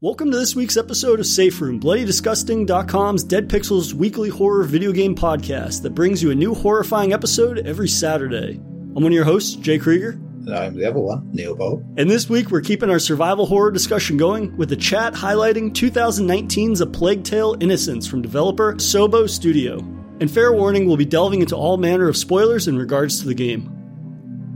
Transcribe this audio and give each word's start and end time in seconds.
Welcome 0.00 0.30
to 0.30 0.38
this 0.38 0.54
week's 0.54 0.76
episode 0.76 1.18
of 1.18 1.26
Safe 1.26 1.60
Room, 1.60 1.80
BloodyDisgusting.com's 1.80 3.24
Dead 3.24 3.48
Pixels 3.48 3.94
weekly 3.94 4.28
horror 4.28 4.62
video 4.62 4.92
game 4.92 5.16
podcast 5.16 5.82
that 5.82 5.90
brings 5.90 6.22
you 6.22 6.30
a 6.30 6.36
new 6.36 6.54
horrifying 6.54 7.12
episode 7.12 7.66
every 7.66 7.88
Saturday. 7.88 8.60
I'm 8.60 8.94
one 8.94 9.06
of 9.06 9.12
your 9.12 9.24
hosts, 9.24 9.56
Jay 9.56 9.76
Krieger. 9.76 10.10
And 10.10 10.54
I'm 10.54 10.76
the 10.76 10.84
other 10.84 11.00
one, 11.00 11.28
Neil 11.32 11.56
Bolt. 11.56 11.82
And 11.96 12.08
this 12.08 12.28
week 12.28 12.52
we're 12.52 12.60
keeping 12.60 12.90
our 12.90 13.00
survival 13.00 13.44
horror 13.44 13.72
discussion 13.72 14.16
going 14.16 14.56
with 14.56 14.68
the 14.68 14.76
chat 14.76 15.14
highlighting 15.14 15.72
2019's 15.72 16.80
A 16.80 16.86
Plague 16.86 17.24
Tale 17.24 17.56
Innocence 17.58 18.06
from 18.06 18.22
developer 18.22 18.74
Asobo 18.74 19.28
Studio. 19.28 19.78
And 20.20 20.30
fair 20.30 20.52
warning, 20.52 20.86
we'll 20.86 20.96
be 20.96 21.06
delving 21.06 21.40
into 21.40 21.56
all 21.56 21.76
manner 21.76 22.06
of 22.08 22.16
spoilers 22.16 22.68
in 22.68 22.78
regards 22.78 23.18
to 23.18 23.26
the 23.26 23.34
game. 23.34 23.77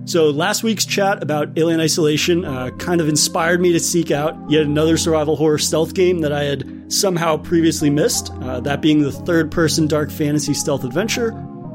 So, 0.05 0.30
last 0.30 0.64
week's 0.64 0.84
chat 0.84 1.23
about 1.23 1.57
Alien 1.57 1.80
Isolation 1.80 2.45
uh, 2.45 2.71
kind 2.71 3.01
of 3.01 3.09
inspired 3.09 3.61
me 3.61 3.71
to 3.73 3.79
seek 3.79 4.11
out 4.11 4.37
yet 4.51 4.62
another 4.62 4.96
survival 4.96 5.37
horror 5.37 5.59
stealth 5.59 5.95
game 5.95 6.19
that 6.23 6.32
I 6.32 6.43
had 6.43 6.93
somehow 6.93 7.37
previously 7.37 7.88
missed, 7.88 8.33
uh, 8.43 8.59
that 8.60 8.83
being 8.83 9.02
the 9.02 9.12
third 9.12 9.52
person 9.52 9.87
dark 9.87 10.10
fantasy 10.10 10.55
stealth 10.55 10.83
adventure, 10.83 11.29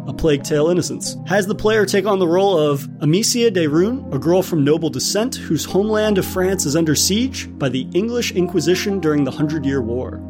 A 0.07 0.13
Plague 0.13 0.43
Tale 0.43 0.67
Innocence. 0.67 1.15
Has 1.25 1.47
the 1.47 1.55
player 1.55 1.85
take 1.85 2.05
on 2.05 2.19
the 2.19 2.27
role 2.27 2.57
of 2.57 2.89
Amicia 2.99 3.49
de 3.49 3.65
Rune, 3.65 4.05
a 4.11 4.19
girl 4.19 4.43
from 4.43 4.65
noble 4.65 4.89
descent 4.89 5.35
whose 5.35 5.63
homeland 5.63 6.17
of 6.17 6.25
France 6.25 6.65
is 6.65 6.75
under 6.75 6.95
siege 6.95 7.47
by 7.57 7.69
the 7.69 7.87
English 7.93 8.33
Inquisition 8.33 8.99
during 8.99 9.23
the 9.23 9.31
Hundred 9.31 9.65
Year 9.65 9.81
War. 9.81 10.21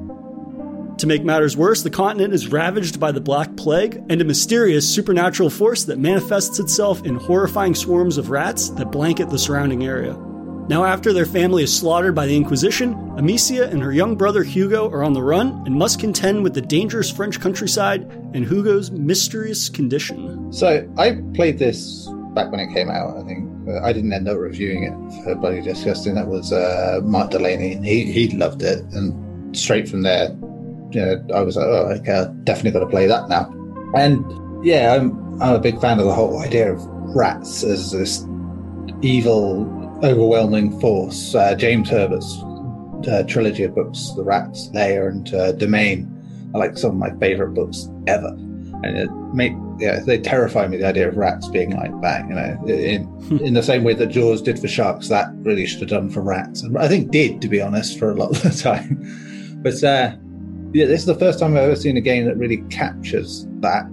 To 1.00 1.06
make 1.06 1.24
matters 1.24 1.56
worse, 1.56 1.84
the 1.84 1.92
continent 1.92 2.34
is 2.34 2.52
ravaged 2.52 3.00
by 3.00 3.12
the 3.12 3.22
Black 3.22 3.56
Plague 3.56 4.04
and 4.10 4.20
a 4.20 4.26
mysterious 4.26 4.92
supernatural 4.92 5.52
force 5.52 5.84
that 5.84 6.00
manifests 6.00 6.58
itself 6.58 7.06
in 7.06 7.16
horrifying 7.16 7.76
swarms 7.76 8.18
of 8.18 8.32
rats 8.32 8.70
that 8.70 8.92
blanket 8.92 9.30
the 9.30 9.38
surrounding 9.38 9.86
area. 9.86 10.18
Now, 10.70 10.86
after 10.86 11.14
their 11.14 11.28
family 11.28 11.62
is 11.62 11.78
slaughtered 11.78 12.16
by 12.16 12.26
the 12.26 12.36
Inquisition, 12.36 12.94
Amicia 13.16 13.70
and 13.70 13.82
her 13.84 13.94
young 13.94 14.16
brother 14.16 14.42
Hugo 14.42 14.90
are 14.90 15.04
on 15.04 15.14
the 15.14 15.22
run 15.22 15.62
and 15.68 15.76
must 15.76 16.00
contend 16.00 16.42
with 16.42 16.56
the 16.56 16.62
dangerous 16.62 17.12
French 17.12 17.40
countryside 17.40 18.02
and 18.34 18.44
Hugo's 18.44 18.90
mysterious 18.90 19.70
condition. 19.70 20.52
So, 20.52 20.92
I 20.98 21.20
played 21.36 21.60
this 21.60 22.08
back 22.34 22.52
when 22.52 22.60
it 22.60 22.74
came 22.74 22.90
out, 22.90 23.16
I 23.18 23.24
think. 23.24 23.48
I 23.84 23.94
didn't 23.94 24.14
end 24.14 24.28
up 24.28 24.38
reviewing 24.38 24.84
it 24.84 25.24
for 25.24 25.36
Bloody 25.36 25.62
Disgusting. 25.62 26.16
That 26.16 26.28
was 26.28 26.52
uh, 26.52 27.02
Mark 27.04 27.32
Delaney. 27.32 27.76
He, 27.76 28.12
he 28.12 28.36
loved 28.36 28.64
it. 28.64 28.80
And 28.94 29.56
straight 29.56 29.88
from 29.88 30.02
there, 30.02 30.36
you 30.92 31.02
know, 31.02 31.24
I 31.34 31.42
was 31.42 31.56
like, 31.56 31.66
oh, 31.66 31.92
okay, 32.00 32.14
I 32.14 32.26
definitely 32.44 32.72
got 32.72 32.80
to 32.80 32.88
play 32.88 33.08
that 33.08 33.30
now. 33.30 33.54
And 33.96 34.26
yeah, 34.66 34.96
I'm 34.96 35.42
I'm 35.42 35.56
a 35.56 35.60
big 35.60 35.80
fan 35.80 36.00
of 36.00 36.06
the 36.06 36.14
whole 36.14 36.40
idea 36.40 36.74
of 36.74 36.84
rats 37.16 37.64
as 37.64 37.92
this 37.92 38.26
evil, 39.02 39.66
overwhelming 40.04 40.80
force. 40.80 41.36
Uh, 41.36 41.56
James 41.56 41.90
Herbert's 41.90 42.42
uh, 43.08 43.24
trilogy 43.28 43.64
of 43.64 43.76
books, 43.76 44.12
The 44.16 44.24
Rats, 44.24 44.70
Lair, 44.74 45.10
and 45.10 45.34
uh, 45.34 45.52
Domain, 45.54 46.12
are 46.54 46.60
like 46.60 46.78
some 46.78 46.92
of 46.92 46.98
my 46.98 47.12
favorite 47.20 47.54
books 47.54 47.88
ever. 48.08 48.30
And 48.84 48.98
it 48.98 49.10
make 49.34 49.54
yeah, 49.80 50.00
they 50.00 50.20
terrify 50.20 50.68
me. 50.68 50.78
The 50.78 50.88
idea 50.88 51.08
of 51.08 51.18
rats 51.18 51.48
being 51.50 51.76
like 51.76 51.92
that, 52.02 52.28
you 52.28 52.36
know, 52.36 52.68
in 52.68 53.42
in 53.42 53.54
the 53.54 53.64
same 53.64 53.84
way 53.84 53.94
that 53.94 54.08
Jaws 54.08 54.42
did 54.42 54.60
for 54.60 54.68
sharks, 54.68 55.10
that 55.10 55.30
really 55.38 55.66
should 55.66 55.82
have 55.82 55.90
done 55.90 56.10
for 56.10 56.22
rats, 56.22 56.62
and 56.62 56.78
I 56.78 56.88
think 56.88 57.12
did, 57.12 57.42
to 57.42 57.48
be 57.48 57.62
honest, 57.62 58.00
for 58.00 58.12
a 58.12 58.16
lot 58.16 58.32
of 58.32 58.42
the 58.42 58.50
time. 58.64 59.62
But 59.62 59.84
uh, 59.84 60.16
yeah, 60.74 60.86
this 60.86 61.02
is 61.02 61.06
the 61.06 61.16
first 61.16 61.40
time 61.40 61.52
I've 61.52 61.64
ever 61.64 61.76
seen 61.76 61.98
a 61.98 62.02
game 62.02 62.26
that 62.26 62.38
really 62.38 62.58
captures 62.70 63.48
that 63.62 63.86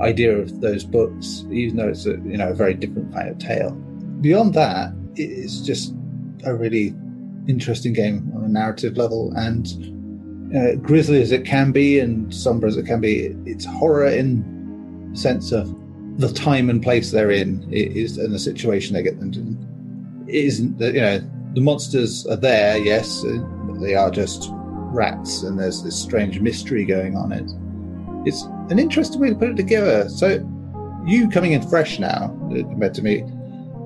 idea 0.00 0.36
of 0.36 0.60
those 0.60 0.84
books, 0.84 1.44
even 1.50 1.76
though 1.76 1.88
it's 1.88 2.06
a 2.06 2.12
you 2.12 2.36
know 2.36 2.50
a 2.50 2.54
very 2.54 2.74
different 2.74 3.12
kind 3.12 3.28
of 3.28 3.38
tale. 3.38 3.72
Beyond 4.20 4.54
that, 4.54 4.92
it's 5.14 5.60
just 5.60 5.94
a 6.44 6.54
really 6.54 6.94
interesting 7.48 7.92
game 7.92 8.32
on 8.34 8.44
a 8.44 8.48
narrative 8.48 8.96
level, 8.96 9.32
and 9.36 9.66
uh, 10.56 10.76
grisly 10.76 11.20
as 11.20 11.32
it 11.32 11.44
can 11.44 11.72
be 11.72 11.98
and 11.98 12.34
somber 12.34 12.66
as 12.66 12.76
it 12.76 12.86
can 12.86 13.00
be, 13.00 13.34
it's 13.46 13.64
horror 13.64 14.08
in 14.08 15.10
sense 15.14 15.52
of 15.52 15.74
the 16.18 16.32
time 16.32 16.68
and 16.68 16.82
place 16.82 17.10
they're 17.10 17.30
in 17.30 17.66
is 17.70 18.18
and 18.18 18.34
the 18.34 18.38
situation 18.38 18.94
they 18.94 19.02
get 19.02 19.18
them 19.18 19.32
in. 19.32 20.24
It 20.28 20.34
isn't 20.34 20.78
that 20.78 20.94
you 20.94 21.00
know 21.00 21.20
the 21.54 21.60
monsters 21.60 22.26
are 22.26 22.36
there, 22.36 22.78
yes, 22.78 23.22
they 23.80 23.94
are 23.94 24.10
just 24.10 24.50
rats, 24.92 25.42
and 25.42 25.58
there's 25.58 25.82
this 25.82 26.00
strange 26.00 26.40
mystery 26.40 26.84
going 26.84 27.16
on. 27.16 27.32
It, 27.32 27.50
it's 28.26 28.42
an 28.70 28.78
interesting 28.78 29.20
way 29.20 29.30
to 29.30 29.34
put 29.34 29.50
it 29.50 29.56
together. 29.56 30.08
So, 30.08 30.48
you 31.04 31.28
coming 31.28 31.52
in 31.52 31.68
fresh 31.68 31.98
now 31.98 32.28
compared 32.50 32.94
to 32.94 33.02
me, 33.02 33.24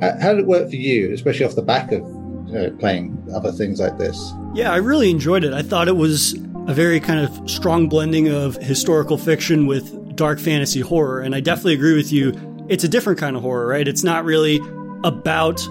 how, 0.01 0.33
did 0.33 0.41
it 0.41 0.47
work 0.47 0.69
for 0.69 0.77
you, 0.77 1.13
especially 1.15 1.47
off 1.47 1.55
the 1.55 1.63
back 1.63 1.91
of 1.93 2.03
uh, 2.55 2.71
playing 2.79 3.27
other 3.35 3.51
things 3.51 3.81
like 3.81 3.97
this? 3.97 4.33
Yeah, 4.55 4.73
I 4.73 4.77
really 4.77 5.11
enjoyed 5.11 5.45
it. 5.45 5.53
I 5.53 5.63
thought 5.63 5.89
it 5.89 5.97
was 5.97 6.35
a 6.67 6.75
very 6.75 7.01
kind 7.01 7.21
of 7.21 7.51
strong 7.51 7.89
blending 7.89 8.29
of 8.29 8.57
historical 8.57 9.17
fiction 9.17 9.67
with 9.67 10.17
dark 10.17 10.39
fantasy 10.39 10.81
horror, 10.81 11.21
and 11.21 11.35
I 11.35 11.41
definitely 11.41 11.75
agree 11.75 11.97
with 11.97 12.13
you. 12.13 12.35
It's 12.69 12.85
a 12.85 12.89
different 12.89 13.19
kind 13.19 13.37
of 13.37 13.43
horror, 13.43 13.67
right? 13.67 13.87
It's 13.87 14.03
not 14.03 14.25
really 14.25 14.61
about 15.05 15.67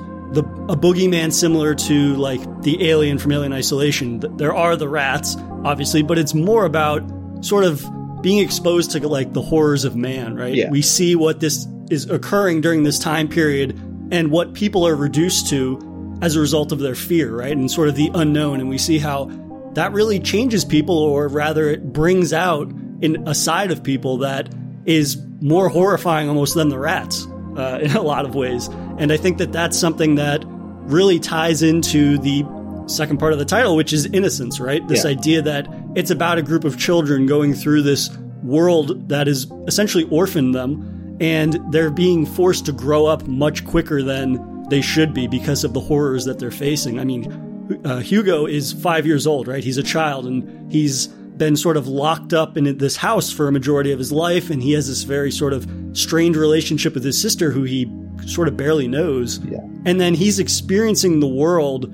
a 0.67 0.75
boogeyman 0.75 1.31
similar 1.31 1.75
to 1.75 2.15
like 2.15 2.41
the 2.61 2.89
alien 2.89 3.19
from 3.19 3.31
Alien 3.31 3.53
Isolation. 3.53 4.19
There 4.37 4.55
are 4.55 4.75
the 4.75 4.89
rats, 4.89 5.35
obviously, 5.63 6.01
but 6.01 6.17
it's 6.17 6.33
more 6.33 6.65
about 6.65 7.03
sort 7.45 7.63
of 7.63 7.85
being 8.21 8.39
exposed 8.39 8.91
to 8.91 9.07
like 9.07 9.33
the 9.33 9.41
horrors 9.41 9.85
of 9.85 9.95
man, 9.95 10.35
right? 10.35 10.55
Yeah. 10.55 10.71
We 10.71 10.81
see 10.81 11.15
what 11.15 11.39
this 11.39 11.67
is 11.91 12.09
occurring 12.09 12.61
during 12.61 12.83
this 12.83 12.97
time 12.97 13.27
period 13.27 13.79
and 14.11 14.31
what 14.31 14.55
people 14.55 14.87
are 14.87 14.95
reduced 14.95 15.49
to 15.49 16.17
as 16.23 16.35
a 16.35 16.39
result 16.39 16.71
of 16.71 16.79
their 16.79 16.95
fear, 16.95 17.35
right? 17.35 17.55
And 17.55 17.69
sort 17.69 17.87
of 17.87 17.95
the 17.95 18.09
unknown. 18.15 18.59
And 18.59 18.67
we 18.67 18.79
see 18.79 18.97
how 18.97 19.29
that 19.73 19.91
really 19.91 20.19
changes 20.19 20.65
people, 20.65 20.97
or 20.97 21.27
rather, 21.27 21.69
it 21.69 21.93
brings 21.93 22.33
out 22.33 22.71
in 23.01 23.27
a 23.27 23.35
side 23.35 23.71
of 23.71 23.83
people 23.83 24.17
that 24.19 24.51
is 24.85 25.21
more 25.41 25.69
horrifying 25.69 26.29
almost 26.29 26.55
than 26.55 26.69
the 26.69 26.79
rats 26.79 27.27
uh, 27.55 27.79
in 27.83 27.91
a 27.91 28.01
lot 28.01 28.25
of 28.25 28.33
ways. 28.33 28.67
And 28.97 29.11
I 29.11 29.17
think 29.17 29.37
that 29.37 29.51
that's 29.51 29.77
something 29.77 30.15
that 30.15 30.43
really 30.85 31.19
ties 31.19 31.61
into 31.63 32.17
the 32.17 32.45
second 32.87 33.17
part 33.17 33.33
of 33.33 33.39
the 33.39 33.45
title, 33.45 33.75
which 33.75 33.91
is 33.93 34.05
innocence, 34.07 34.59
right? 34.59 34.87
This 34.87 35.03
Yeah. 35.03 35.11
idea 35.11 35.41
that 35.41 35.67
it's 35.95 36.11
about 36.11 36.37
a 36.37 36.41
group 36.41 36.63
of 36.63 36.77
children 36.77 37.25
going 37.25 37.53
through 37.53 37.81
this 37.81 38.09
world 38.43 39.09
that 39.09 39.27
is 39.27 39.47
essentially 39.67 40.05
orphaned 40.11 40.53
them, 40.53 41.17
and 41.19 41.59
they're 41.71 41.89
being 41.89 42.25
forced 42.25 42.65
to 42.67 42.71
grow 42.71 43.05
up 43.07 43.27
much 43.27 43.65
quicker 43.65 44.03
than 44.03 44.39
they 44.69 44.81
should 44.81 45.13
be 45.13 45.27
because 45.27 45.63
of 45.63 45.73
the 45.73 45.79
horrors 45.79 46.25
that 46.25 46.37
they're 46.39 46.51
facing. 46.51 46.99
I 46.99 47.03
mean, 47.05 47.79
uh, 47.83 47.99
Hugo 47.99 48.45
is 48.45 48.71
five 48.71 49.05
years 49.07 49.25
old, 49.25 49.47
right? 49.47 49.63
He's 49.63 49.77
a 49.79 49.83
child, 49.83 50.27
and 50.27 50.71
he's 50.71 51.07
been 51.37 51.55
sort 51.55 51.75
of 51.77 51.87
locked 51.87 52.33
up 52.33 52.55
in 52.57 52.77
this 52.77 52.95
house 52.97 53.31
for 53.31 53.47
a 53.47 53.51
majority 53.51 53.91
of 53.91 53.99
his 53.99 54.11
life, 54.11 54.49
and 54.49 54.61
he 54.61 54.73
has 54.73 54.87
this 54.87 55.03
very 55.03 55.31
sort 55.31 55.53
of 55.53 55.67
strained 55.93 56.35
relationship 56.35 56.93
with 56.93 57.03
his 57.03 57.19
sister, 57.19 57.51
who 57.51 57.63
he 57.63 57.85
sort 58.25 58.47
of 58.47 58.57
barely 58.57 58.87
knows. 58.87 59.39
Yeah. 59.39 59.59
And 59.85 59.99
then 59.99 60.13
he's 60.13 60.39
experiencing 60.39 61.19
the 61.19 61.27
world. 61.27 61.93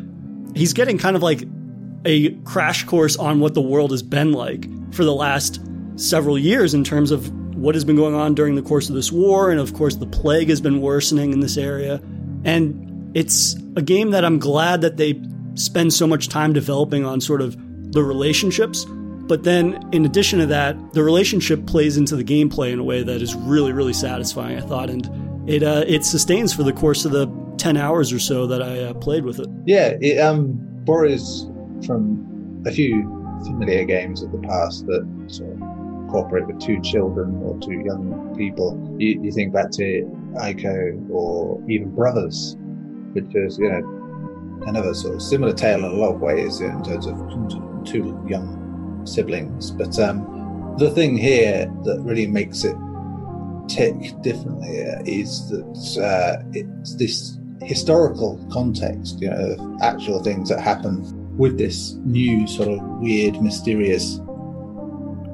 He's 0.55 0.73
getting 0.73 0.97
kind 0.97 1.15
of 1.15 1.23
like 1.23 1.43
a 2.05 2.31
crash 2.41 2.83
course 2.85 3.15
on 3.17 3.39
what 3.39 3.53
the 3.53 3.61
world 3.61 3.91
has 3.91 4.03
been 4.03 4.31
like 4.31 4.67
for 4.93 5.03
the 5.03 5.13
last 5.13 5.61
several 5.95 6.37
years 6.37 6.73
in 6.73 6.83
terms 6.83 7.11
of 7.11 7.31
what 7.55 7.75
has 7.75 7.85
been 7.85 7.95
going 7.95 8.15
on 8.15 8.33
during 8.33 8.55
the 8.55 8.61
course 8.61 8.89
of 8.89 8.95
this 8.95 9.11
war. 9.11 9.51
And 9.51 9.59
of 9.59 9.73
course, 9.73 9.95
the 9.95 10.07
plague 10.07 10.49
has 10.49 10.61
been 10.61 10.81
worsening 10.81 11.31
in 11.31 11.41
this 11.41 11.57
area. 11.57 12.01
And 12.43 13.11
it's 13.15 13.55
a 13.75 13.81
game 13.81 14.11
that 14.11 14.25
I'm 14.25 14.39
glad 14.39 14.81
that 14.81 14.97
they 14.97 15.21
spend 15.55 15.93
so 15.93 16.07
much 16.07 16.29
time 16.29 16.53
developing 16.53 17.05
on 17.05 17.21
sort 17.21 17.41
of 17.41 17.55
the 17.91 18.03
relationships. 18.03 18.85
But 18.87 19.43
then, 19.43 19.87
in 19.91 20.05
addition 20.05 20.39
to 20.39 20.45
that, 20.47 20.93
the 20.93 21.03
relationship 21.03 21.65
plays 21.65 21.97
into 21.97 22.15
the 22.15 22.23
gameplay 22.23 22.73
in 22.73 22.79
a 22.79 22.83
way 22.83 23.03
that 23.03 23.21
is 23.21 23.35
really, 23.35 23.71
really 23.71 23.93
satisfying. 23.93 24.57
I 24.57 24.61
thought, 24.61 24.89
and 24.89 25.05
it 25.47 25.63
uh, 25.63 25.83
it 25.87 26.05
sustains 26.05 26.53
for 26.53 26.63
the 26.63 26.73
course 26.73 27.05
of 27.05 27.11
the 27.11 27.27
ten 27.57 27.77
hours 27.77 28.11
or 28.11 28.19
so 28.19 28.47
that 28.47 28.61
I 28.61 28.83
uh, 28.85 28.93
played 28.95 29.23
with 29.25 29.39
it. 29.39 29.47
Yeah, 29.65 29.97
it 30.01 30.19
um, 30.19 30.57
borrows 30.85 31.49
from 31.85 32.63
a 32.65 32.71
few 32.71 33.03
familiar 33.43 33.85
games 33.85 34.21
of 34.21 34.31
the 34.31 34.39
past 34.39 34.85
that 34.87 35.07
sort 35.27 35.51
of 35.51 35.59
cooperate 36.09 36.45
with 36.45 36.59
two 36.59 36.79
children 36.81 37.41
or 37.43 37.57
two 37.59 37.81
young 37.85 38.35
people. 38.37 38.77
You, 38.99 39.21
you 39.23 39.31
think 39.31 39.53
back 39.53 39.71
to 39.71 40.03
Ico 40.35 41.09
or 41.09 41.61
even 41.69 41.95
Brothers, 41.95 42.57
which 43.13 43.33
is, 43.33 43.57
you 43.57 43.69
know, 43.69 44.63
another 44.67 44.93
sort 44.93 45.15
of 45.15 45.21
similar 45.21 45.53
tale 45.53 45.79
in 45.79 45.85
a 45.85 45.93
lot 45.93 46.15
of 46.15 46.21
ways 46.21 46.61
in 46.61 46.83
terms 46.83 47.07
of 47.07 47.17
two 47.85 48.19
young 48.27 49.01
siblings. 49.05 49.71
But 49.71 49.97
um, 49.99 50.75
the 50.77 50.91
thing 50.91 51.17
here 51.17 51.71
that 51.83 52.01
really 52.01 52.27
makes 52.27 52.63
it 52.63 52.75
tick 53.75 53.95
differently 54.21 54.83
uh, 54.83 55.01
is 55.05 55.49
that 55.49 56.03
uh, 56.03 56.43
it's 56.53 56.95
this 56.95 57.37
historical 57.61 58.43
context, 58.51 59.21
you 59.21 59.29
know, 59.29 59.55
of 59.57 59.81
actual 59.81 60.21
things 60.23 60.49
that 60.49 60.59
happen 60.59 61.01
with 61.37 61.57
this 61.57 61.93
new 62.03 62.47
sort 62.47 62.69
of 62.69 62.79
weird, 62.99 63.41
mysterious, 63.41 64.19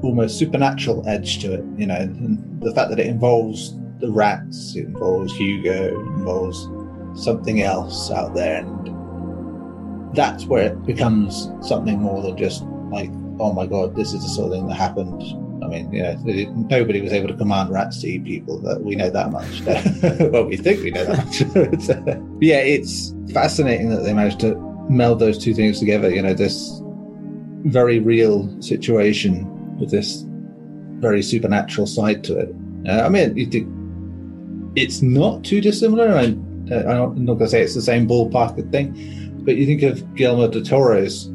almost 0.02 0.38
supernatural 0.38 1.06
edge 1.08 1.40
to 1.40 1.54
it, 1.54 1.64
you 1.76 1.86
know, 1.86 1.96
and 1.96 2.62
the 2.62 2.74
fact 2.74 2.90
that 2.90 3.00
it 3.00 3.06
involves 3.06 3.74
the 4.00 4.10
rats, 4.10 4.76
it 4.76 4.86
involves 4.86 5.34
Hugo, 5.36 5.88
it 5.88 6.06
involves 6.18 6.68
something 7.22 7.62
else 7.62 8.10
out 8.10 8.34
there, 8.34 8.58
and 8.58 10.14
that's 10.14 10.46
where 10.46 10.68
it 10.68 10.86
becomes 10.86 11.50
something 11.60 12.00
more 12.00 12.22
than 12.22 12.36
just 12.36 12.62
like, 12.90 13.10
oh 13.40 13.52
my 13.52 13.66
god, 13.66 13.96
this 13.96 14.12
is 14.12 14.22
the 14.22 14.28
sort 14.28 14.46
of 14.46 14.52
thing 14.52 14.68
that 14.68 14.74
happened. 14.74 15.22
I 15.62 15.66
mean, 15.66 15.92
you 15.92 16.02
know, 16.02 16.14
nobody 16.70 17.00
was 17.00 17.12
able 17.12 17.28
to 17.28 17.34
command 17.34 17.70
rats 17.70 18.00
to 18.00 18.08
eat 18.08 18.24
people. 18.24 18.58
That 18.60 18.82
we 18.82 18.96
know 18.96 19.10
that 19.10 19.30
much. 19.30 19.62
well, 20.32 20.44
we 20.44 20.56
think 20.56 20.82
we 20.82 20.90
know 20.90 21.04
that 21.04 21.24
much. 21.24 21.40
yeah, 22.40 22.58
it's 22.58 23.14
fascinating 23.32 23.90
that 23.90 24.02
they 24.02 24.12
managed 24.12 24.40
to 24.40 24.56
meld 24.88 25.18
those 25.18 25.38
two 25.38 25.54
things 25.54 25.78
together. 25.78 26.10
You 26.10 26.22
know, 26.22 26.34
this 26.34 26.80
very 27.64 27.98
real 27.98 28.60
situation 28.62 29.46
with 29.78 29.90
this 29.90 30.24
very 31.00 31.22
supernatural 31.22 31.86
side 31.86 32.24
to 32.24 32.38
it. 32.38 32.54
Uh, 32.88 33.02
I 33.02 33.08
mean, 33.08 33.34
it's 34.76 35.02
not 35.02 35.44
too 35.44 35.60
dissimilar. 35.60 36.08
I, 36.10 36.36
uh, 36.72 37.06
I'm 37.06 37.24
not 37.24 37.34
going 37.34 37.38
to 37.38 37.48
say 37.48 37.62
it's 37.62 37.74
the 37.74 37.82
same 37.82 38.06
ballpark 38.08 38.70
thing, 38.70 39.42
but 39.44 39.56
you 39.56 39.66
think 39.66 39.82
of 39.82 40.14
Guillermo 40.14 40.48
del 40.48 40.62
Toro's 40.62 41.30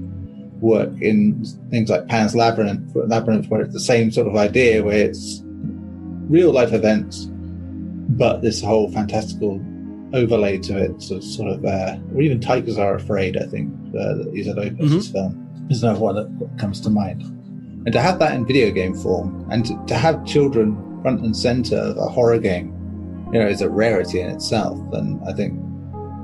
work 0.63 0.89
in 1.01 1.44
things 1.69 1.89
like 1.89 2.07
Pan's 2.07 2.36
Labyrinth, 2.36 2.95
Labyrinth, 2.95 3.48
where 3.50 3.62
it's 3.62 3.74
the 3.74 3.80
same 3.80 4.10
sort 4.12 4.27
of 4.27 4.36
idea, 4.36 4.81
where 4.83 4.98
it's 5.10 5.42
real 6.30 6.51
life 6.51 6.71
events, 6.71 7.27
but 7.30 8.42
this 8.42 8.63
whole 8.63 8.89
fantastical 8.92 9.62
overlay 10.13 10.57
to 10.60 10.77
it, 10.77 11.01
so 11.01 11.19
sort 11.19 11.51
of, 11.51 11.65
uh, 11.65 11.98
or 12.15 12.21
even 12.21 12.39
Tigers 12.39 12.77
Are 12.77 12.95
Afraid, 12.95 13.36
I 13.36 13.45
think, 13.45 13.74
uh, 13.94 14.30
is 14.31 14.48
an 14.48 14.57
Opus 14.57 14.92
mm-hmm. 14.92 15.12
film, 15.12 15.68
is 15.69 15.83
another 15.83 16.00
one 16.00 16.15
that 16.15 16.57
comes 16.57 16.80
to 16.81 16.89
mind. 16.89 17.24
And 17.86 17.92
to 17.92 18.00
have 18.00 18.19
that 18.19 18.33
in 18.33 18.45
video 18.45 18.71
game 18.71 18.94
form, 18.95 19.45
and 19.51 19.66
to, 19.66 19.86
to 19.88 19.95
have 19.95 20.25
children 20.25 20.77
front 21.01 21.21
and 21.21 21.36
center 21.36 21.75
of 21.75 21.98
a 21.98 22.07
horror 22.07 22.39
game, 22.39 22.71
you 23.33 23.39
know, 23.39 23.48
is 23.48 23.62
a 23.62 23.69
rarity 23.69 24.21
in 24.21 24.30
itself. 24.30 24.80
And 24.94 25.21
I 25.27 25.33
think 25.33 25.59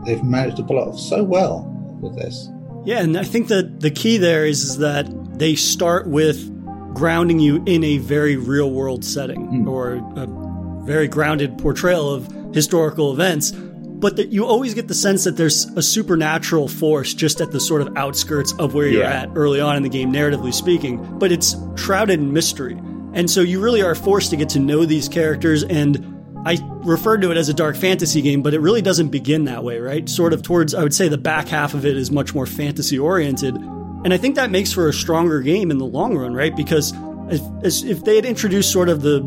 they've 0.05 0.23
managed 0.23 0.57
to 0.57 0.63
pull 0.63 0.77
it 0.77 0.87
off 0.87 0.97
so 0.97 1.23
well 1.23 1.65
with 1.99 2.15
this. 2.15 2.47
Yeah, 2.85 3.01
and 3.01 3.17
I 3.17 3.23
think 3.23 3.49
that 3.49 3.79
the 3.81 3.91
key 3.91 4.17
there 4.17 4.45
is, 4.45 4.63
is 4.63 4.77
that 4.79 5.07
they 5.37 5.55
start 5.55 6.07
with 6.07 6.55
grounding 6.93 7.39
you 7.39 7.63
in 7.65 7.83
a 7.83 7.97
very 7.97 8.35
real 8.35 8.71
world 8.71 9.05
setting 9.05 9.65
mm. 9.65 9.67
or 9.67 9.93
a 10.15 10.85
very 10.85 11.07
grounded 11.07 11.57
portrayal 11.57 12.11
of 12.11 12.27
historical 12.53 13.13
events 13.13 13.53
but 13.99 14.15
that 14.15 14.29
you 14.29 14.45
always 14.45 14.73
get 14.73 14.87
the 14.87 14.93
sense 14.93 15.25
that 15.25 15.35
there's 15.35 15.65
a 15.75 15.81
supernatural 15.81 16.67
force 16.69 17.13
just 17.13 17.41
at 17.41 17.51
the 17.51 17.59
sort 17.59 17.81
of 17.81 17.97
outskirts 17.97 18.53
of 18.53 18.73
where 18.73 18.87
you're 18.87 19.03
at 19.03 19.29
early 19.35 19.59
on 19.59 19.75
in 19.75 19.83
the 19.83 19.89
game, 19.89 20.11
narratively 20.11 20.53
speaking. 20.53 21.19
But 21.19 21.33
it's 21.33 21.55
shrouded 21.75 22.19
in 22.19 22.31
mystery. 22.31 22.77
And 23.13 23.29
so 23.29 23.41
you 23.41 23.59
really 23.59 23.81
are 23.81 23.95
forced 23.95 24.29
to 24.29 24.37
get 24.37 24.49
to 24.49 24.59
know 24.59 24.85
these 24.85 25.09
characters. 25.09 25.63
And 25.63 26.18
I 26.45 26.57
referred 26.83 27.21
to 27.21 27.31
it 27.31 27.37
as 27.37 27.49
a 27.49 27.53
dark 27.53 27.75
fantasy 27.75 28.21
game, 28.21 28.41
but 28.41 28.53
it 28.53 28.59
really 28.59 28.81
doesn't 28.81 29.09
begin 29.09 29.45
that 29.45 29.63
way, 29.63 29.79
right? 29.79 30.07
Sort 30.07 30.33
of 30.33 30.41
towards, 30.41 30.73
I 30.73 30.83
would 30.83 30.93
say 30.93 31.07
the 31.09 31.17
back 31.17 31.47
half 31.47 31.73
of 31.73 31.85
it 31.85 31.97
is 31.97 32.11
much 32.11 32.33
more 32.33 32.45
fantasy 32.45 32.97
oriented. 32.97 33.55
And 33.55 34.13
I 34.13 34.17
think 34.17 34.35
that 34.35 34.49
makes 34.49 34.71
for 34.71 34.87
a 34.87 34.93
stronger 34.93 35.41
game 35.41 35.69
in 35.71 35.77
the 35.77 35.85
long 35.85 36.17
run, 36.17 36.33
right? 36.33 36.55
Because 36.55 36.93
if, 37.29 37.83
if 37.83 38.05
they 38.05 38.15
had 38.15 38.25
introduced 38.25 38.71
sort 38.71 38.89
of 38.89 39.01
the 39.01 39.19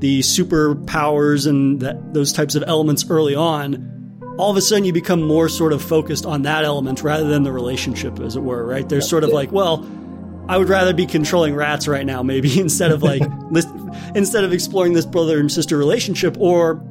the 0.00 0.20
superpowers 0.20 1.48
and 1.48 1.80
that, 1.80 2.14
those 2.14 2.32
types 2.32 2.54
of 2.54 2.62
elements 2.66 3.04
early 3.10 3.34
on, 3.34 4.34
all 4.38 4.50
of 4.50 4.56
a 4.56 4.60
sudden 4.60 4.84
you 4.84 4.92
become 4.92 5.20
more 5.20 5.48
sort 5.48 5.72
of 5.72 5.82
focused 5.82 6.24
on 6.24 6.42
that 6.42 6.64
element 6.64 7.02
rather 7.02 7.28
than 7.28 7.42
the 7.42 7.50
relationship, 7.50 8.20
as 8.20 8.36
it 8.36 8.42
were, 8.42 8.64
right? 8.64 8.88
There's 8.88 9.08
sort 9.08 9.24
of 9.24 9.30
like, 9.30 9.50
well, 9.50 9.78
I 10.48 10.56
would 10.56 10.68
rather 10.68 10.94
be 10.94 11.06
controlling 11.06 11.54
rats 11.54 11.86
right 11.86 12.06
now, 12.06 12.22
maybe 12.22 12.58
instead 12.60 12.90
of 12.90 13.02
like 13.02 13.22
instead 14.14 14.44
of 14.44 14.52
exploring 14.52 14.94
this 14.94 15.06
brother 15.06 15.38
and 15.38 15.50
sister 15.50 15.76
relationship, 15.76 16.36
or 16.38 16.82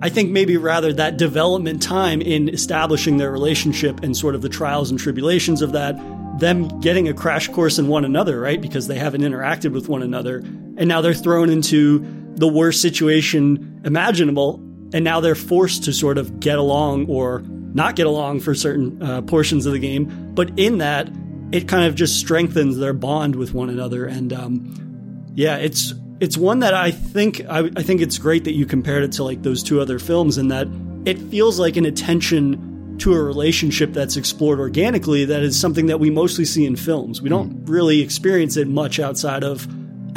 I 0.00 0.08
think 0.08 0.30
maybe 0.30 0.56
rather 0.56 0.92
that 0.92 1.16
development 1.16 1.82
time 1.82 2.20
in 2.20 2.48
establishing 2.48 3.16
their 3.16 3.32
relationship 3.32 4.02
and 4.02 4.16
sort 4.16 4.34
of 4.34 4.42
the 4.42 4.48
trials 4.48 4.90
and 4.90 4.98
tribulations 4.98 5.62
of 5.62 5.72
that, 5.72 5.96
them 6.38 6.68
getting 6.80 7.08
a 7.08 7.14
crash 7.14 7.48
course 7.48 7.78
in 7.78 7.88
one 7.88 8.04
another, 8.04 8.40
right? 8.40 8.60
Because 8.60 8.86
they 8.86 8.98
haven't 8.98 9.22
interacted 9.22 9.72
with 9.72 9.88
one 9.88 10.02
another, 10.02 10.38
and 10.38 10.86
now 10.86 11.00
they're 11.00 11.14
thrown 11.14 11.50
into 11.50 12.04
the 12.36 12.46
worst 12.46 12.80
situation 12.80 13.80
imaginable 13.84 14.62
and 14.92 15.04
now 15.04 15.20
they're 15.20 15.34
forced 15.34 15.84
to 15.84 15.92
sort 15.92 16.18
of 16.18 16.40
get 16.40 16.58
along 16.58 17.06
or 17.08 17.42
not 17.74 17.96
get 17.96 18.06
along 18.06 18.40
for 18.40 18.54
certain 18.54 19.02
uh, 19.02 19.20
portions 19.22 19.66
of 19.66 19.72
the 19.72 19.78
game. 19.78 20.32
But 20.34 20.58
in 20.58 20.78
that, 20.78 21.10
it 21.52 21.68
kind 21.68 21.86
of 21.86 21.94
just 21.94 22.18
strengthens 22.18 22.76
their 22.76 22.92
bond 22.92 23.36
with 23.36 23.54
one 23.54 23.70
another. 23.70 24.04
And 24.06 24.32
um, 24.32 25.26
yeah, 25.34 25.56
it's 25.56 25.94
it's 26.20 26.36
one 26.36 26.60
that 26.60 26.74
I 26.74 26.90
think 26.90 27.42
I, 27.48 27.70
I 27.76 27.82
think 27.82 28.00
it's 28.00 28.18
great 28.18 28.44
that 28.44 28.52
you 28.52 28.66
compared 28.66 29.04
it 29.04 29.12
to 29.12 29.24
like 29.24 29.42
those 29.42 29.62
two 29.62 29.80
other 29.80 29.98
films, 29.98 30.38
and 30.38 30.50
that 30.50 30.68
it 31.04 31.18
feels 31.18 31.58
like 31.58 31.76
an 31.76 31.86
attention 31.86 32.96
to 32.98 33.12
a 33.14 33.22
relationship 33.22 33.92
that's 33.92 34.16
explored 34.16 34.58
organically. 34.58 35.24
That 35.24 35.42
is 35.42 35.58
something 35.58 35.86
that 35.86 36.00
we 36.00 36.10
mostly 36.10 36.44
see 36.44 36.66
in 36.66 36.76
films. 36.76 37.22
We 37.22 37.28
don't 37.28 37.64
really 37.66 38.00
experience 38.00 38.56
it 38.56 38.66
much 38.68 38.98
outside 38.98 39.44
of 39.44 39.66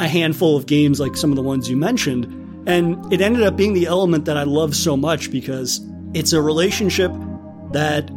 a 0.00 0.08
handful 0.08 0.56
of 0.56 0.66
games 0.66 0.98
like 0.98 1.16
some 1.16 1.30
of 1.30 1.36
the 1.36 1.42
ones 1.42 1.70
you 1.70 1.76
mentioned. 1.76 2.26
And 2.66 3.12
it 3.12 3.20
ended 3.20 3.42
up 3.42 3.56
being 3.56 3.72
the 3.72 3.86
element 3.86 4.24
that 4.24 4.36
I 4.36 4.42
love 4.42 4.74
so 4.74 4.96
much 4.96 5.30
because 5.30 5.80
it's 6.14 6.32
a 6.32 6.42
relationship 6.42 7.12
that 7.72 8.10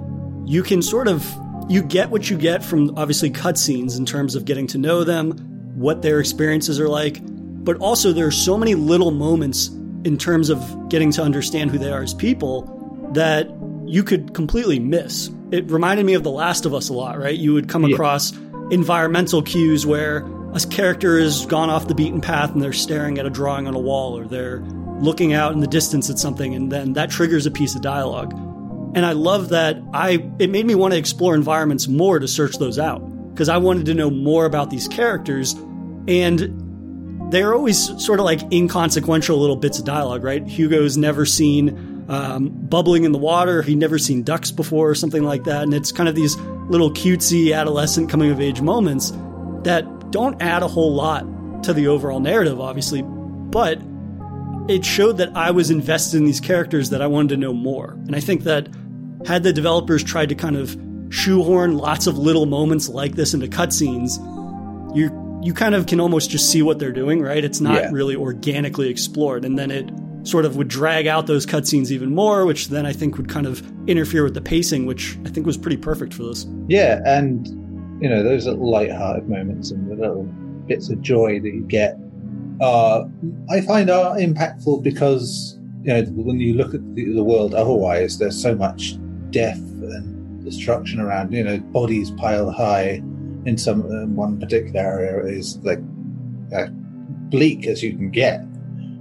you 0.46 0.64
can 0.64 0.82
sort 0.82 1.08
of 1.08 1.24
you 1.68 1.82
get 1.82 2.10
what 2.10 2.30
you 2.30 2.38
get 2.38 2.64
from 2.64 2.98
obviously 2.98 3.30
cutscenes 3.30 3.98
in 3.98 4.06
terms 4.06 4.36
of 4.36 4.46
getting 4.46 4.68
to 4.68 4.78
know 4.78 5.04
them, 5.04 5.32
what 5.76 6.02
their 6.02 6.20
experiences 6.20 6.80
are 6.80 6.90
like, 6.90 7.20
but 7.24 7.78
also 7.78 8.14
there 8.14 8.28
are 8.28 8.32
so 8.32 8.58
many 8.58 8.76
little 8.76 9.12
moments 9.12 9.70
in 10.04 10.18
terms 10.18 10.50
of 10.50 10.90
getting 10.90 11.12
to 11.12 11.22
understand 11.24 11.72
who 11.72 11.78
they 11.78 11.92
are 11.92 12.04
as 12.04 12.14
people 12.14 12.72
that 13.14 13.50
you 13.86 14.04
could 14.04 14.34
completely 14.34 14.80
miss. 14.80 15.30
It 15.52 15.70
reminded 15.72 16.06
me 16.06 16.14
of 16.14 16.24
The 16.24 16.32
Last 16.32 16.66
of 16.66 16.74
Us 16.74 16.90
a 16.90 16.94
lot, 16.94 17.18
right? 17.18 17.36
You 17.36 17.54
would 17.54 17.68
come 17.68 17.84
yeah. 17.86 17.96
across 17.96 18.32
environmental 18.72 19.42
cues 19.42 19.86
where 19.86 20.26
a 20.54 20.60
character 20.70 21.20
has 21.20 21.46
gone 21.48 21.70
off 21.70 21.88
the 21.88 21.96
beaten 21.96 22.22
path 22.22 22.52
and 22.52 22.62
they're 22.62 22.74
staring 22.74 23.18
at 23.18 23.26
a 23.26 23.30
drawing 23.30 23.68
on 23.68 23.74
a 23.74 23.80
wall 23.80 24.18
or 24.18 24.26
they're 24.26 24.60
looking 25.00 25.34
out 25.34 25.52
in 25.54 25.60
the 25.60 25.68
distance 25.68 26.10
at 26.10 26.18
something 26.18 26.56
and 26.56 26.72
then 26.72 26.94
that 26.94 27.10
triggers 27.10 27.46
a 27.46 27.52
piece 27.52 27.76
of 27.76 27.82
dialogue. 27.82 28.34
And 28.96 29.06
I 29.06 29.12
love 29.12 29.50
that 29.50 29.78
I 29.94 30.26
it 30.40 30.50
made 30.50 30.66
me 30.66 30.74
want 30.74 30.94
to 30.94 30.98
explore 30.98 31.36
environments 31.36 31.88
more 31.88 32.18
to 32.18 32.28
search 32.28 32.58
those 32.58 32.80
out 32.80 33.00
because 33.34 33.50
I 33.50 33.58
wanted 33.58 33.86
to 33.88 33.94
know 33.94 34.10
more 34.10 34.46
about 34.46 34.70
these 34.70 34.88
characters 34.88 35.54
and 36.08 37.30
they're 37.32 37.54
always 37.54 38.02
sort 38.04 38.20
of 38.20 38.26
like 38.26 38.42
inconsequential 38.54 39.38
little 39.38 39.58
bits 39.58 39.80
of 39.80 39.86
dialogue, 39.86 40.24
right? 40.24 40.48
Hugo's 40.48 40.96
never 40.96 41.26
seen 41.26 42.06
um, 42.08 42.50
bubbling 42.50 43.04
in 43.04 43.12
the 43.12 43.18
water. 43.18 43.62
He'd 43.62 43.78
never 43.78 43.98
seen 43.98 44.24
ducks 44.24 44.52
before 44.52 44.90
or 44.90 44.96
something 44.96 45.24
like 45.24 45.44
that. 45.44 45.64
And 45.64 45.74
it's 45.74 45.92
kind 45.92 46.08
of 46.08 46.16
these 46.16 46.38
little 46.70 46.92
cutesy 46.92 47.54
adolescent 47.54 48.10
coming 48.10 48.32
of 48.32 48.40
age 48.40 48.62
moments 48.62 49.12
that 49.64 50.12
don't 50.12 50.42
add 50.42 50.64
a 50.64 50.68
whole 50.68 50.94
lot 50.94 51.64
to 51.64 51.74
the 51.74 51.88
overall 51.88 52.20
narrative, 52.20 52.62
obviously, 52.62 53.02
but 53.02 53.82
it 54.70 54.86
showed 54.86 55.18
that 55.18 55.36
I 55.36 55.52
was 55.52 55.70
invested 55.70 56.18
in 56.18 56.26
these 56.26 56.40
characters 56.40 56.92
that 56.92 57.02
I 57.02 57.08
wanted 57.08 57.30
to 57.30 57.38
know 57.38 57.54
more. 57.54 57.92
And 58.06 58.16
I 58.16 58.20
think 58.20 58.44
that 58.44 58.70
had 59.26 59.44
the 59.44 59.54
developers 59.54 60.04
tried 60.04 60.30
to 60.30 60.36
kind 60.36 60.56
of 60.56 60.78
shoehorn 61.10 61.78
lots 61.78 62.08
of 62.08 62.18
little 62.18 62.46
moments 62.46 62.90
like 62.90 63.16
this 63.16 63.34
into 63.34 63.48
cutscenes, 63.48 64.18
you 64.96 65.10
you 65.44 65.54
kind 65.54 65.76
of 65.76 65.86
can 65.86 66.00
almost 66.00 66.32
just 66.32 66.50
see 66.50 66.64
what 66.64 66.80
they're 66.80 66.92
doing, 66.92 67.22
right? 67.22 67.44
It's 67.44 67.62
not 67.62 67.76
yeah. 67.76 67.90
really 67.92 68.16
organically 68.16 68.90
explored, 68.90 69.46
and 69.46 69.60
then 69.60 69.70
it 69.70 69.92
sort 70.24 70.44
of 70.44 70.58
would 70.58 70.68
drag 70.68 71.06
out 71.06 71.28
those 71.28 71.46
cutscenes 71.46 71.92
even 71.92 72.16
more, 72.16 72.46
which 72.46 72.70
then 72.70 72.86
I 72.86 72.94
think 72.94 73.18
would 73.18 73.30
kind 73.30 73.46
of 73.46 73.62
interfere 73.88 74.24
with 74.24 74.34
the 74.34 74.42
pacing, 74.42 74.88
which 74.88 75.18
I 75.24 75.30
think 75.30 75.46
was 75.46 75.56
pretty 75.56 75.78
perfect 75.78 76.16
for 76.16 76.24
this. 76.24 76.48
Yeah, 76.68 77.02
and 77.06 77.48
you 78.02 78.10
know, 78.10 78.24
those 78.24 78.48
little 78.48 78.70
light-hearted 78.70 79.30
moments 79.30 79.72
and 79.72 79.90
the 79.90 79.96
little 79.96 80.24
bits 80.68 80.90
of 80.90 81.00
joy 81.02 81.40
that 81.40 81.54
you 81.54 81.64
get 81.68 81.96
are, 82.60 83.08
I 83.52 83.62
find, 83.62 83.90
are 83.90 84.16
impactful 84.18 84.82
because 84.82 85.60
you 85.84 85.94
know 85.94 86.02
when 86.14 86.40
you 86.40 86.56
look 86.56 86.74
at 86.74 86.96
the, 86.96 87.14
the 87.14 87.24
world 87.24 87.54
otherwise, 87.54 88.18
there's 88.18 88.42
so 88.42 88.56
much 88.56 88.98
death 89.36 89.58
and 89.58 90.44
destruction 90.46 91.02
around. 91.02 91.34
You 91.34 91.44
know, 91.44 91.60
bodies 91.60 92.10
piled 92.12 92.56
high 92.56 93.04
in 93.46 93.58
some 93.58 93.82
in 93.82 94.16
one 94.16 94.40
particular 94.40 94.80
area 94.80 95.38
is 95.38 95.58
like 95.58 95.80
uh, 96.56 96.68
bleak 97.30 97.68
as 97.68 97.84
you 97.84 97.92
can 97.92 98.10
get. 98.10 98.42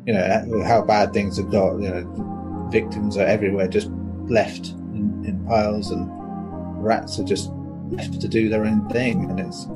You 0.06 0.12
know 0.12 0.62
how 0.64 0.82
bad 0.82 1.12
things 1.14 1.38
have 1.38 1.50
got. 1.50 1.80
You 1.80 1.88
know, 1.88 2.68
victims 2.70 3.16
are 3.16 3.26
everywhere, 3.26 3.68
just 3.68 3.88
left 4.28 4.70
in, 4.92 5.24
in 5.24 5.44
piles, 5.46 5.90
and 5.90 6.10
rats 6.84 7.18
are 7.18 7.24
just 7.24 7.50
left 7.90 8.20
to 8.20 8.28
do 8.28 8.48
their 8.48 8.66
own 8.66 8.88
thing, 8.90 9.30
and 9.30 9.40
it's 9.40 9.66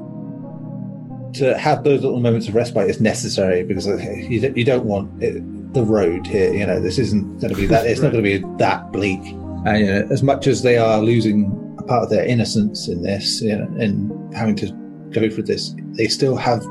to 1.39 1.57
have 1.57 1.85
those 1.85 2.03
little 2.03 2.21
moments 2.21 2.49
of 2.49 2.55
respite 2.55 2.91
is 2.91 3.01
necessary 3.01 3.63
because 3.63 3.87
you, 3.87 4.53
you 4.57 4.65
don't 4.65 4.85
want 4.85 5.23
it, 5.23 5.41
the 5.73 5.85
road 5.85 6.27
here. 6.27 6.53
You 6.53 6.67
know, 6.67 6.81
this 6.81 6.99
isn't 6.99 7.41
going 7.41 7.55
to 7.55 7.61
be 7.61 7.67
that. 7.67 7.87
It's 7.87 8.01
right. 8.01 8.07
not 8.07 8.13
going 8.13 8.25
to 8.25 8.41
be 8.41 8.57
that 8.59 8.93
bleak. 8.93 9.23
And 9.67 9.79
you 9.79 9.87
know, 9.87 10.09
as 10.11 10.23
much 10.23 10.47
as 10.47 10.63
they 10.63 10.79
are 10.79 11.01
losing 11.01 11.77
a 11.79 11.83
part 11.83 12.05
of 12.05 12.11
their 12.11 12.25
innocence 12.25 12.89
in 12.89 13.03
this, 13.03 13.41
you 13.41 13.57
know, 13.57 13.67
and 13.79 14.35
having 14.35 14.57
to 14.57 14.73
go 15.11 15.29
through 15.29 15.45
this, 15.45 15.75
they 15.93 16.07
still 16.07 16.37
have 16.37 16.65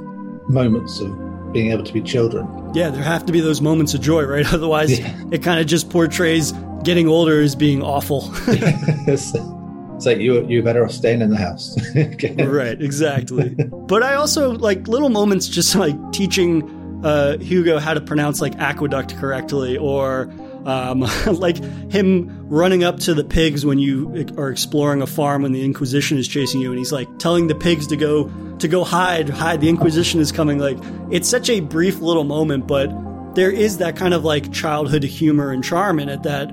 moments 0.50 1.00
of 1.00 1.53
being 1.53 1.72
able 1.72 1.84
to 1.84 1.94
be 1.94 2.01
children. 2.01 2.48
Yeah, 2.74 2.89
there 2.89 3.03
have 3.03 3.25
to 3.25 3.34
be 3.34 3.39
those 3.39 3.62
moments 3.62 3.94
of 3.94 4.01
joy, 4.01 4.24
right? 4.24 4.46
Otherwise, 4.53 5.00
yeah. 5.00 5.22
it 5.32 5.44
kind 5.44 5.60
of 5.60 5.67
just 5.67 5.89
portrays 5.89 6.53
getting 6.84 7.08
older 7.08 7.41
as 7.41 7.56
being 7.56 7.82
awful. 7.82 8.32
yes. 8.48 9.36
It's 9.98 10.06
like 10.06 10.20
you 10.20 10.46
you 10.46 10.62
better 10.62 10.86
off 10.86 10.91
staying 10.91 11.22
in 11.22 11.32
the 11.32 11.38
house. 11.38 11.75
right, 11.96 12.79
exactly. 12.79 13.56
but 13.56 14.03
I 14.03 14.13
also 14.13 14.51
like 14.51 14.88
little 14.88 15.10
moments 15.10 15.48
just 15.48 15.74
like 15.74 15.96
teaching 16.12 17.01
uh, 17.03 17.39
Hugo 17.39 17.79
how 17.79 17.96
to 17.96 18.01
pronounce 18.01 18.39
like 18.39 18.56
aqueduct 18.58 19.17
correctly 19.17 19.75
or 19.75 20.32
um, 20.68 21.00
like 21.26 21.58
him 21.92 22.48
running 22.48 22.84
up 22.84 23.00
to 23.00 23.14
the 23.14 23.24
pigs 23.24 23.66
when 23.66 23.80
you 23.80 24.28
are 24.38 24.50
exploring 24.50 25.02
a 25.02 25.08
farm 25.08 25.44
when 25.44 25.54
the 25.54 25.64
Inquisition 25.64 26.18
is 26.18 26.28
chasing 26.28 26.62
you, 26.62 26.70
and 26.70 26.78
he's 26.78 26.92
like 26.92 27.08
telling 27.18 27.48
the 27.48 27.56
pigs 27.56 27.88
to 27.88 27.98
go 27.98 28.30
to 28.60 28.68
go 28.68 28.84
hide, 28.84 29.30
hide. 29.30 29.62
The 29.62 29.70
Inquisition 29.70 30.20
is 30.20 30.32
coming. 30.32 30.60
Like 30.60 30.78
it's 31.10 31.30
such 31.30 31.50
a 31.50 31.62
brief 31.62 32.00
little 32.00 32.26
moment, 32.26 32.68
but 32.68 32.92
there 33.36 33.52
is 33.52 33.78
that 33.78 33.96
kind 33.96 34.14
of 34.14 34.24
like 34.24 34.52
childhood 34.52 35.04
humor 35.04 35.52
and 35.52 35.64
charm 35.64 36.00
in 36.00 36.10
it 36.10 36.24
that 36.24 36.52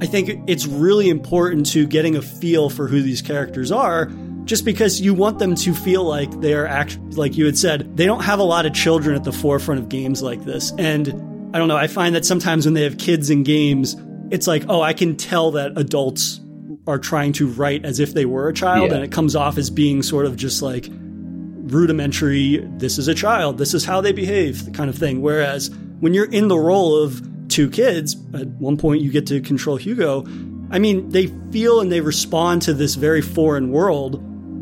I 0.00 0.06
think 0.06 0.44
it's 0.46 0.66
really 0.66 1.08
important 1.08 1.66
to 1.72 1.86
getting 1.86 2.14
a 2.14 2.22
feel 2.22 2.70
for 2.70 2.86
who 2.86 3.02
these 3.02 3.22
characters 3.22 3.72
are 3.72 4.10
just 4.44 4.64
because 4.64 5.00
you 5.00 5.12
want 5.12 5.38
them 5.38 5.56
to 5.56 5.74
feel 5.74 6.04
like 6.04 6.30
they 6.40 6.54
are 6.54 6.66
act 6.66 6.98
like 7.16 7.36
you 7.36 7.46
had 7.46 7.58
said 7.58 7.96
they 7.96 8.04
don't 8.04 8.22
have 8.22 8.38
a 8.38 8.44
lot 8.44 8.64
of 8.64 8.74
children 8.74 9.16
at 9.16 9.24
the 9.24 9.32
forefront 9.32 9.80
of 9.80 9.88
games 9.88 10.22
like 10.22 10.44
this 10.44 10.72
and 10.78 11.35
I 11.52 11.58
don't 11.58 11.68
know. 11.68 11.76
I 11.76 11.86
find 11.86 12.14
that 12.14 12.24
sometimes 12.24 12.64
when 12.66 12.74
they 12.74 12.82
have 12.82 12.98
kids 12.98 13.30
in 13.30 13.42
games, 13.42 13.96
it's 14.30 14.46
like, 14.46 14.64
oh, 14.68 14.82
I 14.82 14.92
can 14.92 15.16
tell 15.16 15.52
that 15.52 15.76
adults 15.76 16.40
are 16.86 16.98
trying 16.98 17.32
to 17.34 17.48
write 17.48 17.84
as 17.84 18.00
if 18.00 18.14
they 18.14 18.26
were 18.26 18.48
a 18.48 18.52
child, 18.52 18.90
yeah. 18.90 18.96
and 18.96 19.04
it 19.04 19.12
comes 19.12 19.34
off 19.34 19.58
as 19.58 19.70
being 19.70 20.02
sort 20.02 20.26
of 20.26 20.36
just 20.36 20.62
like 20.62 20.88
rudimentary, 20.90 22.58
this 22.76 22.98
is 22.98 23.08
a 23.08 23.14
child, 23.14 23.58
this 23.58 23.74
is 23.74 23.84
how 23.84 24.00
they 24.00 24.12
behave, 24.12 24.68
kind 24.72 24.88
of 24.88 24.96
thing. 24.96 25.20
Whereas 25.20 25.70
when 26.00 26.14
you're 26.14 26.30
in 26.30 26.48
the 26.48 26.58
role 26.58 26.96
of 26.96 27.20
two 27.48 27.70
kids, 27.70 28.16
at 28.34 28.46
one 28.48 28.76
point 28.76 29.02
you 29.02 29.10
get 29.10 29.26
to 29.28 29.40
control 29.40 29.76
Hugo, 29.76 30.24
I 30.70 30.78
mean, 30.78 31.08
they 31.10 31.28
feel 31.50 31.80
and 31.80 31.90
they 31.90 32.00
respond 32.00 32.62
to 32.62 32.74
this 32.74 32.94
very 32.94 33.22
foreign 33.22 33.70
world, 33.70 34.16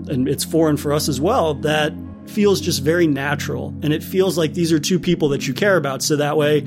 and 0.08 0.28
it's 0.28 0.44
foreign 0.44 0.76
for 0.76 0.92
us 0.92 1.08
as 1.08 1.20
well, 1.20 1.54
that 1.54 1.92
feels 2.26 2.60
just 2.60 2.82
very 2.82 3.06
natural. 3.06 3.74
And 3.82 3.92
it 3.92 4.02
feels 4.02 4.36
like 4.38 4.54
these 4.54 4.72
are 4.72 4.78
two 4.78 4.98
people 4.98 5.28
that 5.30 5.46
you 5.46 5.54
care 5.54 5.76
about. 5.76 6.02
So 6.02 6.16
that 6.16 6.36
way, 6.36 6.66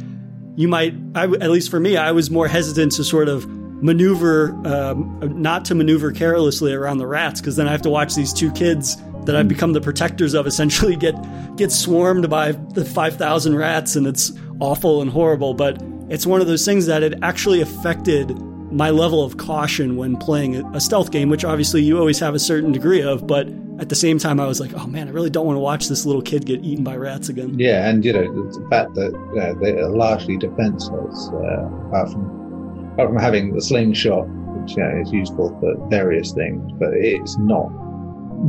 you 0.55 0.67
might, 0.67 0.93
I, 1.15 1.23
at 1.23 1.49
least 1.51 1.69
for 1.69 1.79
me, 1.79 1.97
I 1.97 2.11
was 2.11 2.31
more 2.31 2.47
hesitant 2.47 2.93
to 2.93 3.03
sort 3.03 3.29
of 3.29 3.47
maneuver, 3.81 4.51
um, 4.65 5.41
not 5.41 5.65
to 5.65 5.75
maneuver 5.75 6.11
carelessly 6.11 6.73
around 6.73 6.97
the 6.97 7.07
rats, 7.07 7.39
because 7.39 7.55
then 7.55 7.67
I 7.67 7.71
have 7.71 7.83
to 7.83 7.89
watch 7.89 8.15
these 8.15 8.33
two 8.33 8.51
kids 8.51 8.97
that 9.25 9.35
I've 9.35 9.47
become 9.47 9.73
the 9.73 9.81
protectors 9.81 10.33
of 10.33 10.47
essentially 10.47 10.95
get 10.95 11.15
get 11.57 11.71
swarmed 11.71 12.29
by 12.29 12.53
the 12.53 12.85
5,000 12.85 13.55
rats, 13.55 13.95
and 13.95 14.07
it's 14.07 14.31
awful 14.59 15.01
and 15.01 15.11
horrible. 15.11 15.53
But 15.53 15.81
it's 16.09 16.25
one 16.25 16.41
of 16.41 16.47
those 16.47 16.65
things 16.65 16.85
that 16.87 17.03
it 17.03 17.15
actually 17.21 17.61
affected 17.61 18.29
my 18.77 18.91
level 18.91 19.23
of 19.23 19.37
caution 19.37 19.95
when 19.95 20.15
playing 20.15 20.55
a 20.75 20.79
stealth 20.79 21.11
game, 21.11 21.29
which 21.29 21.43
obviously 21.43 21.81
you 21.81 21.97
always 21.97 22.19
have 22.19 22.35
a 22.35 22.39
certain 22.39 22.71
degree 22.71 23.01
of, 23.01 23.25
but 23.25 23.47
at 23.79 23.89
the 23.89 23.95
same 23.95 24.19
time, 24.19 24.39
I 24.39 24.45
was 24.45 24.59
like, 24.59 24.71
oh 24.75 24.85
man, 24.85 25.07
I 25.07 25.11
really 25.11 25.31
don't 25.31 25.47
want 25.47 25.55
to 25.55 25.61
watch 25.61 25.87
this 25.87 26.05
little 26.05 26.21
kid 26.21 26.45
get 26.45 26.63
eaten 26.63 26.83
by 26.83 26.95
rats 26.95 27.27
again. 27.27 27.57
Yeah, 27.57 27.89
and 27.89 28.05
you 28.05 28.13
know, 28.13 28.21
the 28.21 28.67
fact 28.69 28.93
that 28.93 29.57
they 29.61 29.71
are 29.71 29.89
largely 29.89 30.37
defenseless, 30.37 31.29
uh, 31.33 31.65
apart 31.87 32.11
from 32.11 32.89
apart 32.93 33.09
from 33.09 33.17
having 33.17 33.55
the 33.55 33.61
slingshot, 33.61 34.27
which 34.27 34.77
you 34.77 34.83
know, 34.83 35.01
is 35.01 35.11
useful 35.11 35.57
for 35.59 35.89
various 35.89 36.31
things, 36.33 36.71
but 36.79 36.93
it's 36.93 37.35
not 37.39 37.69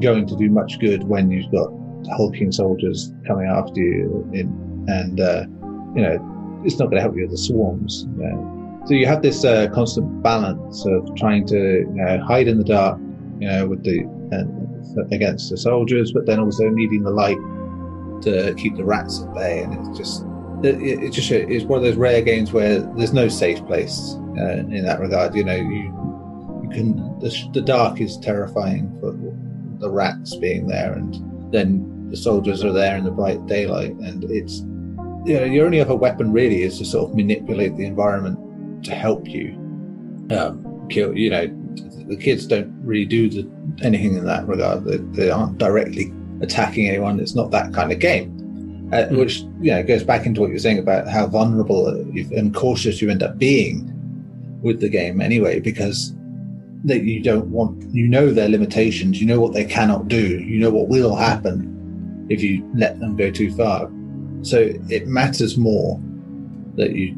going 0.00 0.26
to 0.26 0.36
do 0.36 0.50
much 0.50 0.78
good 0.78 1.04
when 1.04 1.30
you've 1.30 1.50
got 1.50 1.70
hulking 2.16 2.52
soldiers 2.52 3.14
coming 3.26 3.46
after 3.46 3.80
you, 3.80 4.28
in, 4.34 4.84
and 4.88 5.20
uh, 5.20 5.44
you 5.96 6.02
know, 6.02 6.62
it's 6.66 6.78
not 6.78 6.86
going 6.86 6.96
to 6.96 7.02
help 7.02 7.16
you 7.16 7.22
with 7.22 7.30
the 7.30 7.38
swarms. 7.38 8.06
You 8.18 8.24
know? 8.24 8.57
So 8.88 8.94
you 8.94 9.04
have 9.04 9.20
this 9.20 9.44
uh, 9.44 9.68
constant 9.74 10.22
balance 10.22 10.86
of 10.86 11.14
trying 11.14 11.46
to 11.48 11.80
you 11.80 11.86
know, 11.90 12.24
hide 12.24 12.48
in 12.48 12.56
the 12.56 12.64
dark, 12.64 12.98
you 13.38 13.46
know, 13.46 13.66
with 13.66 13.84
the 13.84 13.98
and 14.32 15.12
against 15.12 15.50
the 15.50 15.58
soldiers, 15.58 16.10
but 16.10 16.24
then 16.24 16.40
also 16.40 16.70
needing 16.70 17.02
the 17.02 17.10
light 17.10 17.36
to 18.22 18.54
keep 18.56 18.76
the 18.76 18.84
rats 18.84 19.20
at 19.20 19.34
bay. 19.34 19.62
And 19.62 19.74
it's 19.74 19.98
just, 19.98 20.24
it, 20.62 21.02
it 21.04 21.12
just 21.12 21.30
is 21.30 21.64
one 21.64 21.76
of 21.76 21.84
those 21.84 21.96
rare 21.96 22.22
games 22.22 22.50
where 22.54 22.80
there's 22.96 23.12
no 23.12 23.28
safe 23.28 23.62
place 23.66 24.14
uh, 24.38 24.64
in 24.70 24.86
that 24.86 25.00
regard. 25.00 25.34
You 25.34 25.44
know, 25.44 25.54
you, 25.54 26.62
you 26.62 26.70
can, 26.72 26.96
the, 27.18 27.30
the 27.52 27.60
dark 27.60 28.00
is 28.00 28.16
terrifying 28.16 28.90
for 29.00 29.12
the 29.80 29.90
rats 29.90 30.34
being 30.36 30.66
there, 30.66 30.94
and 30.94 31.52
then 31.52 32.08
the 32.08 32.16
soldiers 32.16 32.64
are 32.64 32.72
there 32.72 32.96
in 32.96 33.04
the 33.04 33.10
bright 33.10 33.44
daylight, 33.44 33.90
and 33.90 34.24
it's, 34.24 34.60
you 35.26 35.38
know, 35.38 35.44
your 35.44 35.66
only 35.66 35.78
other 35.78 35.94
weapon 35.94 36.32
really 36.32 36.62
is 36.62 36.78
to 36.78 36.86
sort 36.86 37.10
of 37.10 37.14
manipulate 37.14 37.76
the 37.76 37.84
environment 37.84 38.38
to 38.82 38.94
help 38.94 39.28
you 39.28 39.52
um, 40.30 40.86
kill, 40.88 41.16
you 41.16 41.30
know, 41.30 41.46
the 42.08 42.16
kids 42.16 42.46
don't 42.46 42.72
really 42.84 43.04
do 43.04 43.28
the, 43.28 43.48
anything 43.82 44.16
in 44.16 44.24
that 44.24 44.46
regard. 44.46 44.84
They, 44.84 44.96
they, 44.96 45.30
aren't 45.30 45.58
directly 45.58 46.12
attacking 46.40 46.88
anyone. 46.88 47.20
It's 47.20 47.34
not 47.34 47.50
that 47.50 47.72
kind 47.72 47.92
of 47.92 47.98
game. 47.98 48.34
Uh, 48.92 49.06
mm. 49.08 49.18
Which 49.18 49.40
you 49.60 49.70
know 49.70 49.82
goes 49.82 50.02
back 50.02 50.24
into 50.24 50.40
what 50.40 50.50
you're 50.50 50.58
saying 50.58 50.78
about 50.78 51.08
how 51.08 51.26
vulnerable 51.26 51.88
and 51.88 52.54
cautious 52.54 53.02
you 53.02 53.10
end 53.10 53.22
up 53.22 53.36
being 53.36 53.92
with 54.62 54.80
the 54.80 54.88
game 54.88 55.20
anyway, 55.20 55.60
because 55.60 56.14
that 56.84 57.02
you 57.02 57.22
don't 57.22 57.46
want 57.50 57.82
you 57.94 58.08
know 58.08 58.32
their 58.32 58.48
limitations, 58.48 59.20
you 59.20 59.26
know 59.26 59.40
what 59.40 59.52
they 59.52 59.64
cannot 59.64 60.08
do, 60.08 60.38
you 60.40 60.58
know 60.58 60.70
what 60.70 60.88
will 60.88 61.14
happen 61.14 62.26
if 62.30 62.42
you 62.42 62.68
let 62.74 62.98
them 62.98 63.16
go 63.16 63.30
too 63.30 63.52
far. 63.52 63.90
So 64.42 64.70
it 64.88 65.06
matters 65.06 65.58
more 65.58 66.00
that 66.76 66.92
you 66.92 67.14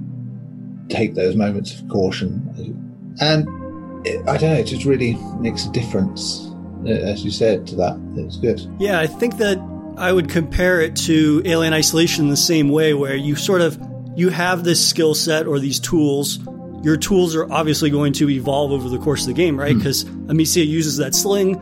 take 0.91 1.15
those 1.15 1.37
moments 1.37 1.79
of 1.81 1.89
caution. 1.89 3.15
And 3.21 3.49
I 4.29 4.37
don't 4.37 4.51
know. 4.51 4.55
It 4.55 4.65
just 4.65 4.85
really 4.85 5.15
makes 5.39 5.67
a 5.67 5.73
difference, 5.73 6.51
uh, 6.85 6.91
as 6.91 7.25
you 7.25 7.31
said, 7.31 7.67
to 7.69 7.77
that. 7.77 8.01
It's 8.17 8.37
good. 8.37 8.61
Yeah, 8.79 8.99
I 8.99 9.07
think 9.07 9.37
that 9.39 9.59
I 9.97 10.13
would 10.13 10.29
compare 10.29 10.81
it 10.81 10.97
to 10.97 11.43
Alien 11.45 11.73
Isolation 11.75 12.25
in 12.25 12.31
the 12.31 12.37
same 12.37 12.69
way, 12.69 12.95
where 12.95 13.17
you 13.17 13.37
sort 13.37 13.61
of 13.61 13.79
you 14.17 14.31
have 14.31 14.65
this 14.65 14.87
skill 14.87 15.15
set 15.15 15.47
or 15.47 15.59
these 15.59 15.79
tools. 15.81 16.39
Your 16.83 16.97
tools 16.97 17.37
are 17.37 17.51
obviously 17.53 17.91
going 17.91 18.15
to 18.15 18.31
evolve 18.31 18.73
over 18.73 18.89
the 18.89 18.99
course 18.99 19.23
of 19.23 19.29
the 19.29 19.35
game, 19.35 19.59
right? 19.59 19.77
Because 19.77 20.05
mm. 20.05 20.31
Amicia 20.31 20.65
uses 20.65 20.97
that 20.97 21.15
sling 21.15 21.59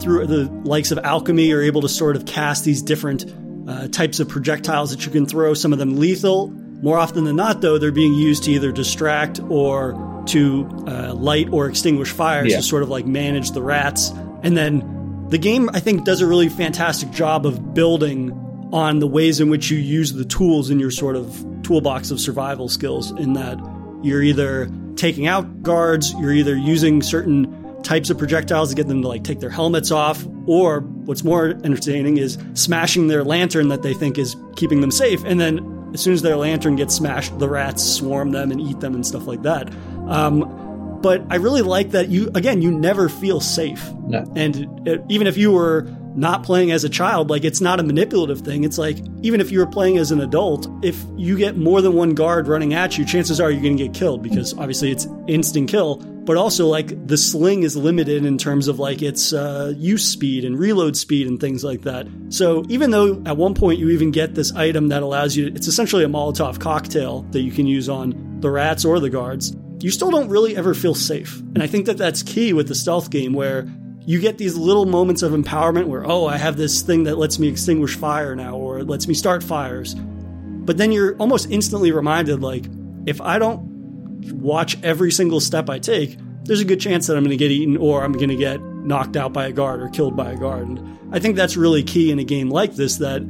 through 0.00 0.26
the 0.26 0.50
likes 0.64 0.90
of 0.90 0.98
alchemy. 0.98 1.46
You're 1.48 1.62
able 1.62 1.82
to 1.82 1.88
sort 1.88 2.16
of 2.16 2.24
cast 2.24 2.64
these 2.64 2.80
different 2.80 3.26
uh, 3.68 3.88
types 3.88 4.20
of 4.20 4.28
projectiles 4.28 4.90
that 4.90 5.04
you 5.04 5.12
can 5.12 5.26
throw. 5.26 5.52
Some 5.52 5.74
of 5.74 5.78
them 5.78 5.96
lethal. 5.96 6.52
More 6.84 6.98
often 6.98 7.24
than 7.24 7.36
not, 7.36 7.62
though, 7.62 7.78
they're 7.78 7.90
being 7.90 8.12
used 8.12 8.44
to 8.44 8.50
either 8.50 8.70
distract 8.70 9.40
or 9.48 10.22
to 10.26 10.84
uh, 10.86 11.14
light 11.14 11.48
or 11.50 11.66
extinguish 11.66 12.10
fires 12.10 12.50
yeah. 12.50 12.58
to 12.58 12.62
sort 12.62 12.82
of 12.82 12.90
like 12.90 13.06
manage 13.06 13.52
the 13.52 13.62
rats. 13.62 14.10
And 14.42 14.54
then 14.54 15.26
the 15.30 15.38
game, 15.38 15.70
I 15.72 15.80
think, 15.80 16.04
does 16.04 16.20
a 16.20 16.26
really 16.26 16.50
fantastic 16.50 17.10
job 17.10 17.46
of 17.46 17.72
building 17.72 18.32
on 18.70 18.98
the 18.98 19.06
ways 19.06 19.40
in 19.40 19.48
which 19.48 19.70
you 19.70 19.78
use 19.78 20.12
the 20.12 20.26
tools 20.26 20.68
in 20.68 20.78
your 20.78 20.90
sort 20.90 21.16
of 21.16 21.46
toolbox 21.62 22.10
of 22.10 22.20
survival 22.20 22.68
skills, 22.68 23.12
in 23.12 23.32
that 23.32 23.58
you're 24.02 24.22
either 24.22 24.70
taking 24.96 25.26
out 25.26 25.62
guards, 25.62 26.12
you're 26.20 26.34
either 26.34 26.54
using 26.54 27.00
certain 27.00 27.82
types 27.82 28.10
of 28.10 28.18
projectiles 28.18 28.68
to 28.68 28.74
get 28.74 28.88
them 28.88 29.00
to 29.00 29.08
like 29.08 29.24
take 29.24 29.40
their 29.40 29.48
helmets 29.48 29.90
off, 29.90 30.26
or 30.46 30.80
what's 30.80 31.24
more 31.24 31.48
entertaining 31.64 32.18
is 32.18 32.36
smashing 32.52 33.08
their 33.08 33.24
lantern 33.24 33.68
that 33.68 33.82
they 33.82 33.94
think 33.94 34.18
is 34.18 34.36
keeping 34.56 34.82
them 34.82 34.90
safe. 34.90 35.24
And 35.24 35.40
then 35.40 35.73
as 35.94 36.00
soon 36.00 36.12
as 36.12 36.22
their 36.22 36.36
lantern 36.36 36.76
gets 36.76 36.94
smashed, 36.94 37.38
the 37.38 37.48
rats 37.48 37.82
swarm 37.82 38.32
them 38.32 38.50
and 38.50 38.60
eat 38.60 38.80
them 38.80 38.94
and 38.94 39.06
stuff 39.06 39.26
like 39.26 39.42
that. 39.42 39.72
Um, 40.08 40.98
but 41.00 41.22
I 41.30 41.36
really 41.36 41.62
like 41.62 41.90
that 41.90 42.08
you 42.08 42.30
again 42.34 42.60
you 42.60 42.70
never 42.70 43.08
feel 43.08 43.40
safe. 43.40 43.90
No. 44.06 44.24
And 44.34 44.86
it, 44.88 45.02
even 45.08 45.26
if 45.26 45.36
you 45.36 45.52
were 45.52 45.86
not 46.16 46.42
playing 46.42 46.70
as 46.70 46.84
a 46.84 46.88
child, 46.88 47.30
like 47.30 47.44
it's 47.44 47.60
not 47.60 47.80
a 47.80 47.82
manipulative 47.82 48.40
thing. 48.40 48.64
It's 48.64 48.78
like 48.78 48.98
even 49.22 49.40
if 49.40 49.50
you 49.50 49.58
were 49.58 49.66
playing 49.66 49.98
as 49.98 50.10
an 50.10 50.20
adult, 50.20 50.68
if 50.82 51.02
you 51.16 51.36
get 51.36 51.56
more 51.56 51.80
than 51.80 51.94
one 51.94 52.14
guard 52.14 52.48
running 52.48 52.74
at 52.74 52.96
you, 52.96 53.04
chances 53.04 53.40
are 53.40 53.50
you're 53.50 53.62
going 53.62 53.76
to 53.76 53.84
get 53.84 53.94
killed 53.94 54.22
because 54.22 54.54
obviously 54.54 54.90
it's 54.90 55.06
instant 55.26 55.68
kill. 55.68 55.96
But 55.96 56.38
also 56.38 56.66
like 56.66 57.06
the 57.06 57.18
sling 57.18 57.64
is 57.64 57.76
limited 57.76 58.24
in 58.24 58.38
terms 58.38 58.68
of 58.68 58.78
like 58.78 59.02
its 59.02 59.34
uh, 59.34 59.74
use 59.76 60.06
speed 60.06 60.44
and 60.44 60.58
reload 60.58 60.96
speed 60.96 61.26
and 61.26 61.38
things 61.38 61.62
like 61.62 61.82
that. 61.82 62.06
So 62.30 62.64
even 62.68 62.92
though 62.92 63.22
at 63.26 63.36
one 63.36 63.54
point 63.54 63.78
you 63.78 63.90
even 63.90 64.10
get 64.10 64.34
this 64.34 64.52
item 64.52 64.88
that 64.88 65.02
allows 65.02 65.36
you, 65.36 65.48
it's 65.48 65.66
essentially 65.66 66.04
a 66.04 66.08
Molotov 66.08 66.60
cocktail 66.60 67.22
that 67.32 67.40
you 67.40 67.52
can 67.52 67.66
use 67.66 67.90
on 67.90 68.40
the 68.40 68.50
rats 68.50 68.84
or 68.84 69.00
the 69.00 69.10
guards 69.10 69.54
you 69.80 69.90
still 69.90 70.10
don't 70.10 70.30
really 70.30 70.56
ever 70.56 70.72
feel 70.72 70.94
safe. 70.94 71.40
And 71.40 71.62
I 71.62 71.66
think 71.66 71.84
that 71.86 71.98
that's 71.98 72.22
key 72.22 72.54
with 72.54 72.68
the 72.68 72.74
stealth 72.74 73.10
game 73.10 73.34
where 73.34 73.68
you 74.06 74.20
get 74.20 74.38
these 74.38 74.56
little 74.56 74.86
moments 74.86 75.22
of 75.22 75.32
empowerment 75.32 75.86
where, 75.86 76.04
oh, 76.06 76.26
I 76.26 76.36
have 76.36 76.56
this 76.56 76.82
thing 76.82 77.04
that 77.04 77.16
lets 77.16 77.38
me 77.38 77.48
extinguish 77.48 77.96
fire 77.96 78.36
now 78.36 78.56
or 78.56 78.78
it 78.78 78.86
lets 78.86 79.08
me 79.08 79.14
start 79.14 79.42
fires. 79.42 79.94
But 79.94 80.76
then 80.76 80.92
you're 80.92 81.16
almost 81.16 81.50
instantly 81.50 81.92
reminded, 81.92 82.42
like, 82.42 82.66
if 83.06 83.20
I 83.20 83.38
don't 83.38 84.32
watch 84.32 84.82
every 84.82 85.10
single 85.10 85.40
step 85.40 85.68
I 85.68 85.78
take, 85.78 86.18
there's 86.44 86.60
a 86.60 86.64
good 86.64 86.80
chance 86.80 87.06
that 87.06 87.16
I'm 87.16 87.22
going 87.22 87.30
to 87.30 87.36
get 87.36 87.50
eaten 87.50 87.76
or 87.76 88.04
I'm 88.04 88.12
going 88.12 88.28
to 88.28 88.36
get 88.36 88.60
knocked 88.62 89.16
out 89.16 89.32
by 89.32 89.46
a 89.46 89.52
guard 89.52 89.82
or 89.82 89.88
killed 89.88 90.16
by 90.16 90.32
a 90.32 90.36
guard. 90.36 90.68
And 90.68 90.98
I 91.12 91.18
think 91.18 91.36
that's 91.36 91.56
really 91.56 91.82
key 91.82 92.10
in 92.10 92.18
a 92.18 92.24
game 92.24 92.50
like 92.50 92.74
this 92.74 92.96
that 92.98 93.22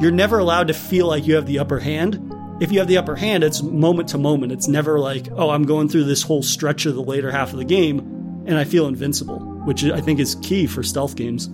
you're 0.00 0.10
never 0.10 0.38
allowed 0.38 0.68
to 0.68 0.74
feel 0.74 1.06
like 1.06 1.26
you 1.26 1.34
have 1.34 1.46
the 1.46 1.58
upper 1.58 1.78
hand 1.78 2.32
if 2.62 2.70
you 2.70 2.78
have 2.78 2.86
the 2.86 2.98
upper 2.98 3.16
hand, 3.16 3.42
it's 3.42 3.60
moment 3.60 4.10
to 4.10 4.18
moment. 4.18 4.52
It's 4.52 4.68
never 4.68 5.00
like, 5.00 5.26
oh, 5.32 5.50
I'm 5.50 5.64
going 5.64 5.88
through 5.88 6.04
this 6.04 6.22
whole 6.22 6.44
stretch 6.44 6.86
of 6.86 6.94
the 6.94 7.02
later 7.02 7.32
half 7.32 7.52
of 7.52 7.58
the 7.58 7.64
game 7.64 8.44
and 8.46 8.56
I 8.56 8.62
feel 8.62 8.86
invincible. 8.86 9.51
Which 9.64 9.84
I 9.84 10.00
think 10.00 10.20
is 10.20 10.36
key 10.36 10.66
for 10.66 10.82
stealth 10.82 11.16
games. 11.16 11.50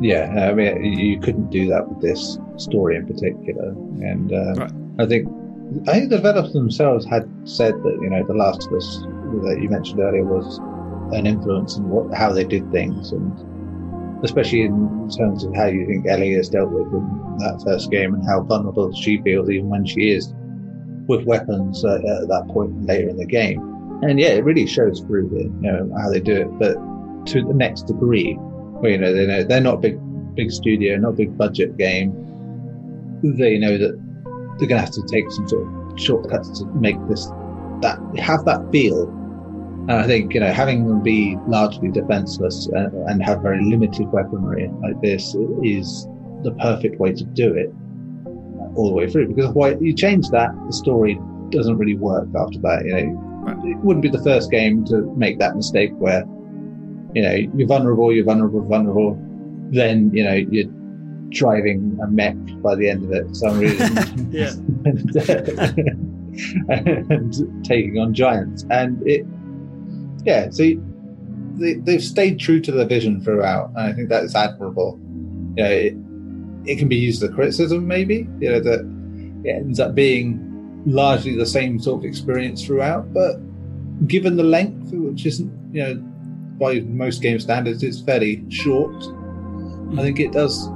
Yeah, 0.00 0.48
I 0.50 0.54
mean, 0.54 0.84
you 0.84 1.20
couldn't 1.20 1.50
do 1.50 1.68
that 1.68 1.88
with 1.88 2.02
this 2.02 2.38
story 2.56 2.96
in 2.96 3.06
particular, 3.06 3.68
and 3.68 4.32
uh, 4.32 4.54
right. 4.54 4.72
I 4.98 5.06
think 5.06 5.28
I 5.88 5.92
think 5.92 6.10
the 6.10 6.16
developers 6.16 6.52
themselves 6.52 7.06
had 7.06 7.28
said 7.44 7.74
that 7.74 7.98
you 8.02 8.10
know, 8.10 8.24
The 8.26 8.34
Last 8.34 8.66
of 8.66 8.74
Us 8.74 9.00
that 9.44 9.58
you 9.62 9.68
mentioned 9.68 10.00
earlier 10.00 10.24
was 10.24 10.58
an 11.12 11.26
influence 11.26 11.76
in 11.76 11.88
what 11.88 12.16
how 12.16 12.32
they 12.32 12.44
did 12.44 12.70
things, 12.72 13.12
and 13.12 14.24
especially 14.24 14.62
in 14.62 15.10
terms 15.16 15.44
of 15.44 15.54
how 15.54 15.66
you 15.66 15.86
think 15.86 16.06
Ellie 16.08 16.34
is 16.34 16.48
dealt 16.48 16.70
with 16.70 16.86
in 16.92 17.36
that 17.38 17.62
first 17.64 17.90
game 17.90 18.14
and 18.14 18.24
how 18.26 18.42
vulnerable 18.42 18.92
she 18.94 19.20
feels 19.22 19.48
even 19.50 19.68
when 19.68 19.84
she 19.84 20.10
is 20.10 20.32
with 21.06 21.24
weapons 21.24 21.84
uh, 21.84 21.96
at 21.96 22.28
that 22.28 22.48
point 22.48 22.86
later 22.86 23.08
in 23.08 23.16
the 23.16 23.26
game. 23.26 23.60
And 24.02 24.18
yeah, 24.18 24.28
it 24.28 24.44
really 24.44 24.66
shows 24.66 25.00
through 25.00 25.28
the, 25.28 25.44
you 25.44 25.72
know, 25.72 25.90
how 26.00 26.10
they 26.10 26.20
do 26.20 26.34
it, 26.34 26.58
but 26.58 26.76
to 27.26 27.42
the 27.42 27.54
next 27.54 27.82
degree, 27.82 28.34
where, 28.34 28.92
you 28.92 28.98
know, 28.98 29.12
they 29.12 29.26
know 29.26 29.44
they're 29.44 29.60
not 29.60 29.74
a 29.74 29.78
big, 29.78 29.98
big 30.34 30.50
studio, 30.50 30.96
not 30.96 31.10
a 31.10 31.12
big 31.12 31.36
budget 31.36 31.76
game. 31.76 32.12
They 33.22 33.58
know 33.58 33.78
that 33.78 33.92
they're 34.58 34.68
going 34.68 34.80
to 34.80 34.86
have 34.86 34.90
to 34.90 35.02
take 35.10 35.30
some 35.30 35.48
sort 35.48 35.66
of 35.66 36.00
shortcuts 36.00 36.58
to 36.60 36.66
make 36.74 36.96
this, 37.08 37.26
that, 37.80 37.98
have 38.18 38.44
that 38.44 38.70
feel 38.70 39.08
and 39.86 39.92
I 39.92 40.06
think, 40.06 40.32
you 40.32 40.40
know, 40.40 40.50
having 40.50 40.88
them 40.88 41.02
be 41.02 41.36
largely 41.46 41.90
defenseless 41.90 42.68
and, 42.68 42.94
and 43.06 43.22
have 43.22 43.42
very 43.42 43.62
limited 43.62 44.10
weaponry 44.10 44.70
like 44.82 44.98
this 45.02 45.36
is 45.62 46.08
the 46.42 46.52
perfect 46.58 46.98
way 46.98 47.12
to 47.12 47.24
do 47.24 47.52
it 47.52 47.70
all 48.76 48.88
the 48.88 48.94
way 48.94 49.10
through. 49.10 49.28
Because 49.28 49.52
why 49.52 49.74
you 49.74 49.92
change 49.92 50.30
that, 50.30 50.52
the 50.66 50.72
story 50.72 51.20
doesn't 51.50 51.76
really 51.76 51.96
work 51.96 52.28
after 52.34 52.58
that. 52.60 52.86
You 52.86 52.92
know, 52.94 53.60
it 53.62 53.76
wouldn't 53.84 54.02
be 54.02 54.08
the 54.08 54.22
first 54.22 54.50
game 54.50 54.86
to 54.86 55.02
make 55.18 55.38
that 55.40 55.54
mistake 55.54 55.90
where, 55.98 56.24
you 57.14 57.22
know, 57.22 57.34
you're 57.56 57.68
vulnerable, 57.68 58.12
you're 58.12 58.24
vulnerable, 58.24 58.62
vulnerable. 58.62 59.16
Then, 59.70 60.10
you 60.12 60.24
know, 60.24 60.34
you're 60.34 60.70
driving 61.30 61.98
a 62.02 62.06
mech 62.08 62.36
by 62.62 62.74
the 62.74 62.88
end 62.88 63.04
of 63.04 63.12
it 63.12 63.28
for 63.28 63.34
some 63.34 63.58
reason. 63.58 63.98
and, 64.84 65.16
and 67.10 67.64
taking 67.64 67.98
on 67.98 68.14
giants. 68.14 68.64
And 68.70 69.06
it, 69.06 69.26
yeah, 70.24 70.50
see, 70.50 70.80
they, 71.54 71.74
they've 71.74 72.02
stayed 72.02 72.40
true 72.40 72.60
to 72.60 72.72
their 72.72 72.86
vision 72.86 73.20
throughout, 73.22 73.68
and 73.70 73.78
I 73.78 73.92
think 73.92 74.08
that 74.08 74.24
is 74.24 74.34
admirable. 74.34 74.98
You 75.56 75.62
know, 75.62 75.70
it, 75.70 75.94
it 76.66 76.78
can 76.78 76.88
be 76.88 76.96
used 76.96 77.22
as 77.22 77.30
a 77.30 77.32
criticism, 77.32 77.86
maybe, 77.86 78.28
you 78.40 78.50
know, 78.50 78.60
that 78.60 78.80
it 79.44 79.50
ends 79.50 79.78
up 79.78 79.94
being 79.94 80.40
largely 80.86 81.36
the 81.36 81.46
same 81.46 81.78
sort 81.78 82.00
of 82.00 82.04
experience 82.04 82.64
throughout, 82.64 83.12
but 83.12 83.36
given 84.06 84.36
the 84.36 84.42
length, 84.42 84.92
which 84.92 85.26
isn't, 85.26 85.52
you 85.72 85.82
know, 85.82 86.13
by 86.58 86.80
most 86.80 87.22
game 87.22 87.40
standards, 87.40 87.82
it's 87.82 88.00
fairly 88.00 88.44
short, 88.50 88.94
I 89.98 90.02
think 90.02 90.20
it 90.20 90.32
does 90.32 90.68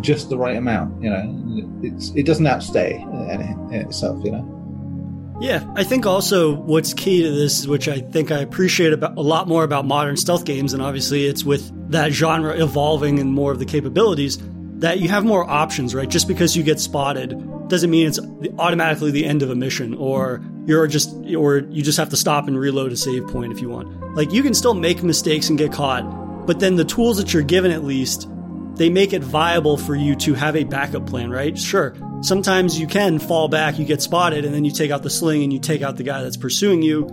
just 0.00 0.28
the 0.30 0.38
right 0.38 0.56
amount. 0.56 1.02
You 1.02 1.10
know, 1.10 1.80
it's 1.82 2.10
it 2.14 2.26
doesn't 2.26 2.46
outstay 2.46 3.00
in, 3.00 3.74
itself. 3.74 4.24
You 4.24 4.32
know. 4.32 5.36
Yeah, 5.40 5.64
I 5.74 5.84
think 5.84 6.06
also 6.06 6.54
what's 6.54 6.92
key 6.92 7.22
to 7.22 7.30
this, 7.30 7.66
which 7.66 7.88
I 7.88 8.00
think 8.00 8.30
I 8.30 8.40
appreciate 8.40 8.92
about, 8.92 9.16
a 9.16 9.22
lot 9.22 9.48
more 9.48 9.64
about 9.64 9.86
modern 9.86 10.16
stealth 10.16 10.44
games, 10.44 10.74
and 10.74 10.82
obviously 10.82 11.26
it's 11.26 11.44
with 11.44 11.90
that 11.90 12.12
genre 12.12 12.62
evolving 12.62 13.18
and 13.18 13.32
more 13.32 13.50
of 13.50 13.58
the 13.58 13.64
capabilities, 13.64 14.38
that 14.80 15.00
you 15.00 15.08
have 15.08 15.24
more 15.24 15.48
options, 15.48 15.94
right? 15.94 16.08
Just 16.08 16.28
because 16.28 16.56
you 16.56 16.62
get 16.62 16.78
spotted 16.78 17.32
doesn't 17.70 17.90
mean 17.90 18.06
it's 18.06 18.20
automatically 18.58 19.10
the 19.10 19.24
end 19.24 19.42
of 19.42 19.50
a 19.50 19.54
mission, 19.54 19.94
or 19.94 20.42
you're 20.66 20.86
just, 20.86 21.10
or 21.34 21.58
you 21.58 21.82
just 21.82 21.96
have 21.96 22.10
to 22.10 22.16
stop 22.16 22.48
and 22.48 22.58
reload 22.58 22.92
a 22.92 22.96
save 22.96 23.26
point 23.28 23.52
if 23.52 23.60
you 23.60 23.70
want. 23.70 24.14
Like 24.14 24.32
you 24.32 24.42
can 24.42 24.52
still 24.52 24.74
make 24.74 25.02
mistakes 25.02 25.48
and 25.48 25.56
get 25.56 25.72
caught, 25.72 26.46
but 26.46 26.60
then 26.60 26.76
the 26.76 26.84
tools 26.84 27.16
that 27.16 27.32
you're 27.32 27.42
given 27.42 27.70
at 27.70 27.84
least, 27.84 28.28
they 28.74 28.90
make 28.90 29.12
it 29.12 29.22
viable 29.22 29.76
for 29.76 29.94
you 29.94 30.14
to 30.16 30.34
have 30.34 30.56
a 30.56 30.64
backup 30.64 31.06
plan, 31.06 31.30
right? 31.30 31.58
Sure, 31.58 31.94
sometimes 32.22 32.78
you 32.78 32.86
can 32.86 33.18
fall 33.18 33.48
back, 33.48 33.78
you 33.78 33.84
get 33.84 34.02
spotted, 34.02 34.44
and 34.44 34.54
then 34.54 34.64
you 34.64 34.70
take 34.70 34.90
out 34.90 35.02
the 35.02 35.10
sling 35.10 35.42
and 35.42 35.52
you 35.52 35.58
take 35.58 35.82
out 35.82 35.96
the 35.96 36.02
guy 36.02 36.22
that's 36.22 36.36
pursuing 36.36 36.82
you. 36.82 37.08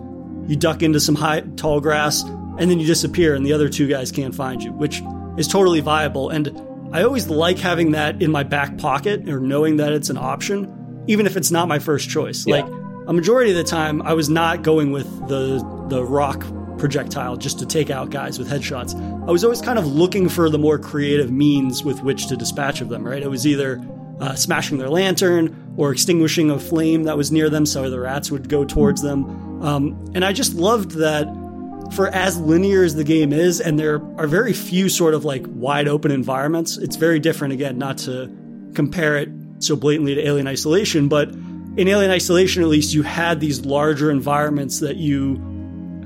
You 0.48 0.56
duck 0.56 0.82
into 0.82 1.00
some 1.00 1.16
high, 1.16 1.42
tall 1.42 1.82
grass, 1.82 2.24
and 2.24 2.72
then 2.72 2.80
you 2.80 2.88
disappear, 2.88 3.36
and 3.36 3.46
the 3.46 3.54
other 3.54 3.70
two 3.70 3.88
guys 3.88 4.12
can't 4.12 4.34
find 4.34 4.64
you, 4.64 4.72
which 4.72 5.02
is 5.38 5.48
totally 5.48 5.82
viable. 5.82 6.30
And 6.30 6.48
I 6.92 7.04
always 7.04 7.28
like 7.28 7.58
having 7.58 7.92
that 7.92 8.22
in 8.22 8.32
my 8.32 8.44
back 8.44 8.78
pocket 8.78 9.28
or 9.28 9.40
knowing 9.40 9.78
that 9.78 9.92
it's 9.92 10.10
an 10.10 10.18
option, 10.18 11.04
even 11.08 11.26
if 11.26 11.36
it's 11.36 11.52
not 11.52 11.68
my 11.68 11.80
first 11.80 12.10
choice. 12.10 12.46
Yeah. 12.48 12.62
Like 12.62 12.66
a 13.08 13.14
majority 13.14 13.52
of 13.52 13.58
the 13.58 13.64
time, 13.64 14.02
I 14.02 14.14
was 14.14 14.30
not 14.30 14.64
going 14.64 14.92
with 14.92 15.08
the 15.28 15.66
the 15.90 16.04
rock 16.04 16.46
projectile 16.78 17.38
just 17.38 17.60
to 17.60 17.66
take 17.66 17.90
out 17.90 18.10
guys 18.10 18.38
with 18.38 18.50
headshots. 18.50 18.96
I 19.28 19.32
was 19.32 19.44
always 19.44 19.62
kind 19.62 19.80
of 19.80 19.88
looking 19.88 20.30
for 20.30 20.50
the 20.50 20.60
more 20.60 20.78
creative 20.78 21.32
means 21.32 21.84
with 21.84 22.04
which 22.04 22.28
to 22.28 22.38
dispatch 22.38 22.82
of 22.82 22.90
them. 22.90 23.06
Right? 23.06 23.22
It 23.22 23.30
was 23.30 23.46
either 23.46 23.84
uh, 24.20 24.36
smashing 24.36 24.78
their 24.78 24.90
lantern 24.90 25.74
or 25.78 25.92
extinguishing 25.92 26.50
a 26.50 26.60
flame 26.60 27.04
that 27.04 27.18
was 27.18 27.32
near 27.32 27.50
them 27.50 27.66
so 27.66 27.90
the 27.90 28.00
rats 28.00 28.32
would 28.32 28.50
go 28.50 28.66
towards 28.66 29.02
them. 29.02 29.64
Um, 29.64 30.12
and 30.16 30.24
I 30.24 30.34
just 30.34 30.54
loved 30.54 30.92
that 30.92 31.28
for 31.92 32.08
as 32.08 32.40
linear 32.40 32.84
as 32.84 32.96
the 32.96 33.04
game 33.04 33.34
is, 33.34 33.60
and 33.62 33.80
there 33.80 34.02
are 34.18 34.28
very 34.28 34.54
few 34.54 34.90
sort 34.90 35.14
of 35.14 35.26
like 35.26 35.46
wide 35.48 35.88
open 35.88 36.12
environments, 36.12 36.78
it's 36.78 36.96
very 36.96 37.20
different, 37.20 37.54
again, 37.54 37.78
not 37.78 37.98
to 38.00 38.32
compare 38.74 39.18
it 39.18 39.30
so 39.60 39.76
blatantly 39.76 40.16
to 40.16 40.26
Alien 40.26 40.48
Isolation, 40.48 41.08
but 41.08 41.30
in 41.78 41.88
Alien 41.88 42.12
Isolation, 42.12 42.64
at 42.64 42.70
least, 42.70 42.94
you 42.94 43.04
had 43.04 43.40
these 43.40 43.64
larger 43.66 44.10
environments 44.10 44.80
that 44.80 44.98
you 44.98 45.42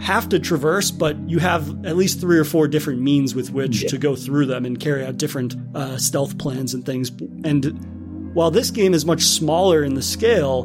have 0.02 0.28
to 0.30 0.40
traverse, 0.40 0.92
but 0.92 1.18
you 1.30 1.40
have 1.40 1.86
at 1.86 1.96
least 1.96 2.20
three 2.20 2.38
or 2.38 2.44
four 2.44 2.68
different 2.68 3.02
means 3.02 3.34
with 3.36 3.52
which 3.52 3.84
yeah. 3.84 3.90
to 3.90 3.98
go 3.98 4.16
through 4.16 4.48
them 4.48 4.66
and 4.66 4.80
carry 4.80 5.06
out 5.06 5.18
different 5.18 5.56
uh, 5.76 5.98
stealth 5.98 6.38
plans 6.38 6.74
and 6.74 6.86
things. 6.86 7.10
And 7.46 8.34
while 8.34 8.52
this 8.52 8.72
game 8.72 8.94
is 8.94 9.06
much 9.06 9.22
smaller 9.22 9.84
in 9.84 9.94
the 9.94 10.02
scale, 10.02 10.64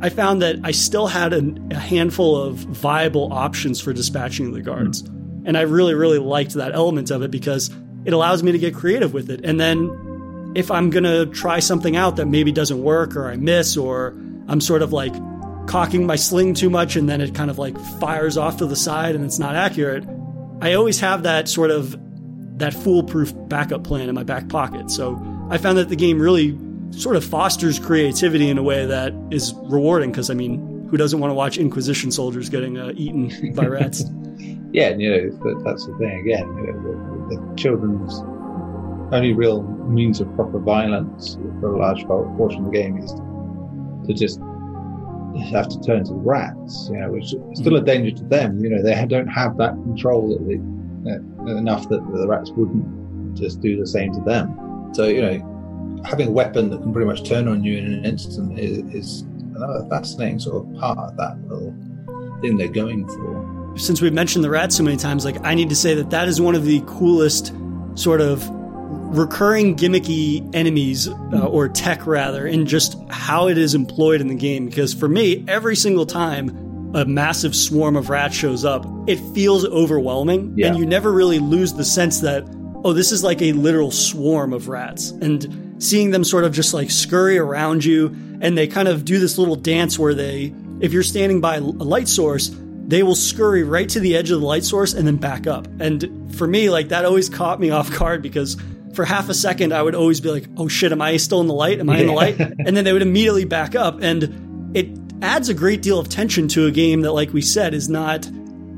I 0.00 0.10
found 0.10 0.42
that 0.42 0.56
I 0.62 0.70
still 0.70 1.06
had 1.08 1.32
a, 1.32 1.42
a 1.70 1.78
handful 1.78 2.40
of 2.40 2.56
viable 2.56 3.32
options 3.32 3.80
for 3.80 3.92
dispatching 3.92 4.52
the 4.52 4.62
guards. 4.62 5.00
And 5.44 5.56
I 5.56 5.62
really, 5.62 5.94
really 5.94 6.18
liked 6.18 6.54
that 6.54 6.74
element 6.74 7.10
of 7.10 7.22
it 7.22 7.30
because 7.30 7.70
it 8.04 8.12
allows 8.12 8.42
me 8.42 8.52
to 8.52 8.58
get 8.58 8.74
creative 8.74 9.12
with 9.12 9.30
it. 9.30 9.44
And 9.44 9.58
then 9.58 10.52
if 10.54 10.70
I'm 10.70 10.90
going 10.90 11.04
to 11.04 11.26
try 11.26 11.58
something 11.58 11.96
out 11.96 12.16
that 12.16 12.26
maybe 12.26 12.52
doesn't 12.52 12.82
work 12.82 13.16
or 13.16 13.28
I 13.28 13.36
miss 13.36 13.76
or 13.76 14.14
I'm 14.46 14.60
sort 14.60 14.82
of 14.82 14.92
like 14.92 15.14
cocking 15.66 16.06
my 16.06 16.16
sling 16.16 16.54
too 16.54 16.70
much 16.70 16.96
and 16.96 17.08
then 17.08 17.20
it 17.20 17.34
kind 17.34 17.50
of 17.50 17.58
like 17.58 17.78
fires 18.00 18.36
off 18.36 18.56
to 18.58 18.66
the 18.66 18.76
side 18.76 19.14
and 19.14 19.24
it's 19.24 19.38
not 19.38 19.54
accurate, 19.54 20.04
I 20.60 20.74
always 20.74 21.00
have 21.00 21.24
that 21.24 21.48
sort 21.48 21.70
of 21.70 21.96
that 22.58 22.74
foolproof 22.74 23.32
backup 23.48 23.84
plan 23.84 24.08
in 24.08 24.14
my 24.14 24.24
back 24.24 24.48
pocket. 24.48 24.90
So 24.90 25.20
I 25.50 25.58
found 25.58 25.78
that 25.78 25.88
the 25.88 25.96
game 25.96 26.20
really 26.20 26.58
sort 26.90 27.16
of 27.16 27.24
fosters 27.24 27.78
creativity 27.78 28.48
in 28.48 28.58
a 28.58 28.62
way 28.62 28.86
that 28.86 29.12
is 29.30 29.54
rewarding 29.64 30.10
because 30.10 30.30
I 30.30 30.34
mean, 30.34 30.88
who 30.90 30.96
doesn't 30.96 31.20
want 31.20 31.30
to 31.30 31.34
watch 31.34 31.58
Inquisition 31.58 32.10
soldiers 32.10 32.48
getting 32.48 32.78
uh, 32.78 32.92
eaten 32.94 33.52
by 33.54 33.66
rats? 33.66 34.04
yeah, 34.72 34.90
you 34.90 35.10
know 35.10 35.62
that's 35.64 35.86
the 35.86 35.96
thing 35.98 36.20
again. 36.20 36.46
You 36.56 36.72
know, 36.72 37.28
the, 37.28 37.36
the, 37.36 37.56
children's 37.56 38.20
only 39.12 39.32
real 39.32 39.62
means 39.62 40.20
of 40.20 40.34
proper 40.34 40.58
violence 40.58 41.36
for 41.60 41.74
a 41.74 41.78
large 41.78 42.04
portion 42.06 42.66
of 42.66 42.72
the 42.72 42.78
game 42.78 42.98
is 42.98 43.12
to 44.06 44.14
just 44.14 44.40
have 45.50 45.68
to 45.68 45.80
turn 45.80 46.04
to 46.04 46.14
rats. 46.14 46.88
You 46.90 46.98
know, 46.98 47.12
which 47.12 47.32
is 47.34 47.36
still 47.54 47.76
a 47.76 47.82
danger 47.82 48.16
to 48.16 48.24
them. 48.24 48.62
You 48.62 48.70
know, 48.70 48.82
they 48.82 49.06
don't 49.06 49.28
have 49.28 49.56
that 49.58 49.72
control 49.72 50.28
that 50.30 50.46
they, 50.46 50.56
uh, 51.10 51.56
enough 51.56 51.88
that 51.88 52.00
the 52.12 52.26
rats 52.26 52.50
wouldn't 52.50 53.36
just 53.36 53.60
do 53.60 53.78
the 53.78 53.86
same 53.86 54.12
to 54.12 54.20
them. 54.20 54.54
So 54.94 55.06
you 55.06 55.22
know 55.22 55.47
having 56.04 56.28
a 56.28 56.30
weapon 56.30 56.70
that 56.70 56.82
can 56.82 56.92
pretty 56.92 57.06
much 57.06 57.28
turn 57.28 57.48
on 57.48 57.64
you 57.64 57.78
in 57.78 57.92
an 57.92 58.04
instant 58.04 58.58
is, 58.58 58.78
is 58.94 59.22
another 59.54 59.86
fascinating 59.88 60.38
sort 60.38 60.66
of 60.66 60.80
part 60.80 60.98
of 60.98 61.16
that 61.16 61.38
little 61.48 61.74
thing 62.40 62.56
they're 62.56 62.68
going 62.68 63.06
for. 63.08 63.78
Since 63.78 64.00
we've 64.00 64.12
mentioned 64.12 64.44
the 64.44 64.50
rat 64.50 64.72
so 64.72 64.82
many 64.82 64.96
times, 64.96 65.24
like 65.24 65.44
I 65.44 65.54
need 65.54 65.68
to 65.68 65.76
say 65.76 65.94
that 65.94 66.10
that 66.10 66.28
is 66.28 66.40
one 66.40 66.54
of 66.54 66.64
the 66.64 66.82
coolest 66.86 67.52
sort 67.94 68.20
of 68.20 68.48
recurring 69.08 69.74
gimmicky 69.74 70.48
enemies 70.54 71.08
uh, 71.08 71.46
or 71.46 71.68
tech 71.68 72.06
rather 72.06 72.46
in 72.46 72.66
just 72.66 72.96
how 73.10 73.48
it 73.48 73.56
is 73.56 73.74
employed 73.74 74.20
in 74.20 74.28
the 74.28 74.34
game 74.34 74.66
because 74.66 74.92
for 74.92 75.08
me 75.08 75.44
every 75.48 75.74
single 75.74 76.04
time 76.04 76.92
a 76.94 77.04
massive 77.06 77.56
swarm 77.56 77.96
of 77.96 78.10
rats 78.10 78.34
shows 78.34 78.66
up 78.66 78.86
it 79.06 79.16
feels 79.34 79.64
overwhelming 79.66 80.52
yeah. 80.56 80.66
and 80.66 80.78
you 80.78 80.84
never 80.84 81.10
really 81.10 81.38
lose 81.38 81.72
the 81.72 81.84
sense 81.84 82.20
that 82.20 82.44
oh 82.84 82.92
this 82.92 83.10
is 83.10 83.24
like 83.24 83.40
a 83.40 83.52
literal 83.52 83.90
swarm 83.90 84.52
of 84.52 84.68
rats 84.68 85.10
and 85.22 85.67
seeing 85.78 86.10
them 86.10 86.24
sort 86.24 86.44
of 86.44 86.52
just 86.52 86.74
like 86.74 86.90
scurry 86.90 87.38
around 87.38 87.84
you 87.84 88.06
and 88.40 88.56
they 88.56 88.66
kind 88.66 88.88
of 88.88 89.04
do 89.04 89.18
this 89.18 89.38
little 89.38 89.56
dance 89.56 89.98
where 89.98 90.14
they 90.14 90.52
if 90.80 90.92
you're 90.92 91.02
standing 91.02 91.40
by 91.40 91.56
a 91.56 91.60
light 91.60 92.08
source 92.08 92.50
they 92.88 93.02
will 93.02 93.14
scurry 93.14 93.64
right 93.64 93.90
to 93.90 94.00
the 94.00 94.16
edge 94.16 94.30
of 94.30 94.40
the 94.40 94.46
light 94.46 94.64
source 94.64 94.94
and 94.94 95.06
then 95.06 95.16
back 95.16 95.46
up. 95.46 95.66
And 95.78 96.34
for 96.34 96.46
me 96.46 96.70
like 96.70 96.88
that 96.88 97.04
always 97.04 97.28
caught 97.28 97.60
me 97.60 97.70
off 97.78 97.96
guard 97.96 98.22
because 98.22 98.56
for 98.94 99.04
half 99.04 99.28
a 99.28 99.34
second 99.34 99.72
i 99.72 99.82
would 99.82 99.94
always 99.94 100.20
be 100.20 100.30
like 100.30 100.46
oh 100.56 100.66
shit 100.66 100.90
am 100.90 101.02
i 101.02 101.16
still 101.18 101.40
in 101.40 101.46
the 101.46 101.54
light? 101.54 101.78
Am 101.80 101.90
i 101.90 101.98
in 101.98 102.06
the 102.06 102.12
light? 102.12 102.40
And 102.66 102.76
then 102.76 102.84
they 102.84 102.92
would 102.92 103.02
immediately 103.02 103.44
back 103.44 103.74
up. 103.74 104.00
And 104.02 104.74
it 104.74 104.88
adds 105.22 105.48
a 105.48 105.54
great 105.54 105.82
deal 105.82 105.98
of 105.98 106.08
tension 106.08 106.48
to 106.48 106.66
a 106.66 106.70
game 106.70 107.02
that 107.02 107.12
like 107.12 107.32
we 107.32 107.42
said 107.42 107.74
is 107.74 107.88
not 107.88 108.28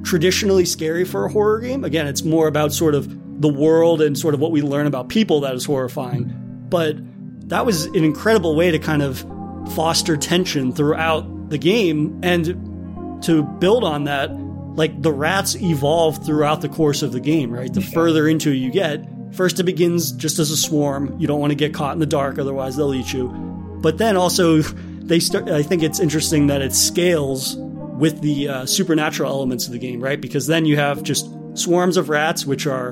traditionally 0.02 0.64
scary 0.64 1.04
for 1.04 1.26
a 1.26 1.30
horror 1.30 1.60
game. 1.60 1.84
Again, 1.84 2.06
it's 2.06 2.22
more 2.22 2.48
about 2.48 2.72
sort 2.72 2.94
of 2.94 3.08
the 3.40 3.48
world 3.48 4.02
and 4.02 4.18
sort 4.18 4.34
of 4.34 4.40
what 4.40 4.50
we 4.50 4.62
learn 4.62 4.86
about 4.86 5.08
people 5.08 5.40
that 5.40 5.54
is 5.54 5.64
horrifying. 5.64 6.49
But 6.70 6.96
that 7.48 7.66
was 7.66 7.86
an 7.86 8.04
incredible 8.04 8.56
way 8.56 8.70
to 8.70 8.78
kind 8.78 9.02
of 9.02 9.24
foster 9.74 10.16
tension 10.16 10.72
throughout 10.72 11.50
the 11.50 11.58
game 11.58 12.20
and 12.22 13.22
to 13.24 13.42
build 13.42 13.84
on 13.84 14.04
that 14.04 14.30
like 14.76 15.02
the 15.02 15.12
rats 15.12 15.56
evolve 15.56 16.24
throughout 16.24 16.60
the 16.60 16.68
course 16.68 17.02
of 17.02 17.12
the 17.12 17.20
game 17.20 17.50
right? 17.50 17.72
The 17.72 17.80
further 17.80 18.28
into 18.28 18.52
you 18.52 18.70
get 18.70 19.04
first 19.34 19.60
it 19.60 19.64
begins 19.64 20.12
just 20.12 20.38
as 20.38 20.50
a 20.50 20.56
swarm. 20.56 21.14
You 21.20 21.26
don't 21.26 21.40
want 21.40 21.50
to 21.50 21.56
get 21.56 21.74
caught 21.74 21.92
in 21.92 21.98
the 21.98 22.06
dark 22.06 22.38
otherwise 22.38 22.76
they'll 22.76 22.94
eat 22.94 23.12
you. 23.12 23.28
But 23.82 23.98
then 23.98 24.16
also 24.16 24.62
they 24.62 25.18
start 25.18 25.48
i 25.50 25.62
think 25.62 25.82
it's 25.82 25.98
interesting 25.98 26.46
that 26.46 26.62
it 26.62 26.72
scales 26.72 27.56
with 27.56 28.20
the 28.22 28.48
uh, 28.48 28.64
supernatural 28.66 29.30
elements 29.30 29.66
of 29.66 29.72
the 29.72 29.78
game 29.78 30.00
right? 30.00 30.20
Because 30.20 30.46
then 30.46 30.64
you 30.64 30.76
have 30.76 31.02
just 31.02 31.28
swarms 31.54 31.96
of 31.96 32.08
rats 32.08 32.46
which 32.46 32.66
are 32.66 32.90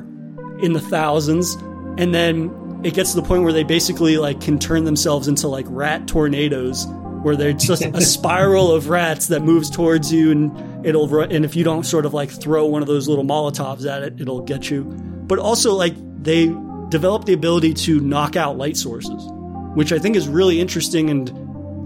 in 0.61 0.73
the 0.73 0.81
thousands 0.81 1.55
and 1.97 2.13
then 2.13 2.51
it 2.85 2.95
gets 2.95 3.11
to 3.13 3.21
the 3.21 3.27
point 3.27 3.43
where 3.43 3.53
they 3.53 3.65
basically 3.65 4.19
like 4.19 4.41
can 4.41 4.59
turn 4.59 4.85
themselves 4.85 5.29
into 5.29 5.49
like 5.49 5.67
rat 5.69 6.07
tornadoes 6.07 6.87
where 7.23 7.37
they're 7.37 7.53
just 7.53 7.85
a 7.85 8.01
spiral 8.03 8.71
of 8.73 8.89
rats 8.89 9.27
that 9.29 9.43
moves 9.43 9.71
towards 9.71 10.13
you 10.13 10.31
and 10.31 10.87
it'll 10.87 11.21
and 11.21 11.45
if 11.45 11.57
you 11.57 11.65
don't 11.65 11.85
sort 11.85 12.07
of 12.07 12.15
like 12.15 12.31
throw 12.31 12.67
one 12.67 12.83
of 12.83 12.89
those 12.89 13.09
little 13.09 13.25
molotovs 13.25 13.87
at 13.91 14.03
it 14.03 14.21
it'll 14.21 14.43
get 14.43 14.71
you. 14.71 14.85
But 14.85 15.39
also 15.39 15.75
like 15.75 15.95
they 16.23 16.47
develop 16.89 17.25
the 17.25 17.33
ability 17.33 17.75
to 17.75 18.01
knock 18.01 18.37
out 18.37 18.57
light 18.57 18.77
sources 18.77 19.23
which 19.75 19.93
i 19.93 19.99
think 19.99 20.17
is 20.17 20.27
really 20.27 20.61
interesting 20.61 21.11
and 21.11 21.31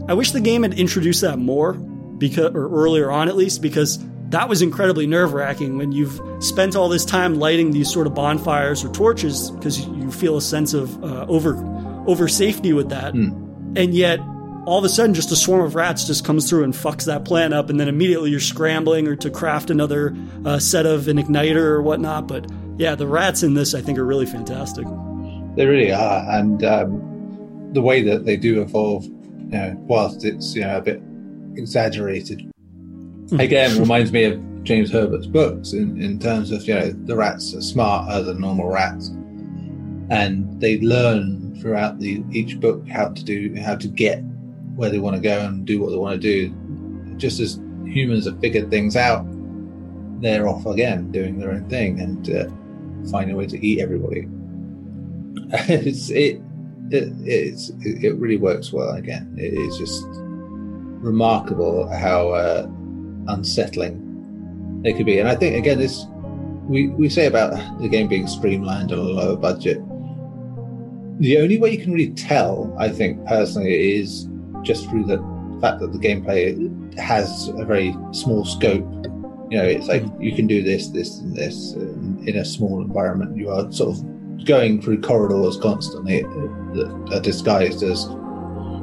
i 0.08 0.14
wish 0.14 0.30
the 0.30 0.40
game 0.40 0.62
had 0.62 0.74
introduced 0.78 1.22
that 1.22 1.38
more 1.38 1.72
because 1.72 2.54
or 2.54 2.68
earlier 2.70 3.10
on 3.10 3.28
at 3.28 3.36
least 3.36 3.60
because 3.60 3.98
that 4.32 4.48
was 4.48 4.62
incredibly 4.62 5.06
nerve 5.06 5.34
wracking 5.34 5.76
when 5.76 5.92
you've 5.92 6.20
spent 6.42 6.74
all 6.74 6.88
this 6.88 7.04
time 7.04 7.34
lighting 7.34 7.70
these 7.70 7.90
sort 7.90 8.06
of 8.06 8.14
bonfires 8.14 8.82
or 8.82 8.88
torches 8.88 9.50
because 9.50 9.86
you 9.86 10.10
feel 10.10 10.38
a 10.38 10.40
sense 10.40 10.72
of 10.72 11.02
uh, 11.04 11.26
over 11.28 11.54
over 12.06 12.26
safety 12.26 12.72
with 12.72 12.88
that, 12.88 13.14
mm. 13.14 13.30
and 13.76 13.94
yet 13.94 14.18
all 14.64 14.78
of 14.78 14.84
a 14.84 14.88
sudden 14.88 15.14
just 15.14 15.30
a 15.30 15.36
swarm 15.36 15.60
of 15.60 15.74
rats 15.74 16.06
just 16.06 16.24
comes 16.24 16.48
through 16.48 16.64
and 16.64 16.72
fucks 16.72 17.04
that 17.04 17.24
plan 17.24 17.52
up, 17.52 17.68
and 17.68 17.78
then 17.78 17.88
immediately 17.88 18.30
you're 18.30 18.40
scrambling 18.40 19.06
or 19.06 19.14
to 19.16 19.30
craft 19.30 19.70
another 19.70 20.16
uh, 20.44 20.58
set 20.58 20.86
of 20.86 21.08
an 21.08 21.18
igniter 21.18 21.56
or 21.56 21.82
whatnot. 21.82 22.26
But 22.26 22.50
yeah, 22.78 22.94
the 22.94 23.06
rats 23.06 23.42
in 23.42 23.54
this 23.54 23.74
I 23.74 23.82
think 23.82 23.98
are 23.98 24.04
really 24.04 24.26
fantastic. 24.26 24.86
They 25.56 25.66
really 25.66 25.92
are, 25.92 26.38
and 26.38 26.64
um, 26.64 27.70
the 27.74 27.82
way 27.82 28.02
that 28.02 28.24
they 28.24 28.38
do 28.38 28.62
evolve, 28.62 29.04
you 29.04 29.50
know, 29.50 29.74
whilst 29.80 30.24
it's 30.24 30.54
you 30.54 30.62
know 30.62 30.78
a 30.78 30.80
bit 30.80 31.02
exaggerated 31.54 32.51
again 33.38 33.78
reminds 33.78 34.12
me 34.12 34.24
of 34.24 34.64
James 34.64 34.90
Herbert's 34.90 35.26
books 35.26 35.72
in, 35.72 36.00
in 36.00 36.18
terms 36.18 36.50
of 36.50 36.66
you 36.66 36.74
know 36.74 36.90
the 36.90 37.16
rats 37.16 37.54
are 37.54 37.60
smarter 37.60 38.22
than 38.22 38.40
normal 38.40 38.68
rats, 38.68 39.08
and 40.10 40.60
they 40.60 40.80
learn 40.80 41.58
throughout 41.60 41.98
the 41.98 42.22
each 42.30 42.60
book 42.60 42.86
how 42.88 43.08
to 43.08 43.24
do 43.24 43.54
how 43.60 43.76
to 43.76 43.88
get 43.88 44.22
where 44.76 44.90
they 44.90 44.98
want 44.98 45.16
to 45.16 45.22
go 45.22 45.40
and 45.40 45.66
do 45.66 45.80
what 45.80 45.90
they 45.90 45.96
want 45.96 46.20
to 46.20 46.48
do. 46.48 47.16
Just 47.16 47.40
as 47.40 47.60
humans 47.84 48.26
have 48.26 48.40
figured 48.40 48.70
things 48.70 48.96
out, 48.96 49.24
they're 50.20 50.48
off 50.48 50.66
again 50.66 51.10
doing 51.10 51.38
their 51.38 51.52
own 51.52 51.68
thing 51.68 52.00
and 52.00 52.30
uh, 52.30 52.48
finding 53.10 53.34
a 53.34 53.38
way 53.38 53.46
to 53.46 53.66
eat 53.66 53.80
everybody. 53.80 54.28
it's 55.68 56.10
it, 56.10 56.40
it 56.90 57.12
it's 57.24 57.72
it 57.80 58.14
really 58.16 58.36
works 58.36 58.72
well. 58.72 58.90
Again, 58.90 59.34
it 59.38 59.54
is 59.54 59.76
just 59.78 60.04
remarkable 61.02 61.88
how. 61.88 62.30
Uh, 62.30 62.68
unsettling 63.28 64.12
it 64.84 64.96
could 64.96 65.06
be. 65.06 65.18
And 65.18 65.28
I 65.28 65.34
think 65.34 65.56
again, 65.56 65.78
this 65.78 66.06
we 66.64 66.88
we 66.88 67.08
say 67.08 67.26
about 67.26 67.80
the 67.80 67.88
game 67.88 68.08
being 68.08 68.26
streamlined 68.26 68.90
and 68.90 69.00
a 69.00 69.04
lower 69.04 69.36
budget. 69.36 69.80
The 71.18 71.38
only 71.38 71.58
way 71.58 71.70
you 71.70 71.78
can 71.78 71.92
really 71.92 72.12
tell, 72.14 72.74
I 72.78 72.88
think 72.88 73.24
personally, 73.26 73.96
is 73.96 74.28
just 74.62 74.88
through 74.88 75.04
the 75.04 75.18
fact 75.60 75.80
that 75.80 75.92
the 75.92 75.98
gameplay 75.98 76.98
has 76.98 77.48
a 77.48 77.64
very 77.64 77.94
small 78.12 78.44
scope. 78.44 78.84
You 79.50 79.58
know, 79.58 79.64
it's 79.64 79.86
like 79.86 80.02
you 80.18 80.34
can 80.34 80.46
do 80.46 80.62
this, 80.62 80.88
this, 80.88 81.18
and 81.18 81.36
this 81.36 81.74
in 81.74 82.36
a 82.36 82.44
small 82.44 82.80
environment. 82.80 83.36
You 83.36 83.50
are 83.50 83.70
sort 83.70 83.96
of 83.96 84.44
going 84.46 84.80
through 84.80 85.02
corridors 85.02 85.58
constantly 85.58 86.22
that 86.22 87.08
are 87.12 87.20
disguised 87.20 87.82
as, 87.82 88.04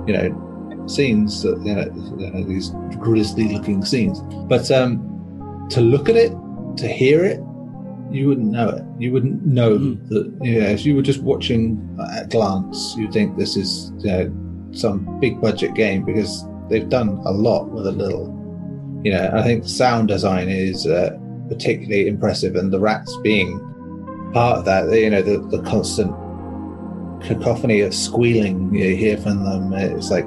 you 0.08 0.13
know, 0.13 0.48
scenes 0.89 1.41
that 1.43 1.58
you 1.63 1.75
you 2.17 2.32
know 2.32 2.43
these 2.43 2.71
grisly 2.99 3.49
looking 3.49 3.84
scenes. 3.84 4.19
But 4.47 4.69
um, 4.71 5.67
to 5.69 5.82
look 5.82 6.10
at 6.10 6.15
it, 6.15 6.32
to 6.78 6.88
hear 6.88 7.23
it, 7.23 7.39
you 8.12 8.28
wouldn't 8.28 8.52
know 8.52 8.69
it. 8.69 8.84
You 8.97 9.12
wouldn't 9.12 9.45
know 9.45 9.78
mm. 9.78 10.10
that. 10.10 10.39
You 10.41 10.62
know, 10.62 10.67
if 10.67 10.86
you 10.86 10.95
were 10.95 11.02
just 11.02 11.21
watching 11.21 11.97
at 12.13 12.25
a 12.25 12.28
glance, 12.28 12.95
you'd 12.97 13.13
think 13.13 13.38
this 13.38 13.56
is 13.56 13.91
you 13.99 14.12
know 14.12 14.71
some 14.71 15.19
big 15.19 15.39
budget 15.41 15.73
game 15.73 16.06
because 16.06 16.45
they've 16.69 16.89
done 16.89 17.10
a 17.25 17.32
lot 17.32 17.69
with 17.69 17.88
a 17.88 17.91
little. 17.91 18.36
You 19.04 19.13
know, 19.13 19.32
I 19.34 19.43
think 19.43 19.65
sound 19.65 20.10
design 20.10 20.49
is 20.49 20.86
uh, 20.86 21.17
particularly 21.47 22.08
impressive, 22.08 22.56
and 22.56 22.71
the 22.71 22.80
rats 22.80 23.15
being 23.23 23.60
part 24.34 24.60
of 24.60 24.65
that. 24.65 24.91
You 24.91 25.10
know, 25.10 25.21
the, 25.21 25.39
the 25.56 25.62
constant 25.63 26.13
cacophony 27.21 27.82
of 27.82 27.93
squealing 27.93 28.73
you 28.73 28.95
hear 28.95 29.17
from 29.17 29.43
them. 29.43 29.73
It's 29.73 30.10
like 30.10 30.25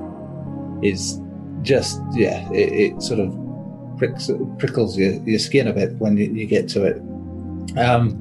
is 0.82 1.20
just 1.62 2.00
yeah, 2.14 2.50
it, 2.52 2.72
it 2.72 3.02
sort 3.02 3.20
of 3.20 3.32
pricks, 3.98 4.30
prickles 4.58 4.98
your, 4.98 5.12
your 5.22 5.38
skin 5.38 5.68
a 5.68 5.72
bit 5.72 5.92
when 5.96 6.16
you, 6.16 6.32
you 6.32 6.46
get 6.46 6.68
to 6.70 6.84
it. 6.84 6.96
Um, 7.78 8.18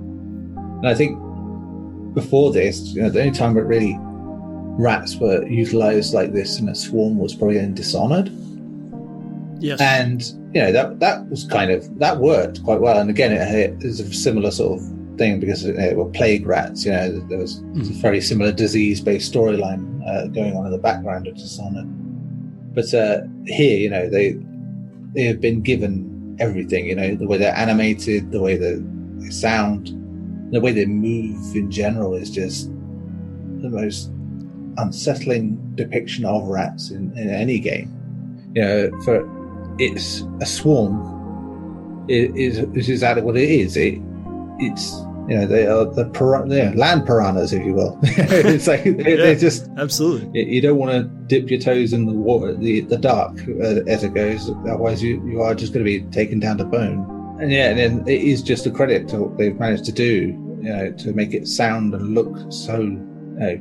and 0.80 0.88
I 0.88 0.94
think 0.94 1.18
before 2.14 2.52
this, 2.52 2.94
you 2.94 3.02
know, 3.02 3.10
the 3.10 3.22
only 3.22 3.32
time 3.32 3.56
that 3.56 3.64
really 3.64 3.98
rats 4.00 5.16
were 5.16 5.46
utilized 5.48 6.14
like 6.14 6.34
this 6.34 6.60
in 6.60 6.70
a 6.70 6.76
swarm 6.76 7.18
was 7.18 7.36
probably 7.36 7.58
in 7.58 7.74
Dishonored. 7.74 8.32
Yes. 9.60 9.80
And 9.80 10.24
you 10.54 10.62
know 10.62 10.72
that 10.72 11.00
that 11.00 11.30
was 11.30 11.46
kind 11.46 11.70
of 11.72 12.00
that 12.00 12.18
worked 12.18 12.64
quite 12.64 12.82
well. 12.82 12.98
And 12.98 13.10
again, 13.10 13.32
it, 13.32 13.72
it 13.72 13.84
is 13.84 14.00
a 14.00 14.12
similar 14.12 14.50
sort 14.50 14.80
of 14.80 15.18
thing 15.18 15.40
because 15.40 15.66
it, 15.66 15.96
were 15.96 16.10
plague 16.10 16.48
rats. 16.48 16.84
You 16.86 16.92
know, 16.92 17.20
there 17.28 17.38
was 17.38 17.62
mm. 17.62 17.90
a 17.90 17.94
very 18.02 18.22
similar 18.22 18.52
disease-based 18.52 19.32
storyline 19.32 20.02
uh, 20.08 20.28
going 20.28 20.56
on 20.56 20.66
in 20.66 20.72
the 20.72 20.80
background 20.80 21.28
of 21.28 21.36
Dishonored. 21.36 21.88
But 22.74 22.94
uh, 22.94 23.22
here, 23.46 23.78
you 23.78 23.90
know, 23.90 24.10
they 24.10 24.38
they 25.14 25.24
have 25.24 25.42
been 25.42 25.62
given 25.62 26.38
everything. 26.40 26.86
You 26.86 26.96
know, 26.96 27.16
the 27.16 27.28
way 27.28 27.38
they're 27.38 27.56
animated, 27.56 28.32
the 28.32 28.42
way 28.42 28.58
they 28.58 28.80
sound, 29.30 29.88
the 30.52 30.60
way 30.60 30.72
they 30.72 30.86
move 30.86 31.56
in 31.56 31.70
general 31.70 32.14
is 32.14 32.30
just 32.30 32.68
the 33.62 33.70
most 33.70 34.12
unsettling 34.78 35.60
depiction 35.76 36.26
of 36.26 36.48
rats 36.48 36.92
in, 36.92 37.16
in 37.18 37.30
any 37.30 37.60
game. 37.60 37.92
You 38.56 38.62
know, 38.62 39.02
for 39.04 39.30
it's 39.80 40.24
a 40.40 40.46
swarm. 40.46 42.06
It 42.08 42.36
is 42.36 42.60
is 42.74 42.90
exactly 42.90 43.24
what 43.24 43.38
it 43.38 43.50
is. 43.50 43.78
It 43.78 44.00
it's 44.60 45.04
you 45.32 45.38
know 45.38 45.48
they 45.48 45.66
are 45.66 45.86
the 45.86 46.10
piran- 46.10 46.76
land 46.76 47.06
piranhas, 47.06 47.54
if 47.54 47.66
you 47.66 47.74
will. 47.74 47.98
it's 48.04 48.68
like 48.68 48.84
they, 48.84 49.18
yeah, 49.18 49.32
are 49.32 49.36
just 49.36 49.70
absolutely. 49.78 50.44
You 50.44 50.62
don't 50.62 50.78
want 50.78 50.92
to 50.92 51.04
dip 51.28 51.50
your 51.50 51.60
toes 51.62 51.94
in 51.94 52.06
the 52.06 52.12
water, 52.12 52.54
the 52.54 52.82
the 52.82 52.98
dark 52.98 53.40
uh, 53.48 53.80
as 53.88 54.04
it 54.04 54.14
goes. 54.14 54.50
Otherwise, 54.50 55.02
you 55.02 55.26
you 55.26 55.42
are 55.42 55.56
just 55.56 55.72
going 55.72 55.86
to 55.86 55.90
be 55.90 56.02
taken 56.12 56.42
down 56.42 56.58
to 56.58 56.66
bone. 56.66 57.38
And 57.40 57.50
yeah, 57.50 57.70
and 57.70 57.80
then 57.80 58.08
it 58.10 58.22
is 58.22 58.44
just 58.44 58.66
a 58.66 58.72
credit 58.72 59.08
to 59.08 59.20
what 59.24 59.38
they've 59.38 59.58
managed 59.58 59.86
to 59.86 59.94
do, 59.94 60.38
you 60.62 60.70
know, 60.70 60.92
to 60.92 61.14
make 61.14 61.34
it 61.34 61.48
sound 61.48 61.94
and 61.94 62.14
look 62.14 62.36
so 62.52 62.82
you 62.82 62.90
know, 62.90 63.58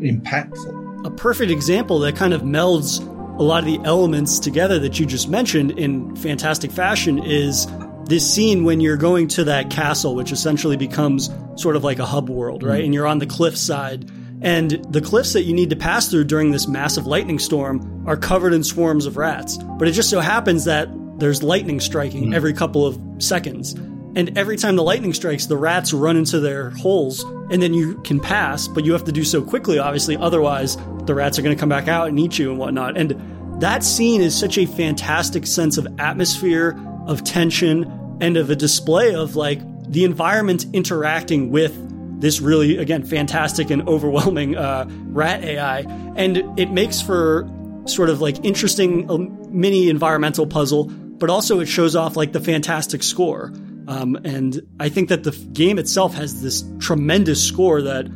impactful. 0.00 1.06
A 1.06 1.10
perfect 1.10 1.50
example 1.50 2.00
that 2.00 2.16
kind 2.16 2.34
of 2.34 2.42
melds 2.42 3.00
a 3.38 3.42
lot 3.42 3.60
of 3.60 3.64
the 3.64 3.80
elements 3.88 4.38
together 4.38 4.78
that 4.78 5.00
you 5.00 5.06
just 5.06 5.30
mentioned 5.30 5.70
in 5.72 6.14
fantastic 6.16 6.70
fashion 6.70 7.18
is 7.24 7.66
this 8.06 8.30
scene 8.32 8.64
when 8.64 8.80
you're 8.80 8.96
going 8.96 9.28
to 9.28 9.44
that 9.44 9.70
castle, 9.70 10.14
which 10.14 10.32
essentially 10.32 10.76
becomes 10.76 11.30
sort 11.56 11.76
of 11.76 11.84
like 11.84 11.98
a 11.98 12.06
hub 12.06 12.28
world, 12.28 12.62
right? 12.62 12.82
Mm. 12.82 12.84
And 12.86 12.94
you're 12.94 13.06
on 13.06 13.18
the 13.18 13.26
cliff 13.26 13.56
side. 13.56 14.10
And 14.42 14.72
the 14.92 15.00
cliffs 15.00 15.32
that 15.32 15.44
you 15.44 15.54
need 15.54 15.70
to 15.70 15.76
pass 15.76 16.08
through 16.08 16.24
during 16.24 16.50
this 16.50 16.68
massive 16.68 17.06
lightning 17.06 17.38
storm 17.38 18.04
are 18.06 18.16
covered 18.16 18.52
in 18.52 18.62
swarms 18.62 19.06
of 19.06 19.16
rats. 19.16 19.56
But 19.78 19.88
it 19.88 19.92
just 19.92 20.10
so 20.10 20.20
happens 20.20 20.64
that 20.66 20.88
there's 21.18 21.42
lightning 21.42 21.80
striking 21.80 22.30
mm. 22.30 22.34
every 22.34 22.52
couple 22.52 22.86
of 22.86 23.00
seconds. 23.18 23.72
And 24.16 24.36
every 24.38 24.56
time 24.56 24.76
the 24.76 24.82
lightning 24.82 25.12
strikes, 25.12 25.46
the 25.46 25.56
rats 25.56 25.92
run 25.92 26.16
into 26.16 26.38
their 26.38 26.70
holes, 26.70 27.24
and 27.50 27.60
then 27.60 27.74
you 27.74 28.00
can 28.02 28.20
pass, 28.20 28.68
but 28.68 28.84
you 28.84 28.92
have 28.92 29.04
to 29.04 29.12
do 29.12 29.24
so 29.24 29.42
quickly, 29.42 29.78
obviously. 29.78 30.16
Otherwise, 30.16 30.76
the 31.04 31.14
rats 31.14 31.38
are 31.38 31.42
going 31.42 31.56
to 31.56 31.58
come 31.58 31.68
back 31.68 31.88
out 31.88 32.08
and 32.08 32.20
eat 32.20 32.38
you 32.38 32.50
and 32.50 32.58
whatnot. 32.58 32.96
And 32.96 33.60
that 33.60 33.82
scene 33.82 34.20
is 34.20 34.38
such 34.38 34.56
a 34.56 34.66
fantastic 34.66 35.46
sense 35.46 35.78
of 35.78 35.88
atmosphere 35.98 36.78
of 37.06 37.24
tension 37.24 38.18
and 38.20 38.36
of 38.36 38.50
a 38.50 38.56
display 38.56 39.14
of 39.14 39.36
like 39.36 39.60
the 39.90 40.04
environment 40.04 40.66
interacting 40.72 41.50
with 41.50 41.74
this 42.20 42.40
really 42.40 42.78
again 42.78 43.04
fantastic 43.04 43.70
and 43.70 43.86
overwhelming 43.88 44.56
uh, 44.56 44.88
rat 45.08 45.44
AI, 45.44 45.80
and 46.16 46.58
it 46.58 46.70
makes 46.70 47.00
for 47.00 47.48
sort 47.86 48.08
of 48.08 48.20
like 48.20 48.44
interesting 48.44 49.10
uh, 49.10 49.18
mini 49.50 49.90
environmental 49.90 50.46
puzzle, 50.46 50.84
but 50.84 51.28
also 51.28 51.60
it 51.60 51.66
shows 51.66 51.94
off 51.94 52.16
like 52.16 52.32
the 52.32 52.40
fantastic 52.40 53.02
score. 53.02 53.52
Um, 53.86 54.16
and 54.24 54.62
I 54.80 54.88
think 54.88 55.10
that 55.10 55.24
the 55.24 55.32
game 55.52 55.78
itself 55.78 56.14
has 56.14 56.40
this 56.40 56.64
tremendous 56.78 57.46
score 57.46 57.82
that 57.82 58.06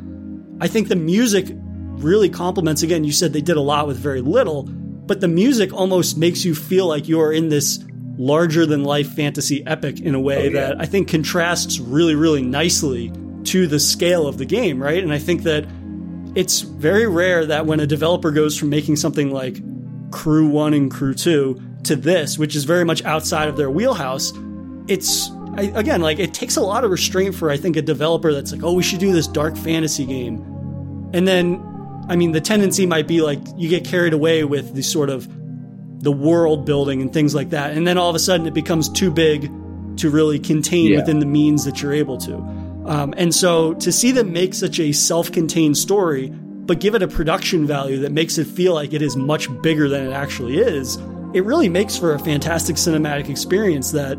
I 0.61 0.69
think 0.69 0.89
the 0.89 0.97
music 0.97 1.47
really 1.51 2.31
complements. 2.31 2.83
Again, 2.83 3.05
you 3.05 3.13
said 3.13 3.33
they 3.33 3.43
did 3.43 3.57
a 3.57 3.61
lot 3.61 3.87
with 3.87 3.99
very 3.99 4.23
little, 4.23 4.63
but 4.63 5.21
the 5.21 5.29
music 5.29 5.73
almost 5.73 6.17
makes 6.17 6.45
you 6.45 6.55
feel 6.55 6.87
like 6.87 7.09
you're 7.09 7.33
in 7.33 7.51
this 7.51 7.85
larger 8.19 8.67
than 8.67 8.83
life 8.83 9.15
fantasy 9.15 9.65
epic 9.67 10.01
in 10.01 10.15
a 10.15 10.21
way 10.21 10.49
oh, 10.49 10.51
yeah. 10.51 10.61
that 10.61 10.81
I 10.81 10.87
think 10.87 11.09
contrasts 11.09 11.79
really, 11.79 12.17
really 12.17 12.43
nicely 12.43 13.13
to 13.45 13.67
the 13.67 13.79
scale 13.79 14.27
of 14.27 14.37
the 14.37 14.45
game, 14.45 14.83
right? 14.83 15.03
And 15.03 15.13
I 15.13 15.19
think 15.19 15.45
that 15.45 15.67
it's 16.35 16.61
very 16.61 17.07
rare 17.07 17.47
that 17.47 17.65
when 17.65 17.81
a 17.81 17.87
developer 17.87 18.31
goes 18.31 18.59
from 18.59 18.69
making 18.69 18.97
something 18.97 19.31
like 19.31 19.63
Crew 20.11 20.49
1 20.49 20.75
and 20.75 20.91
Crew 20.91 21.15
2 21.15 21.61
to 21.85 21.97
this, 21.97 22.39
which 22.39 22.57
is 22.57 22.65
very 22.65 22.85
much 22.85 23.05
outside 23.05 23.49
of 23.49 23.57
their 23.57 23.71
wheelhouse, 23.71 24.33
it's 24.89 25.31
I, 25.57 25.73
again 25.75 26.01
like 26.01 26.19
it 26.19 26.35
takes 26.35 26.57
a 26.57 26.61
lot 26.61 26.85
of 26.85 26.91
restraint 26.91 27.35
for 27.35 27.51
I 27.51 27.57
think 27.57 27.77
a 27.77 27.83
developer 27.83 28.33
that's 28.33 28.53
like, 28.53 28.63
"Oh, 28.63 28.75
we 28.75 28.83
should 28.83 29.01
do 29.01 29.13
this 29.13 29.27
dark 29.27 29.57
fantasy 29.57 30.05
game." 30.05 30.37
And 31.13 31.27
then 31.27 31.63
I 32.09 32.17
mean, 32.17 32.33
the 32.33 32.41
tendency 32.41 32.87
might 32.87 33.07
be 33.07 33.21
like 33.21 33.41
you 33.57 33.69
get 33.69 33.85
carried 33.85 34.13
away 34.13 34.45
with 34.45 34.75
the 34.75 34.83
sort 34.83 35.11
of 35.11 35.29
the 36.01 36.13
world 36.13 36.65
building 36.65 37.03
and 37.03 37.13
things 37.13 37.35
like 37.35 37.51
that. 37.51 37.73
And 37.73 37.87
then 37.87 37.99
all 37.99 38.09
of 38.09 38.17
a 38.17 38.21
sudden 38.21 38.47
it 38.47 38.55
becomes 38.55 38.89
too 38.89 39.11
big 39.11 39.51
to 39.99 40.11
really 40.11 40.39
contain 40.39 40.93
yeah. 40.93 41.01
within 41.01 41.19
the 41.19 41.27
means 41.27 41.65
that 41.65 41.83
you're 41.83 41.93
able 41.93 42.19
to. 42.19 42.37
Um, 42.87 43.13
and 43.17 43.35
so 43.35 43.75
to 43.75 43.93
see 43.93 44.13
them 44.13 44.33
make 44.33 44.55
such 44.55 44.79
a 44.79 44.93
self 44.93 45.31
contained 45.33 45.77
story, 45.77 46.29
but 46.31 46.81
give 46.81 46.95
it 46.95 47.03
a 47.03 47.09
production 47.09 47.67
value 47.67 48.01
that 48.01 48.13
makes 48.13 48.39
it 48.39 48.47
feel 48.47 48.75
like 48.75 48.93
it 48.93 49.03
is 49.03 49.17
much 49.17 49.49
bigger 49.63 49.89
than 49.89 50.07
it 50.07 50.13
actually 50.13 50.59
is, 50.59 50.97
it 51.35 51.45
really 51.45 51.69
makes 51.69 51.97
for 51.99 52.15
a 52.15 52.19
fantastic 52.19 52.77
cinematic 52.77 53.29
experience 53.29 53.91
that, 53.93 54.19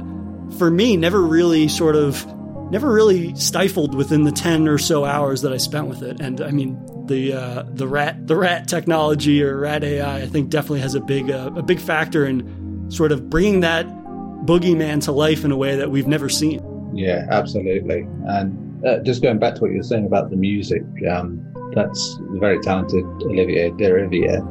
for 0.58 0.70
me, 0.70 0.98
never 0.98 1.22
really 1.22 1.68
sort 1.68 1.96
of 1.96 2.26
never 2.72 2.92
really 2.92 3.36
stifled 3.36 3.96
within 3.96 4.24
the 4.24 4.32
10 4.32 4.68
or 4.68 4.78
so 4.78 5.06
hours 5.06 5.42
that 5.42 5.52
I 5.52 5.58
spent 5.58 5.88
with 5.88 6.04
it. 6.04 6.20
And 6.22 6.42
I 6.42 6.52
mean, 6.52 6.78
the 7.08 7.34
uh, 7.34 7.64
the 7.68 7.88
rat 7.88 8.28
the 8.28 8.36
rat 8.36 8.68
technology 8.68 9.44
or 9.44 9.58
rat 9.60 9.84
AI, 9.84 10.18
I 10.18 10.28
think 10.28 10.50
definitely 10.50 10.82
has 10.82 10.96
a 10.96 11.02
big 11.02 11.30
uh, 11.32 11.52
a 11.56 11.64
big 11.64 11.80
factor 11.80 12.26
in 12.26 12.90
sort 12.90 13.12
of 13.12 13.30
bringing 13.30 13.62
that 13.62 13.88
boogeyman 14.46 15.04
to 15.04 15.12
life 15.12 15.44
in 15.44 15.52
a 15.52 15.58
way 15.58 15.76
that 15.76 15.92
we've 15.92 16.08
never 16.08 16.30
seen. 16.30 16.62
Yeah, 16.94 17.26
absolutely. 17.30 18.08
And 18.28 18.86
uh, 18.86 19.00
just 19.00 19.22
going 19.22 19.40
back 19.40 19.56
to 19.56 19.62
what 19.62 19.72
you 19.72 19.78
were 19.78 19.84
saying 19.84 20.06
about 20.06 20.30
the 20.30 20.36
music, 20.36 20.84
um, 21.10 21.46
that's 21.74 22.18
very 22.34 22.60
talented 22.62 23.04
Olivier 23.24 23.72
Derivière. 23.72 24.42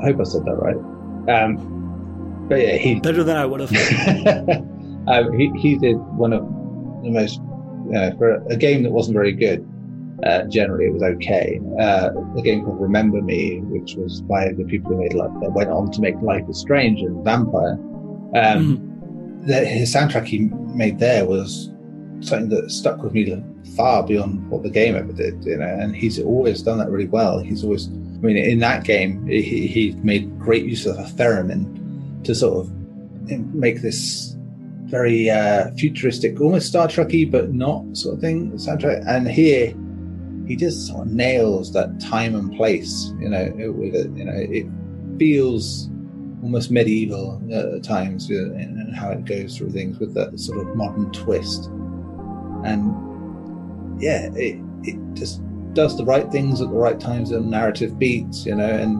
I 0.00 0.06
hope 0.06 0.20
I 0.20 0.24
said 0.24 0.44
that 0.44 0.54
right. 0.54 1.42
Um, 1.42 2.46
but 2.48 2.60
yeah, 2.60 2.76
he 2.76 3.00
better 3.00 3.24
than 3.24 3.36
I 3.36 3.46
would 3.46 3.60
have. 3.60 3.72
uh, 5.08 5.30
he 5.32 5.50
he 5.58 5.78
did 5.78 5.96
one 5.96 6.32
of 6.32 6.42
the 7.02 7.10
most 7.10 7.40
uh, 7.94 8.16
for 8.16 8.42
a 8.48 8.56
game 8.56 8.82
that 8.82 8.92
wasn't 8.92 9.14
very 9.14 9.32
good. 9.32 9.68
Uh, 10.24 10.44
generally, 10.44 10.86
it 10.86 10.92
was 10.92 11.02
okay. 11.02 11.60
Uh, 11.80 12.10
a 12.36 12.42
game 12.42 12.64
called 12.64 12.80
Remember 12.80 13.20
Me, 13.20 13.58
which 13.60 13.96
was 13.96 14.22
by 14.22 14.52
the 14.52 14.64
people 14.64 14.92
who 14.92 15.00
made 15.00 15.14
like 15.14 15.32
that 15.40 15.52
went 15.52 15.70
on 15.70 15.90
to 15.90 16.00
make 16.00 16.14
Life 16.22 16.48
is 16.48 16.58
Strange 16.58 17.00
and 17.00 17.24
Vampyr. 17.26 17.72
Um, 18.34 18.78
mm-hmm. 18.78 19.46
the, 19.46 19.64
his 19.64 19.92
soundtrack 19.92 20.26
he 20.26 20.40
made 20.74 21.00
there 21.00 21.26
was 21.26 21.72
something 22.20 22.48
that 22.50 22.70
stuck 22.70 23.02
with 23.02 23.12
me 23.12 23.42
far 23.76 24.06
beyond 24.06 24.48
what 24.48 24.62
the 24.62 24.70
game 24.70 24.94
ever 24.94 25.12
did. 25.12 25.44
You 25.44 25.56
know, 25.56 25.66
and 25.66 25.96
he's 25.96 26.20
always 26.20 26.62
done 26.62 26.78
that 26.78 26.90
really 26.90 27.08
well. 27.08 27.40
He's 27.40 27.64
always, 27.64 27.88
I 27.88 28.26
mean, 28.26 28.36
in 28.36 28.60
that 28.60 28.84
game, 28.84 29.26
he, 29.26 29.66
he 29.66 29.92
made 30.02 30.38
great 30.38 30.64
use 30.64 30.86
of 30.86 30.98
a 30.98 31.02
theremin 31.02 32.22
to 32.24 32.34
sort 32.34 32.64
of 32.64 32.72
make 33.54 33.82
this 33.82 34.36
very 34.92 35.30
uh, 35.30 35.70
futuristic, 35.78 36.38
almost 36.38 36.68
Star 36.68 36.86
Trekky, 36.86 37.28
but 37.28 37.54
not 37.54 37.82
sort 37.96 38.14
of 38.14 38.20
thing 38.20 38.52
soundtrack. 38.52 39.02
And 39.08 39.26
here, 39.26 39.74
he 40.46 40.54
just 40.54 40.86
sort 40.86 41.06
of 41.06 41.12
nails 41.12 41.72
that 41.72 41.98
time 41.98 42.36
and 42.36 42.54
place. 42.54 43.10
You 43.18 43.30
know, 43.30 43.50
with 43.72 43.96
it, 43.96 44.10
you 44.14 44.24
know, 44.24 44.36
it 44.36 44.66
feels 45.18 45.88
almost 46.42 46.70
medieval 46.70 47.42
times, 47.82 48.28
and 48.28 48.94
how 48.94 49.10
it 49.10 49.24
goes 49.24 49.56
through 49.56 49.70
things 49.70 49.98
with 49.98 50.12
that 50.14 50.38
sort 50.38 50.58
of 50.58 50.76
modern 50.76 51.10
twist. 51.10 51.64
And 52.64 54.00
yeah, 54.00 54.28
it 54.34 54.60
it 54.82 54.98
just 55.14 55.40
does 55.72 55.96
the 55.96 56.04
right 56.04 56.30
things 56.30 56.60
at 56.60 56.68
the 56.68 56.76
right 56.76 57.00
times 57.00 57.30
and 57.30 57.50
narrative 57.50 57.98
beats. 57.98 58.44
You 58.44 58.56
know, 58.56 58.68
and 58.68 58.98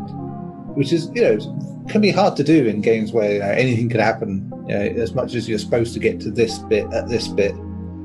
which 0.74 0.90
is 0.90 1.10
you 1.14 1.20
know 1.20 1.84
can 1.90 2.00
be 2.00 2.10
hard 2.10 2.34
to 2.38 2.44
do 2.44 2.66
in 2.66 2.80
games 2.80 3.12
where 3.12 3.34
you 3.34 3.40
know, 3.40 3.50
anything 3.50 3.90
could 3.90 4.00
happen 4.00 4.51
you 4.68 4.74
know, 4.74 5.02
as 5.02 5.14
much 5.14 5.34
as 5.34 5.48
you're 5.48 5.58
supposed 5.58 5.94
to 5.94 6.00
get 6.00 6.20
to 6.20 6.30
this 6.30 6.58
bit 6.58 6.86
at 6.92 7.08
this 7.08 7.28
bit, 7.28 7.54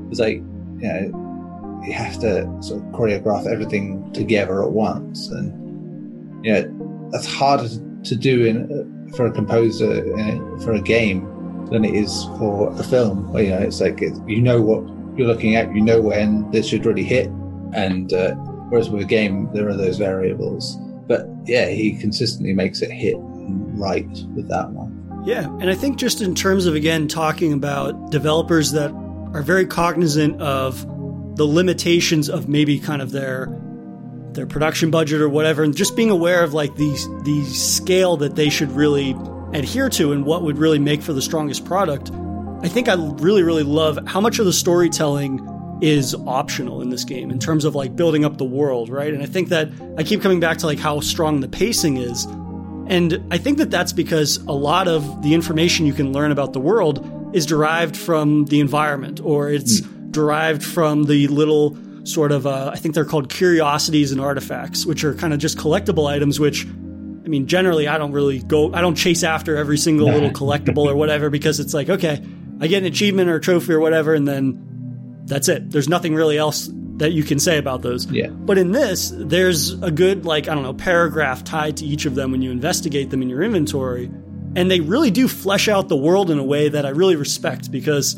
it's 0.10 0.20
like, 0.20 0.38
you 0.38 0.88
know, 0.88 1.82
you 1.86 1.93
have 1.93 2.20
to 2.20 2.46
sort 2.62 2.82
of 2.82 2.88
choreograph 2.91 3.46
everything 3.52 4.12
together 4.13 4.63
at 4.63 4.72
once. 4.72 5.30
And, 5.30 6.46
you 6.46 6.54
know, 6.54 7.10
that's 7.12 7.28
harder 7.28 7.70
to 8.04 8.15
do 8.15 8.46
in, 8.46 9.12
for 9.15 9.28
a 9.28 9.32
composer 9.32 10.04
in, 10.17 10.60
for 10.60 10.74
a 10.74 10.82
game 10.82 11.65
than 11.72 11.86
it 11.86 11.93
is 11.93 12.24
for 12.38 12.72
a 12.80 12.84
film 12.84 13.32
where, 13.32 13.43
you 13.43 13.50
know, 13.52 13.60
it's 13.60 13.82
like, 13.82 14.02
it, 14.02 14.13
you 14.28 14.41
know 14.41 14.62
what 14.62 14.84
you're 15.17 15.28
looking 15.28 15.56
at, 15.56 15.74
you 15.76 15.82
know 15.82 16.02
when 16.02 16.50
this 16.52 16.67
should 16.67 16.86
really 16.86 17.04
hit. 17.04 17.28
And, 17.74 18.13
uh, 18.13 18.34
whereas 18.70 18.89
with 18.89 19.02
a 19.04 19.06
game, 19.06 19.50
there 19.54 19.67
are 19.70 19.76
those 19.76 19.98
variables. 19.98 20.78
But 21.08 21.28
yeah, 21.46 21.67
he 21.67 21.98
consistently 21.98 22.54
makes 22.54 22.82
it 22.82 22.91
hit 22.91 23.15
right 23.20 24.08
with 24.36 24.50
that 24.50 24.70
one. 24.72 24.87
Yeah, 25.28 25.44
and 25.60 25.70
I 25.70 25.76
think 25.76 25.98
just 25.98 26.22
in 26.22 26.36
terms 26.36 26.68
of 26.68 26.76
again 26.76 27.10
talking 27.10 27.52
about 27.52 28.12
developers 28.12 28.72
that 28.72 28.92
are 29.34 29.42
very 29.42 29.66
cognizant 29.66 30.42
of 30.42 30.86
the 31.36 31.44
limitations 31.44 32.30
of 32.30 32.48
maybe 32.48 32.80
kind 32.80 33.02
of 33.02 33.12
their 33.12 33.50
their 34.32 34.48
production 34.48 34.90
budget 34.90 35.20
or 35.20 35.28
whatever, 35.28 35.63
and 35.63 35.76
just 35.76 35.98
being 35.98 36.12
aware 36.12 36.46
of 36.46 36.54
like 36.54 36.74
the 36.76 36.92
the 37.26 37.44
scale 37.44 38.16
that 38.16 38.38
they 38.38 38.48
should 38.48 38.72
really 38.72 39.18
adhere 39.52 39.90
to 39.90 40.13
and 40.13 40.26
what 40.26 40.44
would 40.44 40.58
really 40.58 40.80
make 40.80 41.02
for 41.02 41.12
the 41.12 41.22
strongest 41.22 41.66
product. 41.66 42.10
I 42.62 42.70
think 42.70 42.88
I 42.88 42.94
really 42.94 43.44
really 43.44 43.63
love 43.63 44.00
how 44.08 44.22
much 44.22 44.40
of 44.40 44.46
the 44.46 44.54
storytelling 44.54 45.46
is 45.82 46.16
optional 46.26 46.82
in 46.82 46.90
this 46.90 47.04
game 47.04 47.32
in 47.32 47.40
terms 47.40 47.66
of 47.66 47.76
like 47.76 47.98
building 47.98 48.24
up 48.24 48.38
the 48.38 48.46
world, 48.46 48.88
right? 48.88 49.13
And 49.13 49.22
I 49.22 49.26
think 49.26 49.50
that 49.50 49.72
I 49.98 50.04
keep 50.04 50.22
coming 50.22 50.40
back 50.40 50.60
to 50.60 50.68
like 50.68 50.80
how 50.80 51.02
strong 51.02 51.42
the 51.42 51.50
pacing 51.50 51.98
is 51.98 52.26
and 52.89 53.28
I 53.32 53.38
think 53.38 53.58
that 53.58 53.71
that's 53.71 53.93
because 53.93 54.38
a 54.38 54.52
lot 54.52 54.88
of 54.88 55.21
the 55.21 55.34
information 55.34 55.86
you 55.86 55.93
can 55.93 56.13
learn 56.13 56.32
about 56.32 56.54
the 56.54 56.60
world 56.60 57.30
is 57.34 57.45
derived 57.45 57.97
from 57.97 58.45
the 58.45 58.60
environment 58.60 59.19
or 59.21 59.50
it's 59.50 59.82
mm. 59.82 60.12
derived 60.12 60.63
from 60.63 61.04
the 61.04 61.28
little 61.28 61.78
sort 62.06 62.32
of, 62.32 62.47
uh, 62.47 62.71
I 62.73 62.78
think 62.78 62.95
they're 62.95 63.06
called 63.06 63.30
curiosities 63.30 64.12
and 64.12 64.21
artifacts, 64.21 64.86
which 64.86 65.04
are 65.04 65.13
kind 65.13 65.34
of 65.34 65.39
just 65.39 65.58
collectible 65.58 66.08
items, 66.08 66.39
which 66.39 66.65
I 66.65 67.30
mean, 67.30 67.47
generally, 67.47 67.89
I 67.89 67.97
don't 67.97 68.13
really 68.13 68.39
go, 68.39 68.73
I 68.73 68.80
don't 68.80 68.95
chase 68.95 69.23
after 69.23 69.58
every 69.58 69.78
single 69.78 70.08
little 70.08 70.30
collectible 70.32 70.86
or 70.86 70.95
whatever 70.95 71.30
because 71.30 71.60
it's 71.60 71.73
like, 71.73 71.89
okay, 71.89 72.23
I 72.62 72.67
get 72.67 72.84
an 72.84 72.86
achievement 72.86 73.30
or 73.30 73.36
a 73.36 73.41
trophy 73.41 73.73
or 73.73 73.82
whatever, 73.82 74.13
and 74.13 74.26
then 74.26 75.23
that's 75.26 75.50
it. 75.50 75.69
There's 75.69 75.89
nothing 75.89 76.15
really 76.15 76.38
else 76.38 76.69
that 76.98 77.12
you 77.12 77.24
can 77.24 77.40
say 77.40 77.58
about 77.58 77.82
those. 77.82 78.06
Yeah. 78.12 78.28
But 78.28 78.58
in 78.58 78.72
this, 78.72 79.14
there's 79.16 79.82
a 79.82 79.92
good, 79.92 80.26
like, 80.26 80.48
I 80.48 80.56
don't 80.56 80.64
know, 80.64 80.74
paragraph 80.74 81.44
tied 81.44 81.78
to 81.78 81.86
each 81.86 82.06
of 82.06 82.16
them 82.16 82.32
when 82.32 82.42
you 82.42 82.52
investigate 82.52 83.10
them 83.10 83.22
in 83.22 83.30
your 83.30 83.44
inventory. 83.44 84.12
And 84.56 84.72
they 84.72 84.80
really 84.80 85.12
do 85.12 85.28
flesh 85.28 85.68
out 85.68 85.90
the 85.90 85.96
world 85.96 86.32
in 86.32 86.40
a 86.40 86.44
way 86.44 86.70
that 86.70 86.86
I 86.86 86.90
really 86.90 87.16
respect 87.16 87.72
because 87.72 88.16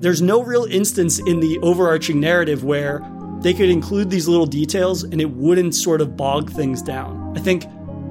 there's 0.00 0.22
no 0.22 0.42
real 0.42 0.64
instance 0.64 1.18
in 1.18 1.40
the 1.40 1.58
overarching 1.58 2.20
narrative 2.20 2.64
where 2.64 3.02
they 3.42 3.52
could 3.52 3.68
include 3.68 4.08
these 4.10 4.26
little 4.26 4.46
details 4.46 5.02
and 5.02 5.20
it 5.20 5.30
wouldn't 5.30 5.74
sort 5.74 6.00
of 6.00 6.16
bog 6.16 6.50
things 6.50 6.80
down. 6.80 7.36
I 7.36 7.40
think 7.40 7.66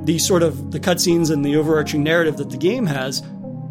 the 0.05 0.19
sort 0.19 0.43
of 0.43 0.71
the 0.71 0.79
cutscenes 0.79 1.31
and 1.31 1.43
the 1.43 1.55
overarching 1.55 2.03
narrative 2.03 2.37
that 2.37 2.51
the 2.51 2.57
game 2.57 2.85
has, 2.85 3.23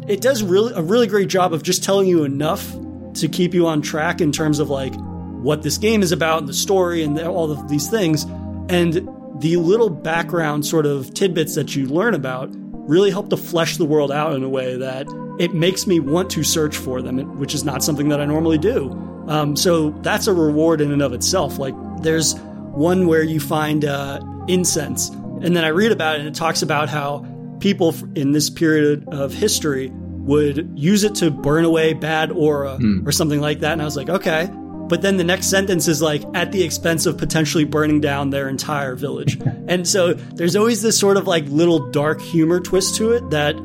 it 0.07 0.19
does 0.19 0.43
really 0.43 0.73
a 0.73 0.81
really 0.81 1.07
great 1.07 1.29
job 1.29 1.53
of 1.53 1.63
just 1.63 1.83
telling 1.83 2.07
you 2.07 2.25
enough 2.25 2.75
to 3.15 3.29
keep 3.29 3.53
you 3.53 3.67
on 3.67 3.81
track 3.81 4.19
in 4.19 4.31
terms 4.31 4.59
of 4.59 4.69
like 4.69 4.93
what 5.41 5.63
this 5.63 5.77
game 5.77 6.01
is 6.01 6.11
about 6.11 6.39
and 6.39 6.47
the 6.47 6.53
story 6.53 7.03
and 7.03 7.19
all 7.19 7.51
of 7.51 7.67
these 7.67 7.89
things. 7.89 8.23
And 8.69 9.07
the 9.39 9.55
little 9.57 9.89
background 9.89 10.65
sort 10.65 10.85
of 10.85 11.13
tidbits 11.13 11.55
that 11.55 11.75
you 11.75 11.87
learn 11.87 12.13
about 12.13 12.49
really 12.89 13.11
help 13.11 13.29
to 13.29 13.37
flesh 13.37 13.77
the 13.77 13.85
world 13.85 14.11
out 14.11 14.33
in 14.33 14.43
a 14.43 14.49
way 14.49 14.75
that 14.75 15.07
it 15.39 15.53
makes 15.53 15.87
me 15.87 15.99
want 15.99 16.29
to 16.31 16.43
search 16.43 16.75
for 16.75 17.01
them, 17.01 17.39
which 17.39 17.55
is 17.55 17.63
not 17.63 17.83
something 17.83 18.09
that 18.09 18.19
I 18.19 18.25
normally 18.25 18.57
do. 18.57 18.91
Um, 19.27 19.55
so 19.55 19.91
that's 20.01 20.27
a 20.27 20.33
reward 20.33 20.81
in 20.81 20.91
and 20.91 21.01
of 21.01 21.13
itself. 21.13 21.57
Like 21.57 21.75
there's 22.01 22.35
one 22.73 23.07
where 23.07 23.23
you 23.23 23.39
find 23.39 23.85
uh, 23.85 24.19
incense, 24.47 25.09
and 25.09 25.55
then 25.55 25.63
I 25.63 25.69
read 25.69 25.91
about 25.91 26.15
it, 26.15 26.19
and 26.19 26.27
it 26.27 26.35
talks 26.35 26.61
about 26.61 26.89
how 26.89 27.25
people 27.59 27.95
in 28.15 28.31
this 28.31 28.49
period 28.49 29.07
of 29.09 29.33
history 29.33 29.91
would 29.93 30.77
use 30.77 31.03
it 31.03 31.15
to 31.15 31.31
burn 31.31 31.63
away 31.63 31.93
bad 31.93 32.31
aura 32.31 32.77
mm. 32.79 33.07
or 33.07 33.11
something 33.11 33.39
like 33.39 33.59
that. 33.59 33.73
And 33.73 33.81
I 33.81 33.85
was 33.85 33.95
like, 33.95 34.09
okay, 34.09 34.49
but 34.89 35.01
then 35.01 35.17
the 35.17 35.23
next 35.23 35.47
sentence 35.47 35.87
is 35.87 36.01
like 36.01 36.23
at 36.33 36.51
the 36.51 36.63
expense 36.63 37.05
of 37.05 37.17
potentially 37.17 37.63
burning 37.63 38.01
down 38.01 38.31
their 38.31 38.49
entire 38.49 38.95
village. 38.95 39.39
and 39.67 39.87
so 39.87 40.13
there's 40.13 40.55
always 40.55 40.81
this 40.81 40.99
sort 40.99 41.15
of 41.15 41.27
like 41.27 41.45
little 41.47 41.89
dark 41.91 42.19
humor 42.19 42.59
twist 42.59 42.95
to 42.95 43.11
it 43.11 43.29
that 43.29 43.55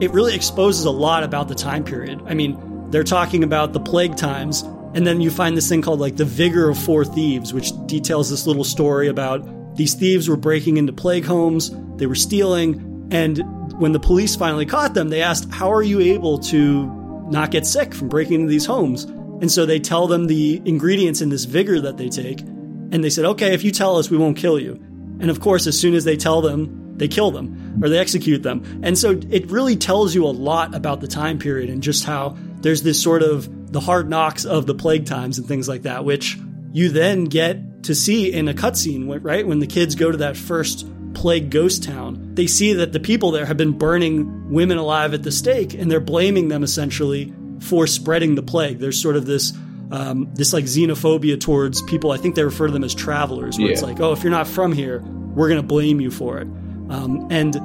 it 0.00 0.10
really 0.10 0.34
exposes 0.34 0.84
a 0.84 0.90
lot 0.90 1.22
about 1.22 1.48
the 1.48 1.54
time 1.54 1.84
period. 1.84 2.20
I 2.26 2.34
mean, 2.34 2.90
they're 2.90 3.04
talking 3.04 3.44
about 3.44 3.72
the 3.72 3.80
plague 3.80 4.16
times. 4.16 4.62
And 4.94 5.06
then 5.06 5.20
you 5.20 5.30
find 5.30 5.56
this 5.56 5.68
thing 5.68 5.82
called 5.82 6.00
like 6.00 6.16
the 6.16 6.24
Vigor 6.24 6.70
of 6.70 6.78
Four 6.78 7.04
Thieves, 7.04 7.52
which 7.52 7.70
details 7.86 8.30
this 8.30 8.46
little 8.46 8.64
story 8.64 9.08
about 9.08 9.76
these 9.76 9.94
thieves 9.94 10.28
were 10.28 10.36
breaking 10.36 10.76
into 10.76 10.92
plague 10.92 11.24
homes, 11.24 11.70
they 11.96 12.06
were 12.06 12.16
stealing, 12.16 13.08
and 13.12 13.38
when 13.78 13.92
the 13.92 14.00
police 14.00 14.34
finally 14.34 14.66
caught 14.66 14.94
them, 14.94 15.08
they 15.08 15.22
asked, 15.22 15.52
How 15.52 15.72
are 15.72 15.82
you 15.82 16.00
able 16.00 16.38
to 16.38 16.86
not 17.30 17.50
get 17.50 17.66
sick 17.66 17.94
from 17.94 18.08
breaking 18.08 18.40
into 18.40 18.48
these 18.48 18.66
homes? 18.66 19.06
And 19.40 19.50
so 19.50 19.66
they 19.66 19.78
tell 19.78 20.06
them 20.06 20.26
the 20.26 20.60
ingredients 20.64 21.20
in 21.20 21.28
this 21.28 21.44
vigor 21.44 21.80
that 21.80 21.96
they 21.96 22.08
take. 22.08 22.40
And 22.40 23.04
they 23.04 23.10
said, 23.10 23.24
Okay, 23.24 23.54
if 23.54 23.64
you 23.64 23.70
tell 23.70 23.96
us, 23.96 24.10
we 24.10 24.16
won't 24.16 24.36
kill 24.36 24.58
you. 24.58 24.74
And 25.20 25.30
of 25.30 25.40
course, 25.40 25.66
as 25.66 25.78
soon 25.78 25.94
as 25.94 26.04
they 26.04 26.16
tell 26.16 26.40
them, 26.40 26.96
they 26.98 27.08
kill 27.08 27.30
them 27.30 27.80
or 27.82 27.88
they 27.88 27.98
execute 27.98 28.42
them. 28.42 28.80
And 28.82 28.98
so 28.98 29.20
it 29.30 29.50
really 29.50 29.76
tells 29.76 30.14
you 30.14 30.24
a 30.24 30.30
lot 30.30 30.74
about 30.74 31.00
the 31.00 31.08
time 31.08 31.38
period 31.38 31.70
and 31.70 31.82
just 31.82 32.04
how 32.04 32.36
there's 32.60 32.82
this 32.82 33.00
sort 33.00 33.22
of 33.22 33.72
the 33.72 33.80
hard 33.80 34.08
knocks 34.08 34.44
of 34.44 34.66
the 34.66 34.74
plague 34.74 35.06
times 35.06 35.38
and 35.38 35.46
things 35.46 35.68
like 35.68 35.82
that, 35.82 36.04
which 36.04 36.38
you 36.72 36.88
then 36.88 37.24
get 37.24 37.84
to 37.84 37.94
see 37.94 38.32
in 38.32 38.48
a 38.48 38.54
cutscene, 38.54 39.18
right? 39.22 39.46
When 39.46 39.60
the 39.60 39.66
kids 39.66 39.94
go 39.94 40.10
to 40.10 40.18
that 40.18 40.36
first 40.36 40.86
plague 41.14 41.50
ghost 41.50 41.84
town, 41.84 42.34
they 42.34 42.46
see 42.46 42.74
that 42.74 42.92
the 42.92 43.00
people 43.00 43.30
there 43.30 43.46
have 43.46 43.56
been 43.56 43.72
burning 43.72 44.50
women 44.50 44.78
alive 44.78 45.14
at 45.14 45.22
the 45.22 45.32
stake 45.32 45.74
and 45.74 45.90
they're 45.90 46.00
blaming 46.00 46.48
them 46.48 46.62
essentially 46.62 47.32
for 47.60 47.86
spreading 47.86 48.34
the 48.34 48.42
plague. 48.42 48.78
There's 48.78 49.00
sort 49.00 49.16
of 49.16 49.26
this 49.26 49.52
um, 49.90 50.28
this 50.34 50.52
like 50.52 50.64
xenophobia 50.64 51.40
towards 51.40 51.82
people. 51.82 52.12
I 52.12 52.18
think 52.18 52.34
they 52.34 52.44
refer 52.44 52.66
to 52.66 52.72
them 52.72 52.84
as 52.84 52.94
travelers, 52.94 53.58
where 53.58 53.68
yeah. 53.68 53.72
it's 53.72 53.82
like, 53.82 54.00
oh, 54.00 54.12
if 54.12 54.22
you're 54.22 54.30
not 54.30 54.46
from 54.46 54.72
here, 54.72 55.00
we're 55.00 55.48
going 55.48 55.60
to 55.60 55.66
blame 55.66 56.00
you 56.00 56.10
for 56.10 56.38
it. 56.38 56.46
Um, 56.90 57.28
and 57.30 57.56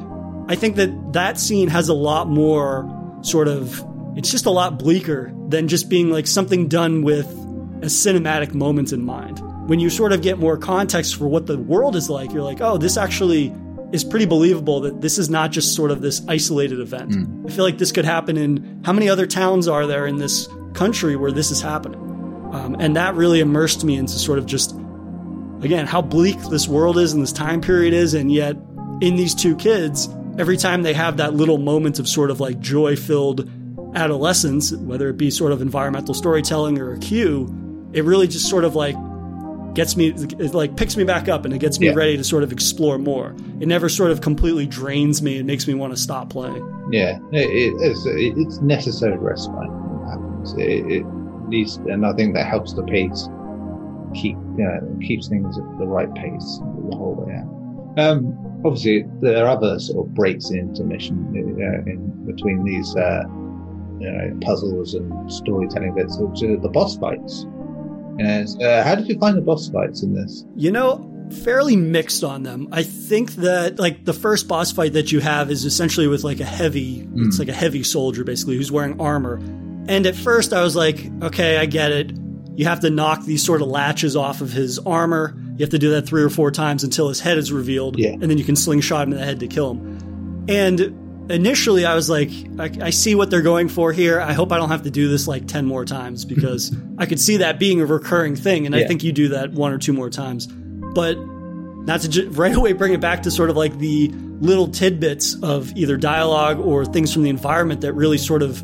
I 0.50 0.56
think 0.56 0.76
that 0.78 1.14
that 1.14 1.40
scene 1.40 1.68
has 1.68 1.90
a 1.90 1.94
lot 1.94 2.28
more 2.28 3.20
sort 3.24 3.48
of, 3.48 3.84
it's 4.18 4.32
just 4.32 4.46
a 4.46 4.52
lot 4.52 4.80
bleaker 4.80 5.34
than 5.48 5.68
just 5.68 5.90
being 5.90 6.10
like 6.10 6.28
something 6.28 6.68
done 6.68 7.04
with 7.04 7.28
a 7.82 7.88
cinematic 7.88 8.54
moment 8.54 8.94
in 8.94 9.04
mind. 9.04 9.42
When 9.68 9.80
you 9.80 9.90
sort 9.90 10.12
of 10.12 10.22
get 10.22 10.40
more 10.40 10.58
context 10.58 11.16
for 11.16 11.28
what 11.28 11.46
the 11.46 11.58
world 11.58 11.96
is 11.96 12.10
like, 12.10 12.34
you're 12.34 12.44
like, 12.44 12.62
oh, 12.62 12.78
this 12.78 12.98
actually 12.98 13.54
is 13.94 14.04
pretty 14.04 14.26
believable 14.26 14.82
that 14.82 15.02
this 15.02 15.20
is 15.20 15.30
not 15.30 15.52
just 15.52 15.76
sort 15.76 15.92
of 15.92 16.02
this 16.02 16.24
isolated 16.28 16.80
event. 16.80 17.12
Mm. 17.12 17.50
I 17.50 17.54
feel 17.54 17.64
like 17.64 17.78
this 17.78 17.92
could 17.92 18.06
happen 18.06 18.38
in 18.38 18.82
how 18.84 18.92
many 18.92 19.08
other 19.08 19.28
towns 19.28 19.68
are 19.68 19.86
there 19.86 20.08
in 20.08 20.18
this 20.18 20.50
country 20.74 21.16
where 21.16 21.32
this 21.32 21.52
is 21.52 21.62
happening? 21.62 22.00
Um, 22.54 22.76
and 22.80 22.96
that 22.96 23.14
really 23.14 23.40
immersed 23.40 23.84
me 23.84 23.96
into 23.96 24.14
sort 24.14 24.40
of 24.40 24.48
just, 24.48 24.72
again, 25.62 25.86
how 25.86 26.02
bleak 26.02 26.40
this 26.50 26.68
world 26.68 26.98
is 26.98 27.14
and 27.14 27.22
this 27.22 27.32
time 27.32 27.62
period 27.62 27.94
is. 27.94 28.16
And 28.16 28.32
yet, 28.32 28.58
in 29.00 29.16
these 29.16 29.36
two 29.36 29.56
kids, 29.56 30.10
every 30.40 30.58
time 30.58 30.82
they 30.82 30.94
have 30.94 31.18
that 31.18 31.36
little 31.36 31.60
moment 31.60 32.00
of 32.00 32.08
sort 32.08 32.32
of 32.32 32.40
like 32.40 32.60
joy 32.60 32.96
filled 32.96 33.48
adolescence, 33.96 34.72
whether 34.72 35.10
it 35.10 35.18
be 35.18 35.30
sort 35.30 35.52
of 35.52 35.62
environmental 35.62 36.16
storytelling 36.16 36.80
or 36.80 36.94
a 36.94 37.00
cue, 37.00 37.48
it 37.94 38.04
really 38.04 38.28
just 38.28 38.50
sort 38.50 38.64
of 38.64 38.76
like 38.76 38.96
gets 39.76 39.96
me, 39.96 40.10
it 40.10 40.54
like 40.54 40.76
picks 40.76 40.96
me 40.96 41.04
back 41.04 41.28
up 41.28 41.46
and 41.46 41.54
it 41.54 41.60
gets 41.60 41.80
me 41.80 41.88
yeah. 41.88 41.94
ready 41.94 42.18
to 42.18 42.24
sort 42.24 42.44
of 42.44 42.52
explore 42.52 42.98
more. 42.98 43.36
It 43.60 43.68
never 43.68 43.90
sort 43.90 44.12
of 44.12 44.22
completely 44.22 44.66
drains 44.66 45.22
me 45.22 45.38
and 45.38 45.48
makes 45.48 45.68
me 45.68 45.74
want 45.74 45.94
to 45.94 45.98
stop 45.98 46.30
playing. 46.30 46.64
Yeah, 46.92 47.20
it, 47.32 47.74
it's, 47.80 48.04
it's 48.06 48.60
necessary 48.62 49.18
respite. 49.18 49.54
happens. 50.08 50.54
It, 50.54 50.92
it, 50.92 51.06
least, 51.50 51.80
and 51.82 52.06
I 52.06 52.14
think 52.14 52.36
that 52.36 52.48
helps 52.48 52.74
the 52.74 52.84
pace 52.84 53.28
keep 54.14 54.38
you 54.58 54.64
know, 54.64 54.98
keeps 55.02 55.28
things 55.28 55.58
at 55.58 55.64
the 55.78 55.86
right 55.86 56.14
pace 56.16 56.60
the 56.90 56.96
whole 56.96 57.16
way 57.16 57.36
out. 57.36 58.00
Um, 58.00 58.62
obviously, 58.66 59.06
there 59.22 59.46
are 59.46 59.50
other 59.50 59.80
sort 59.80 60.08
of 60.08 60.14
breaks 60.14 60.50
in 60.50 60.60
intermission 60.60 61.18
uh, 61.36 61.90
in 61.90 62.26
between 62.26 62.64
these 62.64 62.96
uh, 62.96 63.24
you 64.00 64.12
know, 64.12 64.38
puzzles 64.42 64.94
and 64.94 65.32
storytelling 65.32 65.96
bits, 65.96 66.18
which 66.18 66.44
are 66.44 66.58
the 66.58 66.70
boss 66.70 66.98
fights. 66.98 67.46
And 68.20 68.62
uh, 68.62 68.84
how 68.84 68.96
did 68.96 69.08
you 69.08 69.18
find 69.18 69.38
the 69.38 69.42
boss 69.42 69.70
fights 69.70 70.04
in 70.04 70.14
this? 70.14 70.46
You 70.56 70.72
know, 70.72 71.10
fairly 71.44 71.76
mixed 71.76 72.24
on 72.24 72.44
them. 72.44 72.68
I 72.72 72.84
think 72.84 73.34
that 73.36 73.80
like 73.80 74.06
the 74.06 74.14
first 74.14 74.48
boss 74.48 74.72
fight 74.72 74.94
that 74.94 75.12
you 75.12 75.20
have 75.20 75.50
is 75.50 75.66
essentially 75.66 76.08
with 76.08 76.24
like 76.24 76.40
a 76.40 76.46
heavy, 76.46 77.02
mm. 77.02 77.28
it's 77.28 77.40
like 77.40 77.48
a 77.48 77.54
heavy 77.54 77.84
soldier 77.84 78.24
basically 78.24 78.56
who's 78.56 78.72
wearing 78.72 79.00
armor, 79.02 79.36
and 79.88 80.06
at 80.06 80.16
first 80.16 80.54
I 80.54 80.64
was 80.64 80.76
like, 80.76 81.10
okay, 81.22 81.58
I 81.58 81.66
get 81.66 81.92
it. 81.92 82.14
You 82.56 82.66
have 82.66 82.82
to 82.82 82.90
knock 82.90 83.26
these 83.26 83.44
sort 83.44 83.62
of 83.62 83.68
latches 83.68 84.16
off 84.16 84.42
of 84.42 84.52
his 84.52 84.78
armor. 84.80 85.36
You 85.58 85.64
have 85.64 85.72
to 85.72 85.80
do 85.80 85.92
that 85.92 86.04
three 86.04 86.22
or 86.22 86.30
four 86.30 86.52
times 86.52 86.84
until 86.84 87.10
his 87.10 87.20
head 87.20 87.38
is 87.38 87.52
revealed. 87.52 87.98
Yeah. 87.98 88.12
And 88.12 88.24
then 88.24 88.38
you 88.38 88.44
can 88.44 88.56
slingshot 88.56 89.08
him 89.08 89.14
in 89.14 89.20
the 89.20 89.26
head 89.26 89.40
to 89.40 89.48
kill 89.48 89.72
him. 89.72 90.46
And 90.48 91.03
initially 91.30 91.86
I 91.86 91.96
was 91.96 92.10
like, 92.10 92.30
I, 92.60 92.88
I, 92.88 92.90
see 92.90 93.16
what 93.16 93.30
they're 93.30 93.42
going 93.42 93.70
for 93.70 93.92
here. 93.92 94.20
I 94.20 94.34
hope 94.34 94.52
I 94.52 94.58
don't 94.58 94.70
have 94.70 94.84
to 94.84 94.92
do 94.92 95.08
this 95.08 95.28
like 95.28 95.48
10 95.48 95.66
more 95.66 95.86
times 95.86 96.26
because 96.34 96.76
I 96.98 97.06
could 97.06 97.20
see 97.20 97.38
that 97.38 97.60
being 97.60 97.82
a 97.82 97.86
recurring 97.86 98.36
thing. 98.36 98.66
And 98.66 98.76
yeah. 98.76 98.82
I 98.84 98.88
think 98.88 99.04
you 99.04 99.12
do 99.12 99.30
that 99.30 99.52
one 99.52 99.72
or 99.72 99.78
two 99.78 99.94
more 99.94 100.10
times. 100.10 100.48
But 100.48 101.16
not 101.86 102.02
to 102.02 102.10
just 102.10 102.38
right 102.38 102.56
away 102.56 102.74
bring 102.74 102.94
it 102.94 103.02
back 103.02 103.24
to 103.24 103.32
sort 103.32 103.50
of 103.50 103.58
like 103.58 103.78
the 103.80 104.10
little 104.40 104.68
tidbits 104.68 105.36
of 105.42 105.76
either 105.76 105.98
dialogue 105.98 106.60
or 106.60 106.86
things 106.86 107.14
from 107.14 107.24
the 107.24 107.30
environment 107.30 107.82
that 107.82 107.94
really 107.94 108.18
sort 108.18 108.44
of 108.44 108.64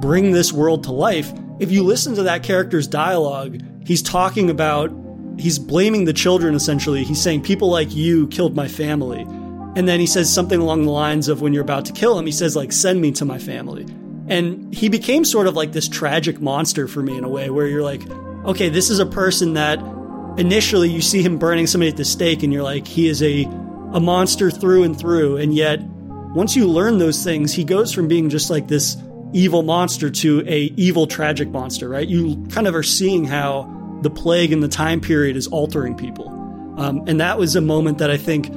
bring 0.00 0.32
this 0.32 0.52
world 0.52 0.84
to 0.84 0.92
life. 0.92 1.32
If 1.60 1.70
you 1.70 1.82
listen 1.82 2.14
to 2.16 2.24
that 2.24 2.42
character's 2.42 2.86
dialogue, 2.86 3.60
he's 3.86 4.02
talking 4.02 4.50
about, 4.50 4.90
he's 5.38 5.58
blaming 5.58 6.04
the 6.04 6.12
children 6.12 6.54
essentially. 6.54 7.04
He's 7.04 7.20
saying, 7.20 7.42
People 7.42 7.68
like 7.70 7.94
you 7.94 8.28
killed 8.28 8.56
my 8.56 8.68
family. 8.68 9.26
And 9.76 9.88
then 9.88 9.98
he 10.00 10.06
says 10.06 10.32
something 10.32 10.60
along 10.60 10.84
the 10.84 10.90
lines 10.90 11.28
of, 11.28 11.40
When 11.40 11.52
you're 11.52 11.62
about 11.62 11.86
to 11.86 11.92
kill 11.92 12.18
him, 12.18 12.26
he 12.26 12.32
says, 12.32 12.54
like, 12.54 12.72
send 12.72 13.00
me 13.00 13.12
to 13.12 13.24
my 13.24 13.38
family. 13.38 13.86
And 14.28 14.74
he 14.74 14.88
became 14.88 15.24
sort 15.24 15.46
of 15.46 15.54
like 15.54 15.72
this 15.72 15.88
tragic 15.88 16.40
monster 16.40 16.88
for 16.88 17.02
me 17.02 17.16
in 17.16 17.24
a 17.24 17.28
way 17.28 17.50
where 17.50 17.66
you're 17.66 17.82
like, 17.82 18.08
okay, 18.46 18.68
this 18.68 18.88
is 18.88 18.98
a 18.98 19.06
person 19.06 19.54
that 19.54 19.78
initially 20.38 20.88
you 20.88 21.00
see 21.00 21.22
him 21.22 21.38
burning 21.38 21.66
somebody 21.66 21.90
at 21.90 21.96
the 21.96 22.04
stake 22.04 22.42
and 22.42 22.52
you're 22.52 22.62
like, 22.62 22.86
he 22.86 23.08
is 23.08 23.22
a, 23.22 23.44
a 23.92 24.00
monster 24.00 24.50
through 24.50 24.84
and 24.84 24.98
through. 24.98 25.36
And 25.36 25.54
yet, 25.54 25.80
once 25.82 26.56
you 26.56 26.66
learn 26.68 26.98
those 26.98 27.22
things, 27.22 27.52
he 27.52 27.64
goes 27.64 27.92
from 27.92 28.08
being 28.08 28.30
just 28.30 28.50
like 28.50 28.66
this 28.66 28.96
evil 29.32 29.62
monster 29.62 30.10
to 30.10 30.42
a 30.46 30.72
evil 30.76 31.06
tragic 31.06 31.48
monster, 31.48 31.88
right? 31.88 32.06
You 32.06 32.46
kind 32.50 32.66
of 32.66 32.74
are 32.74 32.82
seeing 32.82 33.24
how 33.24 33.70
the 34.02 34.10
plague 34.10 34.52
and 34.52 34.62
the 34.62 34.68
time 34.68 35.00
period 35.00 35.36
is 35.36 35.46
altering 35.48 35.96
people. 35.96 36.28
Um, 36.78 37.04
and 37.06 37.20
that 37.20 37.38
was 37.38 37.56
a 37.56 37.60
moment 37.60 37.98
that 37.98 38.10
I 38.10 38.16
think 38.16 38.48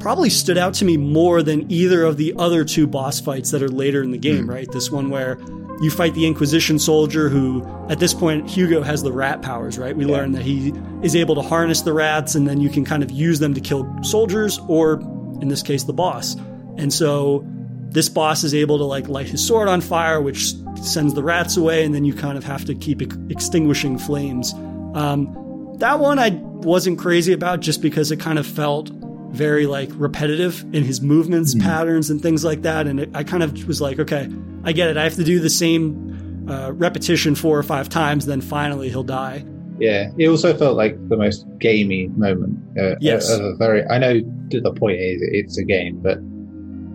probably 0.00 0.30
stood 0.30 0.58
out 0.58 0.74
to 0.74 0.84
me 0.84 0.96
more 0.96 1.42
than 1.42 1.70
either 1.70 2.04
of 2.04 2.16
the 2.16 2.34
other 2.38 2.64
two 2.64 2.86
boss 2.86 3.20
fights 3.20 3.50
that 3.50 3.62
are 3.62 3.68
later 3.68 4.02
in 4.02 4.10
the 4.10 4.18
game, 4.18 4.46
mm. 4.46 4.50
right? 4.50 4.70
This 4.70 4.90
one 4.90 5.10
where 5.10 5.38
you 5.80 5.90
fight 5.90 6.14
the 6.14 6.26
Inquisition 6.26 6.78
soldier 6.78 7.28
who, 7.28 7.66
at 7.88 7.98
this 7.98 8.14
point, 8.14 8.48
Hugo 8.48 8.82
has 8.82 9.02
the 9.02 9.12
rat 9.12 9.42
powers, 9.42 9.78
right? 9.78 9.96
We 9.96 10.06
yeah. 10.06 10.16
learn 10.16 10.32
that 10.32 10.42
he 10.42 10.72
is 11.02 11.14
able 11.14 11.34
to 11.34 11.42
harness 11.42 11.82
the 11.82 11.92
rats 11.92 12.34
and 12.34 12.48
then 12.48 12.60
you 12.60 12.70
can 12.70 12.84
kind 12.84 13.02
of 13.02 13.10
use 13.10 13.40
them 13.40 13.54
to 13.54 13.60
kill 13.60 13.86
soldiers 14.02 14.58
or, 14.68 15.00
in 15.40 15.48
this 15.48 15.62
case, 15.62 15.84
the 15.84 15.92
boss. 15.92 16.34
And 16.78 16.92
so 16.92 17.44
this 17.90 18.08
boss 18.08 18.44
is 18.44 18.54
able 18.54 18.78
to 18.78 18.84
like 18.84 19.08
light 19.08 19.28
his 19.28 19.46
sword 19.46 19.68
on 19.68 19.80
fire, 19.80 20.20
which 20.20 20.54
sends 20.82 21.14
the 21.14 21.22
rats 21.22 21.56
away, 21.56 21.84
and 21.84 21.94
then 21.94 22.04
you 22.04 22.14
kind 22.14 22.38
of 22.38 22.44
have 22.44 22.64
to 22.66 22.74
keep 22.74 23.02
ex- 23.02 23.16
extinguishing 23.30 23.98
flames. 23.98 24.52
Um, 24.94 25.74
that 25.78 25.98
one 25.98 26.18
I 26.18 26.30
wasn't 26.30 26.98
crazy 26.98 27.32
about 27.32 27.60
just 27.60 27.82
because 27.82 28.10
it 28.10 28.18
kind 28.18 28.38
of 28.38 28.46
felt 28.46 28.90
very 29.36 29.66
like 29.66 29.90
repetitive 29.94 30.62
in 30.74 30.82
his 30.82 31.00
movements, 31.00 31.54
mm-hmm. 31.54 31.66
patterns, 31.66 32.10
and 32.10 32.20
things 32.20 32.44
like 32.44 32.62
that. 32.62 32.86
And 32.86 33.00
it, 33.00 33.10
I 33.14 33.22
kind 33.22 33.42
of 33.42 33.66
was 33.66 33.80
like, 33.80 33.98
okay, 33.98 34.28
I 34.64 34.72
get 34.72 34.88
it. 34.88 34.96
I 34.96 35.04
have 35.04 35.14
to 35.14 35.24
do 35.24 35.38
the 35.38 35.50
same 35.50 36.48
uh, 36.48 36.72
repetition 36.72 37.34
four 37.34 37.58
or 37.58 37.62
five 37.62 37.88
times, 37.88 38.26
then 38.26 38.40
finally 38.40 38.88
he'll 38.88 39.02
die. 39.02 39.44
Yeah, 39.78 40.10
it 40.16 40.28
also 40.28 40.56
felt 40.56 40.76
like 40.76 40.96
the 41.08 41.16
most 41.16 41.46
gamey 41.58 42.08
moment. 42.08 42.58
Uh, 42.78 42.94
yes, 43.00 43.30
very. 43.58 43.84
I 43.88 43.98
know 43.98 44.20
the 44.48 44.72
point 44.72 44.98
is 44.98 45.20
it's 45.22 45.58
a 45.58 45.64
game, 45.64 46.00
but 46.00 46.18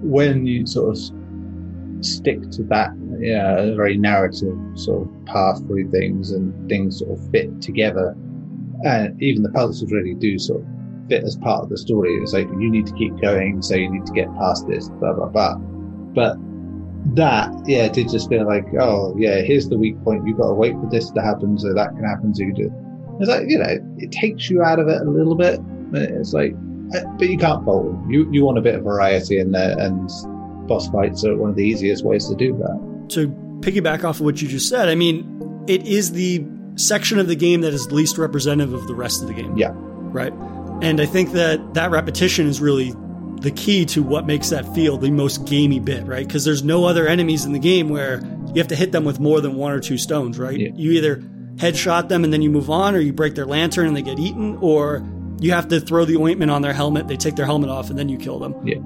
when 0.03 0.47
you 0.47 0.65
sort 0.65 0.97
of 0.97 2.03
stick 2.03 2.41
to 2.49 2.63
that 2.63 2.89
you 3.19 3.37
know, 3.37 3.75
very 3.75 3.97
narrative 3.97 4.57
sort 4.73 5.07
of 5.07 5.25
path 5.25 5.59
through 5.67 5.91
things 5.91 6.31
and 6.31 6.67
things 6.69 6.99
sort 6.99 7.11
of 7.11 7.31
fit 7.31 7.61
together, 7.61 8.15
and 8.83 9.21
even 9.21 9.43
the 9.43 9.51
puzzles 9.51 9.91
really 9.91 10.15
do 10.15 10.39
sort 10.39 10.61
of 10.61 10.67
fit 11.11 11.25
as 11.25 11.35
part 11.35 11.61
of 11.61 11.69
the 11.69 11.77
story. 11.77 12.15
It's 12.15 12.31
like 12.31 12.47
you 12.47 12.71
need 12.71 12.87
to 12.87 12.93
keep 12.93 13.19
going, 13.19 13.61
so 13.61 13.75
you 13.75 13.91
need 13.91 14.05
to 14.05 14.13
get 14.13 14.33
past 14.35 14.65
this, 14.67 14.87
blah 14.87 15.11
blah 15.11 15.27
blah. 15.27 15.55
But 16.15 16.37
that, 17.15 17.51
yeah, 17.67 17.89
did 17.89 18.09
just 18.09 18.29
feel 18.29 18.45
like, 18.45 18.65
oh 18.79 19.13
yeah, 19.17 19.41
here's 19.41 19.67
the 19.67 19.77
weak 19.77 20.01
point. 20.05 20.25
You've 20.25 20.37
got 20.37 20.47
to 20.47 20.53
wait 20.53 20.73
for 20.73 20.87
this 20.89 21.11
to 21.11 21.21
happen, 21.21 21.59
so 21.59 21.73
that 21.73 21.89
can 21.89 22.05
happen. 22.05 22.33
So 22.33 22.43
you 22.43 22.53
do. 22.53 22.73
It's 23.19 23.29
like 23.29 23.43
you 23.47 23.57
know, 23.57 23.77
it 23.97 24.11
takes 24.13 24.49
you 24.49 24.63
out 24.63 24.79
of 24.79 24.87
it 24.87 25.01
a 25.01 25.09
little 25.09 25.35
bit. 25.35 25.59
It's 25.93 26.31
like 26.31 26.53
uh, 26.95 27.03
but 27.17 27.27
you 27.27 27.37
can't 27.37 27.65
bowl. 27.65 28.01
You 28.07 28.29
you 28.31 28.45
want 28.45 28.57
a 28.57 28.61
bit 28.61 28.75
of 28.75 28.83
variety 28.83 29.39
in 29.39 29.51
there, 29.51 29.77
and 29.77 30.09
boss 30.67 30.87
fights 30.89 31.25
are 31.25 31.35
one 31.35 31.49
of 31.49 31.57
the 31.57 31.65
easiest 31.65 32.05
ways 32.05 32.27
to 32.29 32.35
do 32.35 32.55
that. 32.57 33.09
To 33.15 33.27
piggyback 33.59 34.05
off 34.05 34.21
of 34.21 34.21
what 34.21 34.41
you 34.41 34.47
just 34.47 34.69
said, 34.69 34.87
I 34.87 34.95
mean, 34.95 35.65
it 35.67 35.85
is 35.85 36.13
the 36.13 36.45
section 36.75 37.19
of 37.19 37.27
the 37.27 37.35
game 37.35 37.61
that 37.61 37.73
is 37.73 37.91
least 37.91 38.17
representative 38.17 38.73
of 38.73 38.87
the 38.87 38.95
rest 38.95 39.21
of 39.21 39.27
the 39.27 39.33
game. 39.33 39.57
Yeah. 39.57 39.73
Right. 39.73 40.33
And 40.81 40.99
I 40.99 41.05
think 41.05 41.31
that 41.33 41.75
that 41.75 41.91
repetition 41.91 42.47
is 42.47 42.59
really 42.59 42.93
the 43.41 43.51
key 43.51 43.85
to 43.85 44.03
what 44.03 44.25
makes 44.25 44.49
that 44.49 44.73
feel 44.75 44.97
the 44.97 45.11
most 45.11 45.45
gamey 45.45 45.79
bit, 45.79 46.05
right? 46.05 46.25
Because 46.25 46.45
there's 46.45 46.63
no 46.63 46.85
other 46.85 47.07
enemies 47.07 47.45
in 47.45 47.53
the 47.53 47.59
game 47.59 47.89
where 47.89 48.21
you 48.47 48.55
have 48.55 48.67
to 48.67 48.75
hit 48.75 48.91
them 48.91 49.03
with 49.03 49.19
more 49.19 49.41
than 49.41 49.55
one 49.55 49.71
or 49.71 49.79
two 49.79 49.97
stones, 49.97 50.37
right? 50.37 50.59
Yeah. 50.59 50.69
You 50.75 50.91
either 50.91 51.17
headshot 51.55 52.07
them 52.07 52.23
and 52.23 52.31
then 52.31 52.41
you 52.41 52.49
move 52.49 52.69
on, 52.69 52.95
or 52.95 52.99
you 52.99 53.13
break 53.13 53.35
their 53.35 53.45
lantern 53.45 53.87
and 53.87 53.95
they 53.95 54.01
get 54.01 54.19
eaten, 54.19 54.57
or 54.61 55.07
you 55.39 55.51
have 55.51 55.67
to 55.69 55.79
throw 55.79 56.05
the 56.05 56.17
ointment 56.17 56.51
on 56.51 56.61
their 56.61 56.73
helmet, 56.73 57.07
they 57.07 57.17
take 57.17 57.35
their 57.35 57.45
helmet 57.45 57.69
off, 57.69 57.89
and 57.89 57.97
then 57.97 58.09
you 58.09 58.17
kill 58.17 58.37
them. 58.39 58.55
Yeah. 58.67 58.77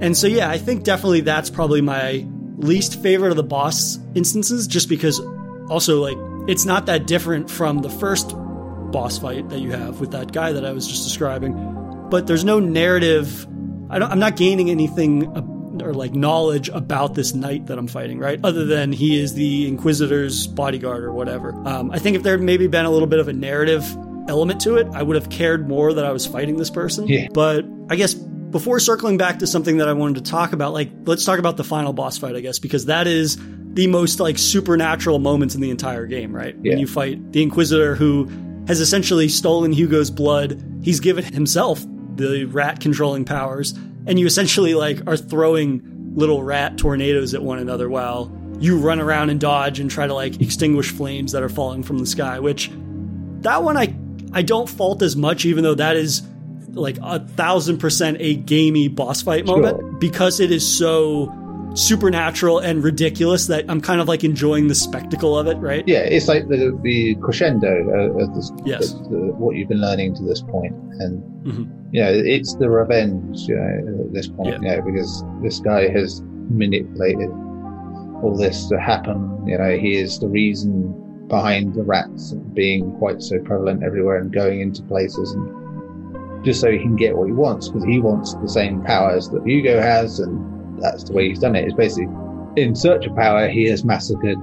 And 0.00 0.16
so, 0.16 0.26
yeah, 0.26 0.50
I 0.50 0.58
think 0.58 0.82
definitely 0.82 1.20
that's 1.20 1.50
probably 1.50 1.80
my 1.80 2.26
least 2.56 3.00
favorite 3.02 3.30
of 3.30 3.36
the 3.36 3.44
boss 3.44 3.98
instances, 4.14 4.66
just 4.66 4.88
because 4.88 5.20
also, 5.68 6.00
like, 6.00 6.18
it's 6.48 6.64
not 6.64 6.86
that 6.86 7.06
different 7.06 7.50
from 7.50 7.78
the 7.78 7.90
first 7.90 8.34
boss 8.90 9.18
fight 9.18 9.48
that 9.50 9.60
you 9.60 9.70
have 9.70 10.00
with 10.00 10.12
that 10.12 10.32
guy 10.32 10.52
that 10.52 10.64
I 10.64 10.72
was 10.72 10.86
just 10.86 11.04
describing. 11.04 12.08
But 12.10 12.26
there's 12.26 12.44
no 12.44 12.58
narrative. 12.60 13.46
I 13.90 13.98
don't, 13.98 14.10
I'm 14.10 14.18
not 14.18 14.36
gaining 14.36 14.70
anything 14.70 15.36
uh, 15.36 15.42
or 15.84 15.94
like 15.94 16.14
knowledge 16.14 16.68
about 16.68 17.14
this 17.14 17.34
knight 17.34 17.66
that 17.66 17.78
I'm 17.78 17.86
fighting, 17.86 18.18
right? 18.18 18.40
Other 18.42 18.64
than 18.64 18.92
he 18.92 19.20
is 19.20 19.34
the 19.34 19.68
Inquisitor's 19.68 20.46
bodyguard 20.46 21.04
or 21.04 21.12
whatever. 21.12 21.54
Um, 21.66 21.90
I 21.90 21.98
think 21.98 22.16
if 22.16 22.22
there 22.22 22.34
had 22.36 22.42
maybe 22.42 22.66
been 22.66 22.84
a 22.84 22.90
little 22.90 23.08
bit 23.08 23.18
of 23.18 23.28
a 23.28 23.32
narrative 23.32 23.84
element 24.28 24.60
to 24.62 24.76
it, 24.76 24.86
I 24.92 25.02
would 25.02 25.16
have 25.16 25.30
cared 25.30 25.68
more 25.68 25.92
that 25.92 26.04
I 26.04 26.12
was 26.12 26.26
fighting 26.26 26.56
this 26.56 26.70
person. 26.70 27.08
Yeah. 27.08 27.28
But 27.32 27.64
I 27.88 27.96
guess 27.96 28.14
before 28.14 28.80
circling 28.80 29.16
back 29.16 29.38
to 29.38 29.46
something 29.46 29.78
that 29.78 29.88
I 29.88 29.92
wanted 29.92 30.24
to 30.24 30.30
talk 30.30 30.52
about, 30.52 30.72
like 30.72 30.90
let's 31.04 31.24
talk 31.24 31.38
about 31.38 31.56
the 31.56 31.64
final 31.64 31.92
boss 31.92 32.18
fight, 32.18 32.36
I 32.36 32.40
guess, 32.40 32.58
because 32.58 32.86
that 32.86 33.06
is 33.06 33.38
the 33.72 33.86
most 33.86 34.20
like 34.20 34.38
supernatural 34.38 35.18
moments 35.18 35.54
in 35.54 35.60
the 35.60 35.70
entire 35.70 36.06
game, 36.06 36.34
right? 36.34 36.56
Yeah. 36.60 36.72
When 36.72 36.78
you 36.78 36.86
fight 36.86 37.32
the 37.32 37.42
Inquisitor 37.42 37.94
who 37.94 38.28
has 38.70 38.80
essentially 38.80 39.28
stolen 39.28 39.72
Hugo's 39.72 40.12
blood. 40.12 40.62
He's 40.80 41.00
given 41.00 41.24
himself 41.24 41.84
the 42.14 42.44
rat 42.44 42.78
controlling 42.78 43.24
powers, 43.24 43.72
and 44.06 44.16
you 44.16 44.26
essentially 44.26 44.74
like 44.74 45.04
are 45.08 45.16
throwing 45.16 45.82
little 46.14 46.44
rat 46.44 46.78
tornadoes 46.78 47.34
at 47.34 47.42
one 47.42 47.58
another 47.58 47.88
while 47.88 48.30
you 48.60 48.78
run 48.78 49.00
around 49.00 49.28
and 49.30 49.40
dodge 49.40 49.80
and 49.80 49.90
try 49.90 50.06
to 50.06 50.14
like 50.14 50.40
extinguish 50.40 50.92
flames 50.92 51.32
that 51.32 51.42
are 51.42 51.48
falling 51.48 51.82
from 51.82 51.98
the 51.98 52.06
sky, 52.06 52.38
which 52.38 52.70
that 53.40 53.64
one 53.64 53.76
I 53.76 53.92
I 54.32 54.42
don't 54.42 54.68
fault 54.68 55.02
as 55.02 55.16
much, 55.16 55.44
even 55.44 55.64
though 55.64 55.74
that 55.74 55.96
is 55.96 56.22
like 56.68 56.96
a 57.02 57.18
thousand 57.26 57.78
percent 57.78 58.18
a 58.20 58.36
gamey 58.36 58.86
boss 58.86 59.20
fight 59.20 59.48
Sure. 59.48 59.60
moment 59.60 59.98
because 59.98 60.38
it 60.38 60.52
is 60.52 60.64
so 60.64 61.26
supernatural 61.74 62.58
and 62.58 62.82
ridiculous 62.82 63.46
that 63.46 63.64
I'm 63.68 63.80
kind 63.80 64.00
of 64.00 64.08
like 64.08 64.24
enjoying 64.24 64.68
the 64.68 64.74
spectacle 64.74 65.38
of 65.38 65.46
it, 65.46 65.56
right? 65.58 65.84
Yeah, 65.86 65.98
it's 66.00 66.28
like 66.28 66.48
the, 66.48 66.76
the 66.82 67.14
crescendo 67.16 67.68
uh, 68.18 68.22
of 68.22 68.34
this, 68.34 68.50
Yes. 68.64 68.92
the, 68.92 68.98
the- 69.08 69.16
what 69.38 69.56
you've 69.56 69.68
been 69.68 69.80
learning 69.80 70.14
to 70.16 70.22
this 70.24 70.42
point, 70.42 70.74
and 70.98 71.22
Mhm. 71.44 71.68
you 71.92 72.00
know, 72.02 72.10
it's 72.12 72.54
the 72.56 72.68
revenge 72.68 73.40
you 73.48 73.56
know, 73.56 74.04
at 74.06 74.12
this 74.12 74.26
point, 74.28 74.48
Yeah. 74.62 74.70
you 74.72 74.76
know, 74.76 74.82
because 74.82 75.24
this 75.42 75.60
guy 75.60 75.88
has 75.88 76.22
manipulated 76.50 77.30
all 78.22 78.36
this 78.36 78.66
to 78.68 78.78
happen. 78.78 79.46
You 79.46 79.56
know, 79.56 79.76
he 79.78 79.96
is 79.96 80.18
the 80.18 80.28
reason 80.28 80.92
behind 81.28 81.74
the 81.74 81.82
rats 81.84 82.32
being 82.52 82.92
quite 82.98 83.22
so 83.22 83.38
prevalent 83.38 83.82
everywhere 83.84 84.18
and 84.18 84.32
going 84.32 84.60
into 84.60 84.82
places, 84.82 85.32
and 85.32 86.44
just 86.44 86.60
so 86.60 86.70
he 86.70 86.78
can 86.78 86.96
get 86.96 87.16
what 87.16 87.26
he 87.28 87.32
wants, 87.32 87.68
because 87.68 87.84
he 87.84 88.00
wants 88.00 88.34
the 88.34 88.48
same 88.48 88.82
powers 88.82 89.28
that 89.30 89.42
Hugo 89.46 89.80
has, 89.80 90.18
and 90.20 90.44
that's 90.80 91.04
the 91.04 91.12
way 91.12 91.28
he's 91.28 91.38
done 91.38 91.54
it. 91.56 91.64
It's 91.64 91.74
basically 91.74 92.08
in 92.56 92.74
search 92.74 93.06
of 93.06 93.14
power, 93.16 93.48
he 93.48 93.64
has 93.70 93.84
massacred 93.84 94.38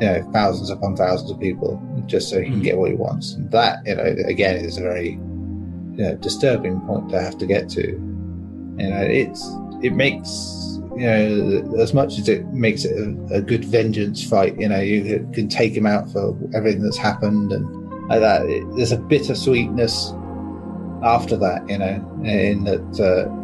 you 0.00 0.06
know, 0.06 0.30
thousands 0.32 0.70
upon 0.70 0.96
thousands 0.96 1.30
of 1.30 1.38
people 1.40 1.80
just 2.06 2.30
so 2.30 2.40
he 2.40 2.48
can 2.48 2.60
Mhm. 2.60 2.64
get 2.64 2.78
what 2.78 2.90
he 2.90 2.96
wants. 2.96 3.34
And 3.34 3.50
that, 3.50 3.78
you 3.86 3.94
know, 3.94 4.02
again, 4.26 4.56
is 4.56 4.78
a 4.78 4.82
very 4.82 5.10
you 5.96 6.04
know, 6.04 6.14
disturbing 6.16 6.80
point 6.82 7.10
to 7.10 7.20
have 7.20 7.36
to 7.38 7.46
get 7.46 7.68
to. 7.70 7.82
You 8.78 8.88
know, 8.88 9.02
it's 9.02 9.46
it 9.82 9.94
makes 9.94 10.78
you 10.96 11.06
know 11.06 11.76
as 11.78 11.92
much 11.92 12.18
as 12.18 12.28
it 12.28 12.46
makes 12.52 12.84
it 12.86 12.92
a, 12.96 13.34
a 13.34 13.40
good 13.42 13.64
vengeance 13.66 14.24
fight. 14.24 14.58
You 14.58 14.68
know, 14.68 14.80
you 14.80 15.28
can 15.34 15.48
take 15.48 15.74
him 15.76 15.84
out 15.86 16.10
for 16.10 16.34
everything 16.54 16.82
that's 16.82 16.96
happened 16.96 17.52
and 17.52 17.66
like 18.08 18.20
that. 18.20 18.46
It, 18.46 18.64
there's 18.76 18.92
a 18.92 18.96
bittersweetness 18.98 20.14
after 21.02 21.36
that. 21.36 21.68
You 21.68 21.78
know, 21.78 22.22
in 22.24 22.64
that. 22.64 23.00
Uh, 23.00 23.36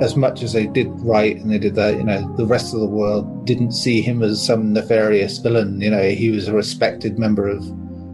as 0.00 0.16
much 0.16 0.42
as 0.42 0.52
they 0.52 0.66
did 0.66 0.88
right 1.00 1.36
and 1.36 1.50
they 1.50 1.58
did 1.58 1.74
that, 1.74 1.96
you 1.96 2.04
know, 2.04 2.34
the 2.36 2.46
rest 2.46 2.72
of 2.72 2.80
the 2.80 2.86
world 2.86 3.46
didn't 3.46 3.72
see 3.72 4.00
him 4.00 4.22
as 4.22 4.44
some 4.44 4.72
nefarious 4.72 5.38
villain. 5.38 5.80
You 5.80 5.90
know, 5.90 6.10
he 6.10 6.30
was 6.30 6.48
a 6.48 6.54
respected 6.54 7.18
member 7.18 7.48
of 7.48 7.64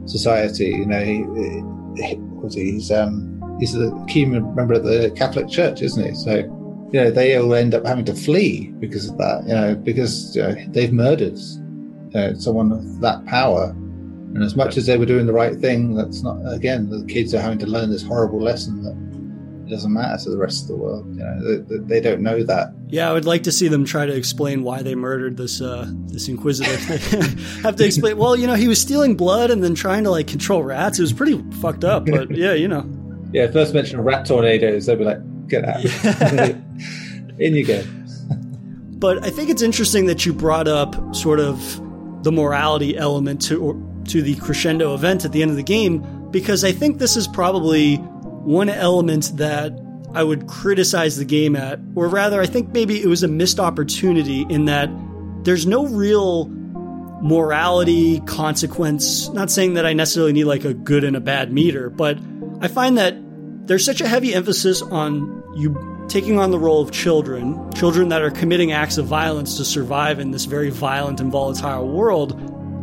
society. 0.06 0.68
You 0.68 0.86
know, 0.86 1.04
he, 1.04 1.16
he, 2.02 2.16
was 2.16 2.54
he's 2.54 2.90
um 2.90 3.56
he's 3.60 3.74
a 3.74 3.92
key 4.08 4.24
member 4.24 4.74
of 4.74 4.84
the 4.84 5.12
Catholic 5.16 5.48
Church, 5.48 5.82
isn't 5.82 6.06
he? 6.06 6.14
So, 6.14 6.36
you 6.92 7.00
know, 7.00 7.10
they 7.10 7.36
all 7.36 7.54
end 7.54 7.74
up 7.74 7.84
having 7.84 8.04
to 8.06 8.14
flee 8.14 8.72
because 8.78 9.08
of 9.08 9.18
that. 9.18 9.44
You 9.46 9.54
know, 9.54 9.74
because 9.74 10.34
you 10.34 10.42
know, 10.42 10.54
they've 10.68 10.92
murdered 10.92 11.38
you 11.38 12.10
know, 12.14 12.34
someone 12.34 12.72
of 12.72 13.00
that 13.00 13.24
power. 13.26 13.70
And 14.34 14.42
as 14.42 14.56
much 14.56 14.76
as 14.76 14.86
they 14.86 14.98
were 14.98 15.06
doing 15.06 15.26
the 15.26 15.32
right 15.32 15.56
thing, 15.56 15.94
that's 15.94 16.22
not. 16.22 16.38
Again, 16.52 16.88
the 16.90 17.04
kids 17.04 17.34
are 17.34 17.40
having 17.40 17.58
to 17.58 17.66
learn 17.66 17.90
this 17.90 18.02
horrible 18.02 18.40
lesson 18.40 18.82
that 18.82 19.13
it 19.66 19.70
doesn't 19.70 19.92
matter 19.92 20.22
to 20.24 20.30
the 20.30 20.36
rest 20.36 20.62
of 20.62 20.68
the 20.68 20.76
world. 20.76 21.06
You 21.08 21.22
know, 21.22 21.58
they, 21.58 21.78
they 21.78 22.00
don't 22.00 22.20
know 22.20 22.42
that. 22.42 22.74
Yeah, 22.88 23.08
I 23.08 23.12
would 23.12 23.24
like 23.24 23.44
to 23.44 23.52
see 23.52 23.68
them 23.68 23.84
try 23.84 24.04
to 24.04 24.14
explain 24.14 24.62
why 24.62 24.82
they 24.82 24.94
murdered 24.94 25.36
this 25.36 25.60
uh, 25.60 25.90
this 26.06 26.28
inquisitor. 26.28 26.76
Have 27.62 27.76
to 27.76 27.86
explain. 27.86 28.18
Well, 28.18 28.36
you 28.36 28.46
know, 28.46 28.54
he 28.54 28.68
was 28.68 28.80
stealing 28.80 29.16
blood 29.16 29.50
and 29.50 29.64
then 29.64 29.74
trying 29.74 30.04
to 30.04 30.10
like 30.10 30.26
control 30.26 30.62
rats. 30.62 30.98
It 30.98 31.02
was 31.02 31.12
pretty 31.12 31.42
fucked 31.60 31.84
up. 31.84 32.04
But 32.06 32.30
yeah, 32.36 32.52
you 32.52 32.68
know. 32.68 32.88
Yeah, 33.32 33.50
first 33.50 33.74
mention 33.74 33.98
of 33.98 34.04
rat 34.04 34.26
tornadoes, 34.26 34.86
they'll 34.86 34.96
be 34.96 35.04
like, 35.04 35.48
get 35.48 35.64
out. 35.64 35.84
In 37.38 37.54
you 37.54 37.66
go. 37.66 37.82
But 38.98 39.24
I 39.24 39.30
think 39.30 39.50
it's 39.50 39.62
interesting 39.62 40.06
that 40.06 40.24
you 40.24 40.32
brought 40.32 40.68
up 40.68 40.94
sort 41.14 41.40
of 41.40 41.58
the 42.22 42.30
morality 42.30 42.96
element 42.96 43.42
to 43.42 43.60
or, 43.60 44.04
to 44.08 44.22
the 44.22 44.36
crescendo 44.36 44.94
event 44.94 45.24
at 45.24 45.32
the 45.32 45.42
end 45.42 45.50
of 45.50 45.56
the 45.56 45.62
game 45.62 46.06
because 46.30 46.64
I 46.64 46.72
think 46.72 46.98
this 46.98 47.16
is 47.16 47.28
probably 47.28 48.02
one 48.44 48.68
element 48.68 49.32
that 49.36 49.72
I 50.14 50.22
would 50.22 50.46
criticize 50.46 51.16
the 51.16 51.24
game 51.24 51.56
at, 51.56 51.80
or 51.96 52.08
rather, 52.08 52.40
I 52.40 52.46
think 52.46 52.72
maybe 52.72 53.02
it 53.02 53.06
was 53.06 53.22
a 53.22 53.28
missed 53.28 53.58
opportunity 53.58 54.46
in 54.48 54.66
that 54.66 54.88
there's 55.42 55.66
no 55.66 55.86
real 55.86 56.46
morality 57.20 58.20
consequence. 58.20 59.28
Not 59.30 59.50
saying 59.50 59.74
that 59.74 59.86
I 59.86 59.92
necessarily 59.92 60.32
need 60.32 60.44
like 60.44 60.64
a 60.64 60.74
good 60.74 61.04
and 61.04 61.16
a 61.16 61.20
bad 61.20 61.52
meter, 61.52 61.90
but 61.90 62.18
I 62.60 62.68
find 62.68 62.98
that 62.98 63.16
there's 63.66 63.84
such 63.84 64.00
a 64.00 64.08
heavy 64.08 64.34
emphasis 64.34 64.82
on 64.82 65.42
you 65.56 65.74
taking 66.08 66.38
on 66.38 66.50
the 66.50 66.58
role 66.58 66.82
of 66.82 66.92
children, 66.92 67.72
children 67.72 68.10
that 68.10 68.22
are 68.22 68.30
committing 68.30 68.72
acts 68.72 68.98
of 68.98 69.06
violence 69.06 69.56
to 69.56 69.64
survive 69.64 70.20
in 70.20 70.32
this 70.32 70.44
very 70.44 70.70
violent 70.70 71.18
and 71.18 71.32
volatile 71.32 71.88
world. 71.88 72.38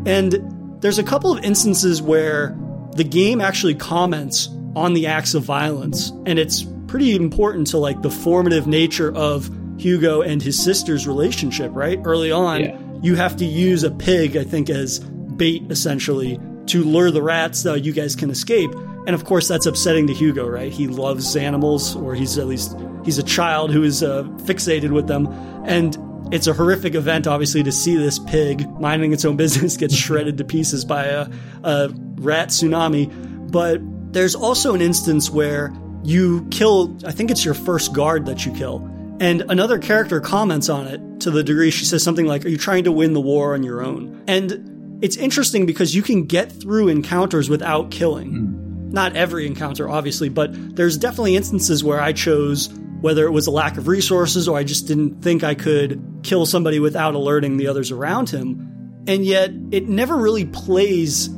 And 0.07 0.81
there's 0.81 0.97
a 0.97 1.03
couple 1.03 1.31
of 1.31 1.43
instances 1.43 2.01
where 2.01 2.57
the 2.95 3.03
game 3.03 3.41
actually 3.41 3.75
comments 3.75 4.49
on 4.75 4.93
the 4.93 5.07
acts 5.07 5.33
of 5.33 5.43
violence, 5.43 6.11
and 6.25 6.39
it's 6.39 6.65
pretty 6.87 7.15
important 7.15 7.67
to 7.67 7.77
like 7.77 8.01
the 8.01 8.09
formative 8.09 8.67
nature 8.67 9.13
of 9.15 9.49
Hugo 9.77 10.21
and 10.21 10.41
his 10.41 10.61
sister's 10.61 11.07
relationship, 11.07 11.71
right? 11.73 11.99
Early 12.03 12.31
on, 12.31 12.61
Yeah. 12.61 12.77
you 13.01 13.15
have 13.15 13.35
to 13.37 13.45
use 13.45 13.83
a 13.83 13.91
pig, 13.91 14.37
I 14.37 14.43
think, 14.43 14.69
as 14.69 14.99
bait 14.99 15.63
essentially 15.69 16.39
to 16.67 16.83
lure 16.83 17.09
the 17.11 17.21
rats 17.23 17.59
so 17.59 17.73
you 17.73 17.91
guys 17.91 18.15
can 18.15 18.29
escape. 18.29 18.71
And 19.07 19.15
of 19.15 19.25
course, 19.25 19.47
that's 19.47 19.65
upsetting 19.65 20.05
to 20.07 20.13
Hugo, 20.13 20.47
right? 20.47 20.71
He 20.71 20.87
loves 20.87 21.35
animals, 21.35 21.95
or 21.95 22.13
he's 22.13 22.37
at 22.37 22.45
least 22.47 22.77
he's 23.03 23.17
a 23.17 23.23
child 23.23 23.71
who 23.71 23.81
is 23.83 24.03
uh, 24.03 24.23
fixated 24.43 24.91
with 24.91 25.07
them, 25.07 25.27
and 25.65 25.97
it's 26.31 26.47
a 26.47 26.53
horrific 26.53 26.95
event, 26.95 27.27
obviously, 27.27 27.61
to 27.63 27.71
see 27.71 27.97
this 27.97 28.17
pig 28.19 28.69
minding 28.79 29.13
its 29.13 29.25
own 29.25 29.35
business 29.35 29.77
get 29.77 29.91
shredded 29.91 30.37
to 30.37 30.43
pieces 30.43 30.85
by 30.85 31.05
a, 31.05 31.29
a 31.63 31.89
rat 32.15 32.49
tsunami. 32.49 33.51
But 33.51 33.81
there's 34.13 34.35
also 34.35 34.73
an 34.73 34.81
instance 34.81 35.29
where 35.29 35.73
you 36.03 36.47
kill, 36.49 36.97
I 37.05 37.11
think 37.11 37.31
it's 37.31 37.43
your 37.43 37.53
first 37.53 37.93
guard 37.93 38.25
that 38.25 38.45
you 38.45 38.53
kill. 38.53 38.87
And 39.19 39.41
another 39.49 39.77
character 39.77 40.19
comments 40.19 40.69
on 40.69 40.87
it 40.87 41.19
to 41.21 41.31
the 41.31 41.43
degree 41.43 41.69
she 41.69 41.85
says 41.85 42.01
something 42.01 42.25
like, 42.25 42.45
Are 42.45 42.49
you 42.49 42.57
trying 42.57 42.85
to 42.85 42.91
win 42.91 43.13
the 43.13 43.21
war 43.21 43.53
on 43.53 43.61
your 43.61 43.83
own? 43.83 44.23
And 44.27 44.99
it's 45.03 45.17
interesting 45.17 45.65
because 45.65 45.93
you 45.93 46.01
can 46.01 46.25
get 46.25 46.51
through 46.51 46.87
encounters 46.87 47.49
without 47.49 47.91
killing. 47.91 48.29
Hmm. 48.31 48.91
Not 48.91 49.15
every 49.15 49.47
encounter, 49.47 49.89
obviously, 49.89 50.27
but 50.29 50.75
there's 50.75 50.97
definitely 50.97 51.35
instances 51.35 51.83
where 51.83 52.01
I 52.01 52.11
chose 52.13 52.67
whether 53.01 53.25
it 53.25 53.31
was 53.31 53.47
a 53.47 53.51
lack 53.51 53.77
of 53.77 53.87
resources 53.87 54.47
or 54.47 54.57
I 54.57 54.63
just 54.63 54.87
didn't 54.87 55.21
think 55.21 55.43
I 55.43 55.55
could 55.55 56.21
kill 56.23 56.45
somebody 56.45 56.79
without 56.79 57.15
alerting 57.15 57.57
the 57.57 57.67
others 57.67 57.91
around 57.91 58.29
him. 58.29 59.03
And 59.07 59.25
yet 59.25 59.51
it 59.71 59.89
never 59.89 60.15
really 60.15 60.45
plays 60.45 61.29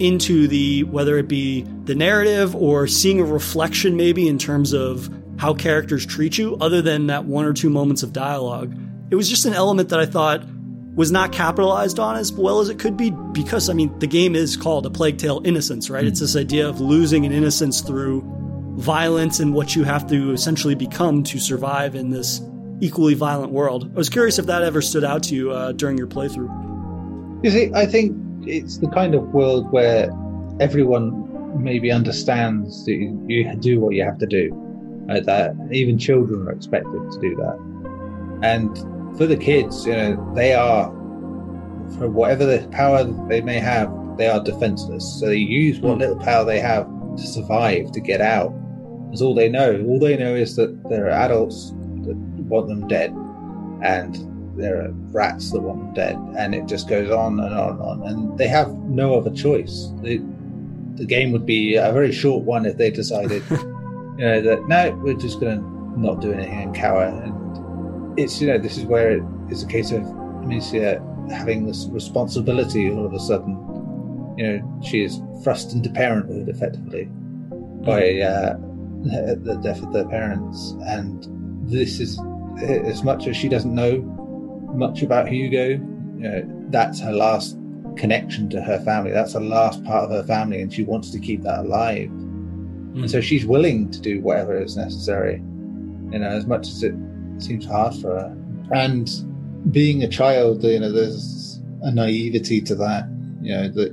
into 0.00 0.48
the 0.48 0.82
whether 0.84 1.16
it 1.18 1.28
be 1.28 1.62
the 1.84 1.94
narrative 1.94 2.56
or 2.56 2.88
seeing 2.88 3.20
a 3.20 3.24
reflection 3.24 3.96
maybe 3.96 4.26
in 4.26 4.38
terms 4.38 4.72
of 4.72 5.08
how 5.38 5.54
characters 5.54 6.04
treat 6.04 6.36
you 6.36 6.56
other 6.60 6.82
than 6.82 7.06
that 7.06 7.24
one 7.24 7.44
or 7.44 7.52
two 7.52 7.70
moments 7.70 8.02
of 8.02 8.12
dialogue. 8.12 8.76
It 9.10 9.14
was 9.14 9.28
just 9.28 9.44
an 9.44 9.54
element 9.54 9.90
that 9.90 10.00
I 10.00 10.06
thought 10.06 10.44
was 10.94 11.12
not 11.12 11.32
capitalized 11.32 11.98
on 11.98 12.16
as 12.16 12.32
well 12.32 12.60
as 12.60 12.68
it 12.68 12.78
could 12.78 12.96
be 12.96 13.10
because 13.32 13.70
I 13.70 13.74
mean 13.74 13.96
the 14.00 14.06
game 14.06 14.34
is 14.34 14.56
called 14.56 14.86
a 14.86 14.90
Plague 14.90 15.18
Tale 15.18 15.40
Innocence, 15.44 15.88
right? 15.88 16.02
Hmm. 16.02 16.08
It's 16.08 16.20
this 16.20 16.36
idea 16.36 16.68
of 16.68 16.80
losing 16.80 17.24
an 17.24 17.32
innocence 17.32 17.80
through 17.80 18.22
violence 18.74 19.40
and 19.40 19.54
what 19.54 19.76
you 19.76 19.84
have 19.84 20.06
to 20.08 20.32
essentially 20.32 20.74
become 20.74 21.22
to 21.24 21.38
survive 21.38 21.94
in 21.94 22.10
this 22.10 22.40
equally 22.80 23.14
violent 23.14 23.52
world. 23.52 23.90
I 23.92 23.96
was 23.96 24.08
curious 24.08 24.38
if 24.38 24.46
that 24.46 24.62
ever 24.62 24.82
stood 24.82 25.04
out 25.04 25.22
to 25.24 25.34
you 25.34 25.50
uh, 25.52 25.72
during 25.72 25.96
your 25.96 26.06
playthrough. 26.06 27.44
You 27.44 27.50
see, 27.50 27.70
I 27.74 27.86
think 27.86 28.16
it's 28.46 28.78
the 28.78 28.88
kind 28.88 29.14
of 29.14 29.28
world 29.28 29.70
where 29.72 30.10
everyone 30.60 31.62
maybe 31.62 31.92
understands 31.92 32.84
that 32.86 32.92
you, 32.92 33.24
you 33.28 33.54
do 33.56 33.78
what 33.78 33.94
you 33.94 34.04
have 34.04 34.18
to 34.18 34.26
do. 34.26 34.58
Uh, 35.10 35.20
that 35.20 35.54
even 35.72 35.98
children 35.98 36.46
are 36.46 36.52
expected 36.52 37.10
to 37.10 37.20
do 37.20 37.34
that. 37.36 37.58
And 38.42 39.16
for 39.16 39.26
the 39.26 39.36
kids, 39.36 39.84
you 39.84 39.92
know, 39.92 40.32
they 40.34 40.54
are, 40.54 40.86
for 41.98 42.08
whatever 42.08 42.46
the 42.46 42.66
power 42.68 43.04
they 43.28 43.40
may 43.40 43.58
have, 43.58 43.92
they 44.16 44.28
are 44.28 44.42
defenseless. 44.42 45.04
So 45.20 45.26
they 45.26 45.36
use 45.36 45.80
what 45.80 45.98
little 45.98 46.18
power 46.18 46.44
they 46.44 46.60
have 46.60 46.86
to 47.16 47.22
survive, 47.22 47.90
to 47.92 48.00
get 48.00 48.20
out. 48.20 48.54
That's 49.12 49.20
all 49.20 49.34
they 49.34 49.50
know. 49.50 49.84
All 49.86 49.98
they 49.98 50.16
know 50.16 50.34
is 50.34 50.56
that 50.56 50.88
there 50.88 51.04
are 51.04 51.10
adults 51.10 51.68
that 52.06 52.16
want 52.48 52.66
them 52.68 52.88
dead, 52.88 53.10
and 53.82 54.16
there 54.58 54.86
are 54.86 54.90
rats 55.10 55.50
that 55.50 55.60
want 55.60 55.80
them 55.80 55.92
dead, 55.92 56.16
and 56.38 56.54
it 56.54 56.64
just 56.64 56.88
goes 56.88 57.10
on 57.10 57.38
and 57.38 57.52
on 57.52 57.70
and 57.72 57.80
on. 57.82 58.02
And 58.08 58.38
they 58.38 58.48
have 58.48 58.72
no 58.72 59.14
other 59.14 59.30
choice. 59.30 59.92
They, 60.00 60.22
the 60.94 61.04
game 61.04 61.30
would 61.32 61.44
be 61.44 61.74
a 61.74 61.92
very 61.92 62.10
short 62.10 62.44
one 62.44 62.64
if 62.64 62.78
they 62.78 62.90
decided, 62.90 63.42
you 63.50 64.16
know, 64.16 64.40
that 64.40 64.66
no, 64.66 64.98
we're 65.04 65.12
just 65.12 65.40
going 65.40 65.60
to 65.60 66.00
not 66.00 66.22
do 66.22 66.32
anything 66.32 66.62
and 66.62 66.74
cower. 66.74 67.04
And 67.04 68.18
it's 68.18 68.40
you 68.40 68.46
know 68.46 68.56
this 68.56 68.78
is 68.78 68.86
where 68.86 69.18
it, 69.18 69.22
it's 69.50 69.62
a 69.62 69.66
case 69.66 69.92
of 69.92 70.04
Amicia 70.04 71.02
having 71.28 71.66
this 71.66 71.86
responsibility 71.90 72.90
all 72.90 73.04
of 73.04 73.12
a 73.12 73.20
sudden. 73.20 73.58
You 74.38 74.46
know, 74.46 74.80
she 74.82 75.04
is 75.04 75.20
thrust 75.44 75.74
into 75.74 75.90
parenthood 75.90 76.48
effectively 76.48 77.10
by 77.84 78.20
uh, 78.20 78.56
the 79.02 79.60
death 79.62 79.82
of 79.82 79.92
their 79.92 80.06
parents, 80.06 80.76
and 80.86 81.26
this 81.68 82.00
is 82.00 82.18
as 82.60 83.02
much 83.02 83.26
as 83.26 83.36
she 83.36 83.48
doesn't 83.48 83.74
know 83.74 84.00
much 84.74 85.02
about 85.02 85.28
Hugo. 85.28 85.70
You 85.70 86.28
know, 86.28 86.66
that's 86.68 87.00
her 87.00 87.12
last 87.12 87.58
connection 87.96 88.48
to 88.50 88.62
her 88.62 88.80
family. 88.84 89.10
That's 89.10 89.32
the 89.32 89.40
last 89.40 89.82
part 89.84 90.04
of 90.04 90.10
her 90.10 90.22
family, 90.22 90.62
and 90.62 90.72
she 90.72 90.82
wants 90.82 91.10
to 91.10 91.18
keep 91.18 91.42
that 91.42 91.60
alive. 91.60 92.08
Mm. 92.08 93.00
And 93.00 93.10
so 93.10 93.20
she's 93.20 93.44
willing 93.44 93.90
to 93.90 94.00
do 94.00 94.20
whatever 94.20 94.56
is 94.60 94.76
necessary, 94.76 95.36
you 95.36 96.18
know, 96.18 96.28
as 96.28 96.46
much 96.46 96.68
as 96.68 96.82
it 96.82 96.94
seems 97.38 97.66
hard 97.66 97.94
for 97.96 98.10
her. 98.20 98.36
And 98.72 99.10
being 99.72 100.02
a 100.02 100.08
child, 100.08 100.62
you 100.62 100.80
know, 100.80 100.92
there's 100.92 101.60
a 101.82 101.90
naivety 101.90 102.60
to 102.62 102.74
that, 102.76 103.08
you 103.40 103.54
know, 103.54 103.68
that, 103.68 103.92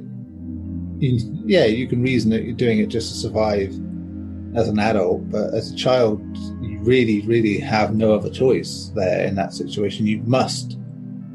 you, 1.00 1.18
yeah, 1.46 1.66
you 1.66 1.88
can 1.88 2.04
reason 2.04 2.30
that 2.32 2.44
you're 2.44 2.56
doing 2.56 2.80
it 2.80 2.88
just 2.88 3.10
to 3.12 3.18
survive 3.18 3.74
as 4.56 4.68
an 4.68 4.80
adult, 4.80 5.30
but 5.30 5.54
as 5.54 5.72
a 5.72 5.76
child, 5.76 6.22
you 6.62 6.80
really, 6.82 7.22
really 7.22 7.60
have 7.60 7.96
no 7.96 8.14
other 8.14 8.30
choice 8.30 8.92
there 8.96 9.26
in 9.26 9.36
that 9.36 9.54
situation. 9.54 10.08
You 10.08 10.22
must 10.24 10.78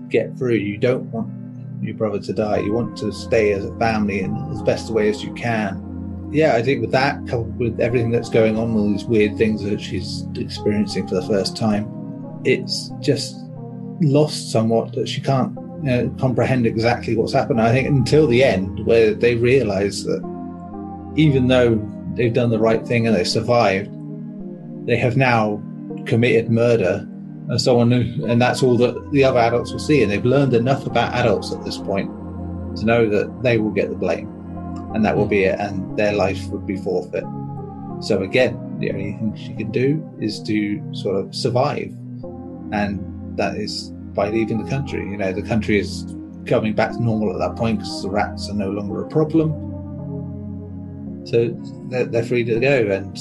get 0.08 0.36
through. 0.36 0.54
You 0.54 0.78
don't 0.78 1.04
want 1.12 1.32
your 1.82 1.94
brother 1.94 2.20
to 2.20 2.32
die. 2.32 2.58
You 2.58 2.72
want 2.72 2.96
to 2.98 3.12
stay 3.12 3.52
as 3.52 3.64
a 3.64 3.76
family 3.78 4.20
in 4.20 4.34
as 4.52 4.62
best 4.62 4.90
a 4.90 4.92
way 4.92 5.08
as 5.08 5.22
you 5.22 5.32
can. 5.34 5.80
Yeah, 6.32 6.56
I 6.56 6.62
think 6.62 6.80
with 6.80 6.90
that, 6.92 7.26
coupled 7.28 7.56
with 7.58 7.78
everything 7.78 8.10
that's 8.10 8.28
going 8.28 8.56
on, 8.56 8.76
all 8.76 8.90
these 8.90 9.04
weird 9.04 9.36
things 9.36 9.62
that 9.62 9.80
she's 9.80 10.24
experiencing 10.34 11.06
for 11.06 11.14
the 11.14 11.26
first 11.26 11.56
time, 11.56 11.88
it's 12.44 12.90
just 13.00 13.36
lost 14.00 14.50
somewhat 14.50 14.92
that 14.94 15.08
she 15.08 15.20
can't 15.20 15.54
you 15.56 15.90
know, 15.90 16.14
comprehend 16.18 16.66
exactly 16.66 17.14
what's 17.14 17.32
happened. 17.32 17.60
I 17.60 17.70
think 17.70 17.86
until 17.86 18.26
the 18.26 18.42
end, 18.42 18.84
where 18.84 19.14
they 19.14 19.36
realise 19.36 20.02
that 20.04 20.22
even 21.16 21.46
though 21.46 21.76
they've 22.14 22.32
done 22.32 22.50
the 22.50 22.58
right 22.58 22.86
thing 22.86 23.06
and 23.06 23.14
they 23.14 23.24
survived, 23.24 23.90
they 24.86 24.96
have 24.96 25.16
now 25.16 25.62
committed 26.06 26.50
murder 26.50 27.06
and 27.48 27.60
someone 27.60 27.90
who, 27.90 28.26
and 28.26 28.40
that's 28.40 28.62
all 28.62 28.76
that 28.76 29.10
the 29.12 29.24
other 29.24 29.38
adults 29.38 29.72
will 29.72 29.78
see. 29.78 30.02
And 30.02 30.10
they've 30.10 30.24
learned 30.24 30.54
enough 30.54 30.86
about 30.86 31.12
adults 31.14 31.52
at 31.52 31.64
this 31.64 31.78
point 31.78 32.10
to 32.76 32.84
know 32.84 33.08
that 33.08 33.42
they 33.42 33.58
will 33.58 33.70
get 33.70 33.90
the 33.90 33.96
blame 33.96 34.28
and 34.94 35.04
that 35.04 35.16
will 35.16 35.26
be 35.26 35.44
it, 35.44 35.58
and 35.58 35.96
their 35.96 36.12
life 36.12 36.46
would 36.46 36.66
be 36.66 36.76
forfeit. 36.76 37.24
So 38.00 38.22
again, 38.22 38.78
the 38.78 38.90
only 38.90 39.12
thing 39.12 39.34
she 39.36 39.52
can 39.54 39.72
do 39.72 40.08
is 40.20 40.40
to 40.44 40.94
sort 40.94 41.16
of 41.16 41.34
survive, 41.34 41.92
and 42.72 43.36
that 43.36 43.56
is 43.56 43.90
by 44.14 44.30
leaving 44.30 44.62
the 44.62 44.70
country. 44.70 45.00
You 45.00 45.16
know, 45.16 45.32
the 45.32 45.42
country 45.42 45.80
is 45.80 46.14
coming 46.46 46.74
back 46.74 46.92
to 46.92 47.02
normal 47.02 47.32
at 47.32 47.38
that 47.40 47.56
point 47.56 47.78
because 47.78 48.02
the 48.02 48.10
rats 48.10 48.48
are 48.48 48.54
no 48.54 48.70
longer 48.70 49.02
a 49.02 49.08
problem. 49.08 49.50
So 51.24 51.48
they're, 51.88 52.06
they're 52.06 52.24
free 52.24 52.44
to 52.44 52.60
go 52.60 52.90
and 52.90 53.18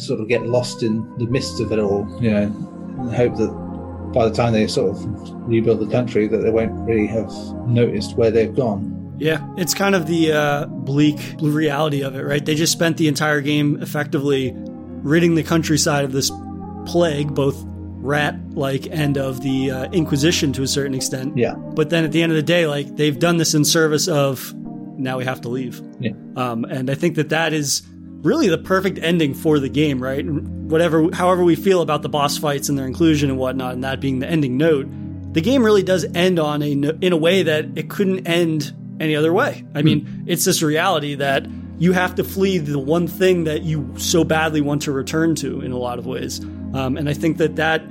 sort 0.00 0.20
of 0.20 0.28
get 0.28 0.46
lost 0.46 0.82
in 0.82 1.00
the 1.18 1.26
midst 1.26 1.60
of 1.60 1.72
it 1.72 1.78
all. 1.78 2.06
You 2.20 2.30
know, 2.30 2.42
and 2.98 3.14
hope 3.14 3.36
that 3.36 4.12
by 4.12 4.28
the 4.28 4.34
time 4.34 4.52
they 4.52 4.66
sort 4.66 4.90
of 4.90 5.48
rebuild 5.48 5.80
the 5.80 5.90
country, 5.90 6.26
that 6.28 6.38
they 6.38 6.50
won't 6.50 6.72
really 6.88 7.06
have 7.06 7.32
noticed 7.66 8.16
where 8.16 8.30
they've 8.30 8.54
gone. 8.54 9.14
Yeah, 9.18 9.46
it's 9.56 9.74
kind 9.74 9.94
of 9.94 10.06
the 10.06 10.32
uh, 10.32 10.66
bleak 10.66 11.18
reality 11.40 12.02
of 12.02 12.16
it, 12.16 12.22
right? 12.22 12.44
They 12.44 12.54
just 12.54 12.72
spent 12.72 12.98
the 12.98 13.08
entire 13.08 13.40
game 13.40 13.80
effectively 13.82 14.52
ridding 14.54 15.34
the 15.34 15.42
countryside 15.42 16.04
of 16.04 16.12
this 16.12 16.30
plague, 16.86 17.34
both 17.34 17.56
rat 18.06 18.38
like 18.50 18.86
and 18.90 19.16
of 19.16 19.42
the 19.42 19.70
uh, 19.70 19.90
Inquisition 19.90 20.52
to 20.54 20.62
a 20.62 20.66
certain 20.66 20.94
extent. 20.94 21.36
Yeah. 21.36 21.54
But 21.54 21.90
then 21.90 22.04
at 22.04 22.12
the 22.12 22.22
end 22.22 22.32
of 22.32 22.36
the 22.36 22.42
day, 22.42 22.66
like 22.66 22.94
they've 22.96 23.18
done 23.18 23.36
this 23.36 23.54
in 23.54 23.64
service 23.64 24.06
of 24.06 24.54
now 25.06 25.16
we 25.16 25.24
have 25.24 25.40
to 25.42 25.48
leave. 25.48 25.80
Yeah. 26.00 26.10
Um, 26.36 26.64
and 26.64 26.90
I 26.90 26.94
think 26.94 27.14
that 27.16 27.30
that 27.30 27.54
is 27.54 27.82
really 28.22 28.48
the 28.48 28.58
perfect 28.58 28.98
ending 28.98 29.32
for 29.32 29.58
the 29.58 29.68
game, 29.68 30.02
right? 30.02 30.26
Whatever, 30.26 31.08
however 31.12 31.44
we 31.44 31.54
feel 31.54 31.80
about 31.80 32.02
the 32.02 32.08
boss 32.08 32.36
fights 32.36 32.68
and 32.68 32.76
their 32.76 32.86
inclusion 32.86 33.30
and 33.30 33.38
whatnot, 33.38 33.74
and 33.74 33.84
that 33.84 34.00
being 34.00 34.18
the 34.18 34.26
ending 34.26 34.56
note, 34.56 34.86
the 35.32 35.40
game 35.40 35.62
really 35.62 35.82
does 35.82 36.04
end 36.14 36.38
on 36.38 36.62
a 36.62 36.70
in 36.70 37.12
a 37.12 37.16
way 37.16 37.42
that 37.42 37.66
it 37.76 37.90
couldn't 37.90 38.26
end 38.26 38.74
any 38.98 39.14
other 39.14 39.32
way. 39.32 39.64
I 39.74 39.82
mean, 39.82 40.06
mm. 40.06 40.24
it's 40.26 40.44
this 40.44 40.62
reality 40.62 41.14
that 41.16 41.46
you 41.78 41.92
have 41.92 42.14
to 42.14 42.24
flee 42.24 42.58
the 42.58 42.78
one 42.78 43.06
thing 43.06 43.44
that 43.44 43.62
you 43.62 43.92
so 43.98 44.24
badly 44.24 44.62
want 44.62 44.82
to 44.82 44.92
return 44.92 45.34
to 45.36 45.60
in 45.60 45.72
a 45.72 45.78
lot 45.78 45.98
of 45.98 46.06
ways. 46.06 46.40
Um, 46.72 46.96
and 46.96 47.08
I 47.08 47.12
think 47.12 47.36
that 47.36 47.56
that 47.56 47.82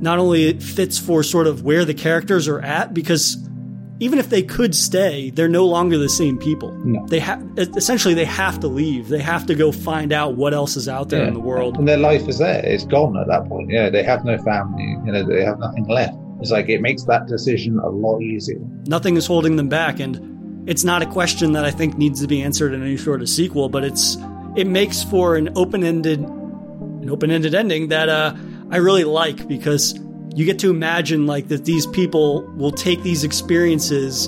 not 0.00 0.18
only 0.18 0.58
fits 0.58 0.98
for 0.98 1.22
sort 1.22 1.46
of 1.46 1.62
where 1.62 1.84
the 1.84 1.94
characters 1.94 2.48
are 2.48 2.60
at, 2.60 2.94
because 2.94 3.36
even 4.02 4.18
if 4.18 4.30
they 4.30 4.42
could 4.42 4.74
stay, 4.74 5.30
they're 5.30 5.48
no 5.48 5.64
longer 5.64 5.96
the 5.96 6.08
same 6.08 6.36
people. 6.36 6.72
No. 6.84 7.06
They 7.06 7.20
have 7.20 7.40
essentially 7.56 8.14
they 8.14 8.24
have 8.24 8.58
to 8.58 8.66
leave. 8.66 9.06
They 9.08 9.20
have 9.20 9.46
to 9.46 9.54
go 9.54 9.70
find 9.70 10.12
out 10.12 10.34
what 10.34 10.52
else 10.52 10.76
is 10.76 10.88
out 10.88 11.08
there 11.08 11.22
yeah. 11.22 11.28
in 11.28 11.34
the 11.34 11.40
world. 11.40 11.78
And 11.78 11.86
their 11.86 11.98
life 11.98 12.26
is 12.26 12.38
there. 12.38 12.66
It's 12.66 12.84
gone 12.84 13.16
at 13.16 13.28
that 13.28 13.46
point. 13.48 13.70
Yeah, 13.70 13.90
they 13.90 14.02
have 14.02 14.24
no 14.24 14.38
family. 14.38 14.82
You 15.06 15.12
know, 15.12 15.24
they 15.24 15.44
have 15.44 15.60
nothing 15.60 15.86
left. 15.86 16.16
It's 16.40 16.50
like 16.50 16.68
it 16.68 16.80
makes 16.80 17.04
that 17.04 17.28
decision 17.28 17.78
a 17.78 17.90
lot 17.90 18.20
easier. 18.20 18.58
Nothing 18.88 19.16
is 19.16 19.24
holding 19.24 19.54
them 19.54 19.68
back, 19.68 20.00
and 20.00 20.68
it's 20.68 20.82
not 20.82 21.02
a 21.02 21.06
question 21.06 21.52
that 21.52 21.64
I 21.64 21.70
think 21.70 21.96
needs 21.96 22.20
to 22.22 22.26
be 22.26 22.42
answered 22.42 22.74
in 22.74 22.82
any 22.82 22.96
sort 22.96 23.22
of 23.22 23.28
sequel. 23.28 23.68
But 23.68 23.84
it's 23.84 24.16
it 24.56 24.66
makes 24.66 25.04
for 25.04 25.36
an 25.36 25.50
open 25.54 25.84
ended 25.84 26.18
an 26.18 27.08
open 27.08 27.30
ended 27.30 27.54
ending 27.54 27.86
that 27.90 28.08
uh, 28.08 28.34
I 28.72 28.78
really 28.78 29.04
like 29.04 29.46
because 29.46 29.94
you 30.34 30.44
get 30.44 30.58
to 30.60 30.70
imagine 30.70 31.26
like 31.26 31.48
that 31.48 31.64
these 31.64 31.86
people 31.86 32.42
will 32.56 32.72
take 32.72 33.02
these 33.02 33.24
experiences 33.24 34.26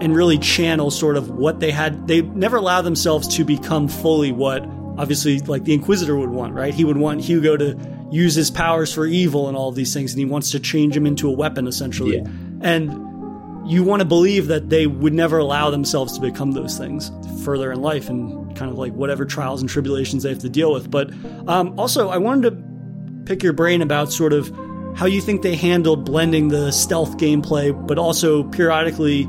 and 0.00 0.14
really 0.14 0.38
channel 0.38 0.90
sort 0.90 1.16
of 1.16 1.30
what 1.30 1.60
they 1.60 1.70
had. 1.70 2.06
They 2.06 2.22
never 2.22 2.56
allow 2.56 2.82
themselves 2.82 3.28
to 3.36 3.44
become 3.44 3.88
fully 3.88 4.32
what 4.32 4.64
obviously 4.98 5.40
like 5.40 5.64
the 5.64 5.72
inquisitor 5.72 6.16
would 6.16 6.30
want 6.30 6.54
right? 6.54 6.74
He 6.74 6.84
would 6.84 6.96
want 6.96 7.20
hugo 7.20 7.56
to 7.56 7.76
use 8.10 8.34
his 8.34 8.50
powers 8.50 8.92
for 8.92 9.06
evil 9.06 9.48
and 9.48 9.56
all 9.56 9.68
of 9.68 9.74
these 9.74 9.94
things 9.94 10.12
and 10.12 10.18
he 10.18 10.24
wants 10.24 10.50
to 10.50 10.60
change 10.60 10.96
him 10.96 11.06
into 11.06 11.28
a 11.28 11.32
weapon 11.32 11.66
essentially. 11.66 12.18
Yeah. 12.18 12.28
and 12.60 13.70
you 13.70 13.84
want 13.84 14.00
to 14.00 14.06
believe 14.06 14.48
that 14.48 14.68
they 14.68 14.86
would 14.86 15.12
never 15.12 15.38
allow 15.38 15.70
themselves 15.70 16.14
to 16.14 16.20
become 16.20 16.52
those 16.52 16.76
things 16.76 17.12
further 17.44 17.70
in 17.70 17.80
life 17.80 18.08
and 18.08 18.56
kind 18.56 18.70
of 18.70 18.78
like 18.78 18.92
whatever 18.92 19.24
trials 19.24 19.60
and 19.60 19.70
tribulations 19.70 20.22
they 20.22 20.28
have 20.30 20.40
to 20.40 20.48
deal 20.48 20.72
with. 20.72 20.90
But 20.90 21.12
um, 21.46 21.78
also 21.78 22.08
i 22.08 22.18
wanted 22.18 22.50
to 22.50 23.24
pick 23.26 23.42
your 23.42 23.52
brain 23.52 23.80
about 23.80 24.12
sort 24.12 24.32
of 24.32 24.50
how 24.96 25.06
you 25.06 25.20
think 25.20 25.42
they 25.42 25.56
handled 25.56 26.04
blending 26.04 26.48
the 26.48 26.70
stealth 26.70 27.16
gameplay, 27.16 27.74
but 27.86 27.98
also 27.98 28.44
periodically 28.44 29.28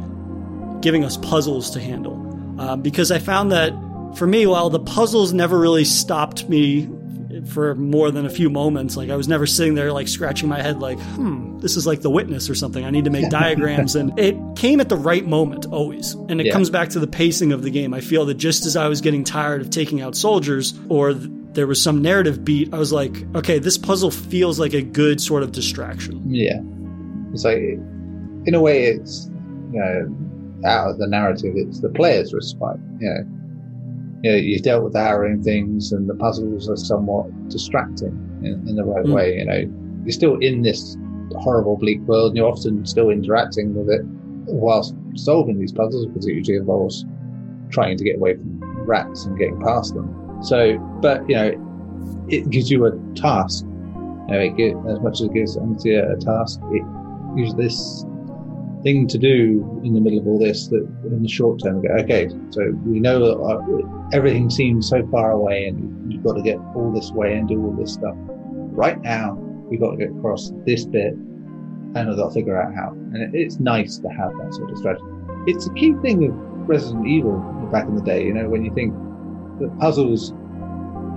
giving 0.82 1.04
us 1.04 1.18
puzzles 1.18 1.72
to 1.72 1.80
handle. 1.80 2.18
Uh, 2.60 2.76
because 2.76 3.12
I 3.12 3.20
found 3.20 3.52
that 3.52 3.74
for 4.16 4.28
me, 4.28 4.46
while 4.46 4.70
the 4.70 4.80
puzzles 4.80 5.34
never 5.34 5.60
really 5.60 5.86
stopped 5.86 6.50
me 6.50 6.90
for 7.48 7.76
more 7.76 8.12
than 8.12 8.26
a 8.26 8.30
few 8.30 8.50
moments, 8.50 8.98
like 8.98 9.10
I 9.10 9.16
was 9.16 9.28
never 9.28 9.48
sitting 9.48 9.76
there 9.76 9.92
like 9.94 10.08
scratching 10.08 10.50
my 10.50 10.62
head, 10.62 10.80
like, 10.80 11.00
hmm, 11.00 11.60
this 11.60 11.78
is 11.78 11.88
like 11.88 12.02
the 12.02 12.10
witness 12.10 12.50
or 12.50 12.56
something. 12.56 12.84
I 12.84 12.90
need 12.90 13.06
to 13.06 13.10
make 13.10 13.30
diagrams. 13.30 13.96
And 13.96 14.18
it 14.20 14.36
came 14.56 14.80
at 14.80 14.90
the 14.90 14.98
right 14.98 15.26
moment 15.26 15.66
always. 15.68 16.14
And 16.14 16.42
it 16.42 16.48
yeah. 16.48 16.54
comes 16.54 16.70
back 16.70 16.90
to 16.90 17.00
the 17.00 17.08
pacing 17.08 17.52
of 17.52 17.64
the 17.64 17.72
game. 17.72 17.94
I 17.94 18.02
feel 18.02 18.26
that 18.26 18.36
just 18.36 18.66
as 18.66 18.76
I 18.76 18.88
was 18.88 19.02
getting 19.02 19.24
tired 19.24 19.62
of 19.62 19.70
taking 19.70 20.02
out 20.02 20.16
soldiers 20.16 20.74
or 20.90 21.14
there 21.54 21.68
was 21.68 21.82
some 21.82 22.02
narrative 22.02 22.46
beat, 22.46 22.74
I 22.74 22.78
was 22.78 22.94
like, 22.94 23.26
okay, 23.36 23.60
this 23.60 23.78
puzzle 23.78 24.12
feels 24.12 24.60
like 24.60 24.74
a 24.74 24.82
good 24.82 25.20
sort 25.22 25.44
of 25.44 25.52
distraction. 25.52 26.22
Yeah. 26.34 26.62
It's 27.34 27.44
like, 27.44 27.58
in 27.58 28.54
a 28.54 28.62
way, 28.62 28.86
it's, 28.86 29.30
you 29.72 29.80
know, 29.80 30.68
out 30.68 30.92
of 30.92 30.98
the 30.98 31.08
narrative, 31.08 31.54
it's 31.56 31.82
the 31.82 31.90
player's 31.90 32.34
respite. 32.34 32.80
You 33.00 33.10
know, 33.10 33.26
you 34.24 34.32
know, 34.32 34.38
you've 34.38 34.62
dealt 34.62 34.84
with 34.84 34.94
the 34.94 35.02
harrowing 35.02 35.44
things 35.44 35.92
and 35.92 36.10
the 36.10 36.16
puzzles 36.16 36.70
are 36.70 36.78
somewhat 36.78 37.28
distracting 37.50 38.14
in, 38.44 38.68
in 38.68 38.76
the 38.76 38.84
right 38.84 39.06
mm. 39.06 39.14
way. 39.14 39.38
You 39.38 39.46
know, 39.46 40.02
you're 40.04 40.14
still 40.14 40.38
in 40.40 40.62
this 40.62 40.96
horrible, 41.38 41.78
bleak 41.78 42.00
world 42.02 42.30
and 42.30 42.38
you're 42.38 42.50
often 42.50 42.86
still 42.86 43.10
interacting 43.10 43.74
with 43.74 43.90
it. 43.90 44.02
whilst 44.46 44.96
solving 45.16 45.60
these 45.60 45.72
puzzles, 45.72 46.08
because 46.08 46.26
it 46.28 46.34
usually 46.34 46.58
involves 46.58 47.06
trying 47.70 47.98
to 47.98 48.04
get 48.04 48.18
away 48.18 48.36
from 48.36 48.60
rats 48.86 49.26
and 49.26 49.38
getting 49.38 49.60
past 49.62 49.94
them. 49.94 50.21
So, 50.42 50.78
but 51.02 51.28
you 51.30 51.36
know, 51.36 52.26
it 52.30 52.50
gives 52.50 52.72
you 52.72 52.86
a 52.86 52.92
task. 53.16 53.66
You 53.66 54.38
know, 54.38 54.40
it 54.40 54.58
gives, 54.58 54.78
as 54.88 55.00
much 55.02 55.16
as 55.16 55.28
it 55.28 55.34
gives 55.34 55.58
Empty 55.58 55.96
a, 55.96 56.16
task, 56.18 56.60
it 56.72 56.84
gives 57.36 57.56
this 57.56 58.06
thing 58.84 59.08
to 59.08 59.18
do 59.18 59.82
in 59.84 59.94
the 59.94 60.02
middle 60.02 60.20
of 60.20 60.28
all 60.28 60.40
this 60.40 60.68
that 60.68 60.88
in 61.06 61.22
the 61.22 61.30
short 61.30 61.62
term, 61.62 61.84
okay, 62.00 62.30
so 62.50 62.72
we 62.86 63.00
know 63.00 63.24
uh, 63.24 64.08
everything 64.16 64.50
seems 64.50 64.90
so 64.90 65.06
far 65.08 65.32
away 65.32 65.68
and 65.68 66.12
you've 66.12 66.24
got 66.24 66.34
to 66.34 66.42
get 66.42 66.58
all 66.76 66.92
this 66.92 67.12
way 67.12 67.36
and 67.36 67.48
do 67.48 67.64
all 67.64 67.74
this 67.74 67.94
stuff. 67.94 68.16
Right 68.18 69.00
now, 69.02 69.34
we've 69.70 69.80
got 69.80 69.92
to 69.92 69.98
get 69.98 70.10
across 70.10 70.52
this 70.66 70.86
bit 70.86 71.14
and 71.14 71.98
I've 72.10 72.16
got 72.16 72.30
to 72.30 72.34
figure 72.34 72.60
out 72.60 72.74
how. 72.74 72.92
And 72.92 73.18
it, 73.18 73.32
it's 73.38 73.60
nice 73.60 73.98
to 74.00 74.08
have 74.08 74.32
that 74.38 74.54
sort 74.54 74.72
of 74.72 74.78
strategy. 74.78 75.06
It's 75.46 75.68
a 75.68 75.74
key 75.74 75.94
thing 76.02 76.28
of 76.28 76.34
Resident 76.68 77.08
Evil 77.08 77.40
back 77.72 77.86
in 77.86 77.96
the 77.96 78.02
day, 78.02 78.26
you 78.26 78.34
know, 78.34 78.50
when 78.50 78.64
you 78.64 78.74
think 78.74 78.94
the 79.60 79.70
puzzles 79.80 80.32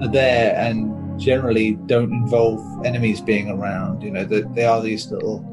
are 0.02 0.08
there 0.08 0.56
and 0.56 1.20
generally 1.20 1.72
don't 1.86 2.12
involve 2.12 2.60
enemies 2.84 3.20
being 3.20 3.48
around, 3.48 4.02
you 4.02 4.10
know, 4.10 4.24
that 4.24 4.54
they 4.54 4.64
are 4.64 4.82
these 4.82 5.10
little 5.10 5.50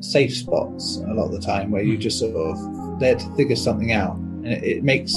safe 0.00 0.34
spots 0.34 0.96
a 0.96 1.12
lot 1.12 1.26
of 1.26 1.32
the 1.32 1.40
time 1.40 1.70
where 1.70 1.82
you 1.82 1.96
just 1.96 2.18
sort 2.18 2.34
of 2.34 3.00
there 3.00 3.14
to 3.14 3.36
figure 3.36 3.56
something 3.56 3.92
out. 3.92 4.16
And 4.16 4.48
it, 4.48 4.64
it 4.64 4.84
makes 4.84 5.14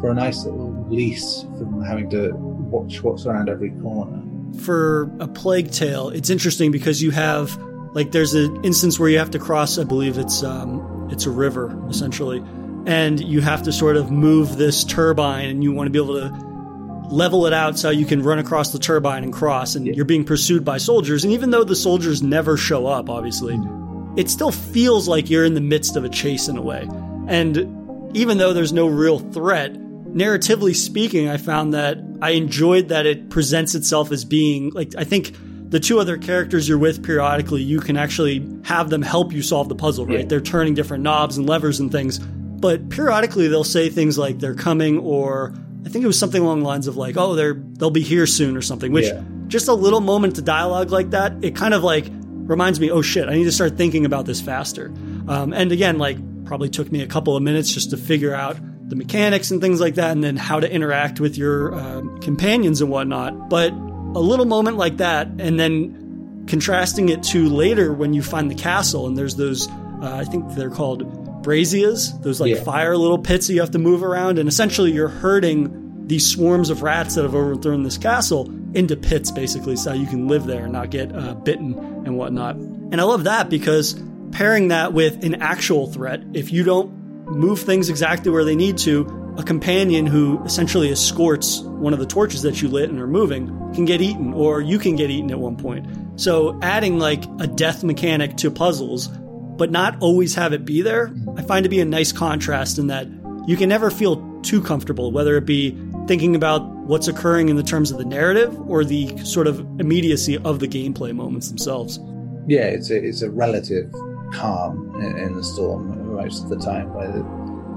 for 0.00 0.10
a 0.10 0.14
nice 0.14 0.44
little 0.44 0.70
release 0.70 1.42
from 1.58 1.82
having 1.82 2.08
to 2.10 2.32
watch 2.34 3.02
what's 3.02 3.26
around 3.26 3.48
every 3.48 3.70
corner. 3.82 4.22
For 4.60 5.10
a 5.20 5.28
plague 5.28 5.70
tale, 5.70 6.08
it's 6.08 6.30
interesting 6.30 6.70
because 6.70 7.02
you 7.02 7.10
have 7.10 7.56
like 7.94 8.12
there's 8.12 8.34
an 8.34 8.64
instance 8.64 8.98
where 8.98 9.08
you 9.08 9.18
have 9.18 9.30
to 9.30 9.38
cross, 9.38 9.78
I 9.78 9.84
believe 9.84 10.18
it's 10.18 10.42
um, 10.42 11.08
it's 11.10 11.26
a 11.26 11.30
river 11.30 11.78
essentially, 11.88 12.42
and 12.88 13.20
you 13.20 13.42
have 13.42 13.64
to 13.64 13.70
sort 13.70 13.98
of 13.98 14.10
move 14.10 14.56
this 14.56 14.82
turbine, 14.82 15.50
and 15.50 15.62
you 15.62 15.72
want 15.72 15.86
to 15.86 15.90
be 15.90 15.98
able 15.98 16.18
to 16.18 17.08
level 17.14 17.46
it 17.46 17.52
out 17.52 17.78
so 17.78 17.90
you 17.90 18.06
can 18.06 18.22
run 18.22 18.38
across 18.38 18.72
the 18.72 18.78
turbine 18.78 19.24
and 19.24 19.32
cross, 19.32 19.74
and 19.74 19.86
yeah. 19.86 19.92
you're 19.92 20.06
being 20.06 20.24
pursued 20.24 20.64
by 20.64 20.78
soldiers. 20.78 21.22
And 21.22 21.34
even 21.34 21.50
though 21.50 21.64
the 21.64 21.76
soldiers 21.76 22.22
never 22.22 22.56
show 22.56 22.86
up, 22.86 23.10
obviously, 23.10 23.54
mm-hmm. 23.54 24.18
it 24.18 24.30
still 24.30 24.50
feels 24.50 25.06
like 25.06 25.28
you're 25.28 25.44
in 25.44 25.52
the 25.52 25.60
midst 25.60 25.96
of 25.96 26.04
a 26.04 26.08
chase 26.08 26.48
in 26.48 26.56
a 26.56 26.62
way. 26.62 26.88
And 27.28 28.16
even 28.16 28.38
though 28.38 28.54
there's 28.54 28.72
no 28.72 28.86
real 28.86 29.18
threat, 29.18 29.74
narratively 29.74 30.74
speaking, 30.74 31.28
I 31.28 31.36
found 31.36 31.74
that 31.74 31.98
I 32.22 32.30
enjoyed 32.30 32.88
that 32.88 33.04
it 33.04 33.28
presents 33.28 33.74
itself 33.74 34.12
as 34.12 34.24
being 34.24 34.70
like 34.70 34.94
I 34.96 35.04
think 35.04 35.36
the 35.68 35.78
two 35.78 36.00
other 36.00 36.16
characters 36.16 36.66
you're 36.66 36.78
with 36.78 37.04
periodically, 37.04 37.60
you 37.60 37.80
can 37.80 37.98
actually 37.98 38.48
have 38.64 38.88
them 38.88 39.02
help 39.02 39.34
you 39.34 39.42
solve 39.42 39.68
the 39.68 39.74
puzzle, 39.74 40.06
right? 40.06 40.20
Yeah. 40.20 40.24
They're 40.24 40.40
turning 40.40 40.72
different 40.72 41.02
knobs 41.02 41.36
and 41.36 41.46
levers 41.46 41.80
and 41.80 41.92
things. 41.92 42.18
But 42.60 42.88
periodically 42.88 43.48
they'll 43.48 43.64
say 43.64 43.88
things 43.88 44.18
like 44.18 44.38
they're 44.38 44.54
coming 44.54 44.98
or 44.98 45.54
I 45.86 45.90
think 45.90 46.04
it 46.04 46.06
was 46.06 46.18
something 46.18 46.42
along 46.42 46.60
the 46.60 46.66
lines 46.66 46.86
of 46.86 46.96
like, 46.96 47.16
oh, 47.16 47.34
they're 47.34 47.54
they'll 47.54 47.90
be 47.90 48.02
here 48.02 48.26
soon 48.26 48.56
or 48.56 48.62
something, 48.62 48.92
which 48.92 49.06
yeah. 49.06 49.22
just 49.46 49.68
a 49.68 49.74
little 49.74 50.00
moment 50.00 50.36
to 50.36 50.42
dialogue 50.42 50.90
like 50.90 51.10
that, 51.10 51.32
it 51.42 51.54
kind 51.56 51.72
of 51.72 51.82
like 51.82 52.06
reminds 52.10 52.80
me, 52.80 52.90
oh 52.90 53.02
shit, 53.02 53.28
I 53.28 53.34
need 53.34 53.44
to 53.44 53.52
start 53.52 53.76
thinking 53.76 54.04
about 54.04 54.26
this 54.26 54.40
faster. 54.40 54.88
Um, 55.28 55.52
and 55.52 55.70
again, 55.72 55.98
like 55.98 56.18
probably 56.44 56.68
took 56.68 56.90
me 56.90 57.02
a 57.02 57.06
couple 57.06 57.36
of 57.36 57.42
minutes 57.42 57.72
just 57.72 57.90
to 57.90 57.96
figure 57.96 58.34
out 58.34 58.56
the 58.88 58.96
mechanics 58.96 59.50
and 59.50 59.60
things 59.60 59.80
like 59.80 59.96
that, 59.96 60.12
and 60.12 60.24
then 60.24 60.36
how 60.36 60.60
to 60.60 60.70
interact 60.70 61.20
with 61.20 61.36
your 61.36 61.74
uh, 61.74 62.00
companions 62.20 62.80
and 62.80 62.90
whatnot. 62.90 63.50
But 63.50 63.72
a 63.72 64.20
little 64.20 64.46
moment 64.46 64.78
like 64.78 64.96
that, 64.96 65.26
and 65.38 65.60
then 65.60 66.44
contrasting 66.48 67.10
it 67.10 67.22
to 67.22 67.48
later 67.48 67.92
when 67.92 68.14
you 68.14 68.22
find 68.22 68.50
the 68.50 68.54
castle 68.54 69.06
and 69.06 69.16
there's 69.16 69.36
those, 69.36 69.68
uh, 69.68 70.14
I 70.14 70.24
think 70.24 70.54
they're 70.54 70.70
called 70.70 71.02
braziers, 71.42 72.18
those 72.20 72.40
like 72.40 72.54
yeah. 72.54 72.62
fire 72.62 72.96
little 72.96 73.18
pits 73.18 73.46
that 73.46 73.54
you 73.54 73.60
have 73.60 73.70
to 73.72 73.78
move 73.78 74.02
around, 74.02 74.38
and 74.38 74.48
essentially 74.48 74.92
you're 74.92 75.08
herding 75.08 76.06
these 76.06 76.30
swarms 76.30 76.70
of 76.70 76.82
rats 76.82 77.14
that 77.14 77.22
have 77.22 77.34
overthrown 77.34 77.82
this 77.82 77.98
castle 77.98 78.50
into 78.74 78.96
pits, 78.96 79.30
basically, 79.30 79.76
so 79.76 79.92
you 79.92 80.06
can 80.06 80.26
live 80.26 80.46
there 80.46 80.64
and 80.64 80.72
not 80.72 80.90
get 80.90 81.14
uh, 81.14 81.34
bitten 81.34 81.74
and 82.06 82.16
whatnot. 82.16 82.56
And 82.56 83.00
I 83.00 83.04
love 83.04 83.24
that 83.24 83.50
because 83.50 84.02
pairing 84.32 84.68
that 84.68 84.92
with 84.92 85.24
an 85.24 85.42
actual 85.42 85.86
threat, 85.86 86.22
if 86.34 86.52
you 86.52 86.64
don't 86.64 86.90
move 87.26 87.60
things 87.60 87.90
exactly 87.90 88.30
where 88.30 88.44
they 88.44 88.56
need 88.56 88.78
to, 88.78 89.34
a 89.36 89.42
companion 89.42 90.06
who 90.06 90.42
essentially 90.44 90.90
escorts 90.90 91.60
one 91.60 91.92
of 91.92 91.98
the 91.98 92.06
torches 92.06 92.42
that 92.42 92.60
you 92.60 92.68
lit 92.68 92.90
and 92.90 92.98
are 93.00 93.06
moving 93.06 93.46
can 93.74 93.84
get 93.84 94.00
eaten, 94.00 94.32
or 94.34 94.60
you 94.60 94.78
can 94.78 94.96
get 94.96 95.10
eaten 95.10 95.30
at 95.30 95.38
one 95.38 95.56
point. 95.56 95.86
So 96.20 96.58
adding 96.60 96.98
like 96.98 97.24
a 97.38 97.46
death 97.46 97.84
mechanic 97.84 98.36
to 98.38 98.50
puzzles, 98.50 99.08
but 99.08 99.70
not 99.70 99.98
always 100.00 100.34
have 100.34 100.52
it 100.52 100.64
be 100.64 100.82
there, 100.82 101.08
I 101.38 101.42
find 101.42 101.62
to 101.62 101.68
be 101.68 101.80
a 101.80 101.84
nice 101.84 102.10
contrast 102.10 102.78
in 102.78 102.88
that 102.88 103.06
you 103.46 103.56
can 103.56 103.68
never 103.68 103.92
feel 103.92 104.16
too 104.42 104.60
comfortable, 104.60 105.12
whether 105.12 105.36
it 105.36 105.46
be 105.46 105.70
thinking 106.08 106.34
about 106.34 106.66
what's 106.66 107.06
occurring 107.06 107.48
in 107.48 107.54
the 107.54 107.62
terms 107.62 107.92
of 107.92 107.98
the 107.98 108.04
narrative 108.04 108.58
or 108.68 108.84
the 108.84 109.16
sort 109.18 109.46
of 109.46 109.60
immediacy 109.80 110.36
of 110.38 110.58
the 110.58 110.66
gameplay 110.66 111.14
moments 111.14 111.48
themselves. 111.48 112.00
Yeah, 112.48 112.64
it's 112.64 112.90
a, 112.90 112.96
it's 112.96 113.22
a 113.22 113.30
relative 113.30 113.92
calm 114.32 115.00
in, 115.00 115.16
in 115.16 115.34
the 115.34 115.44
storm 115.44 116.14
most 116.16 116.42
of 116.42 116.48
the 116.48 116.58
time, 116.58 116.92
where 116.92 117.24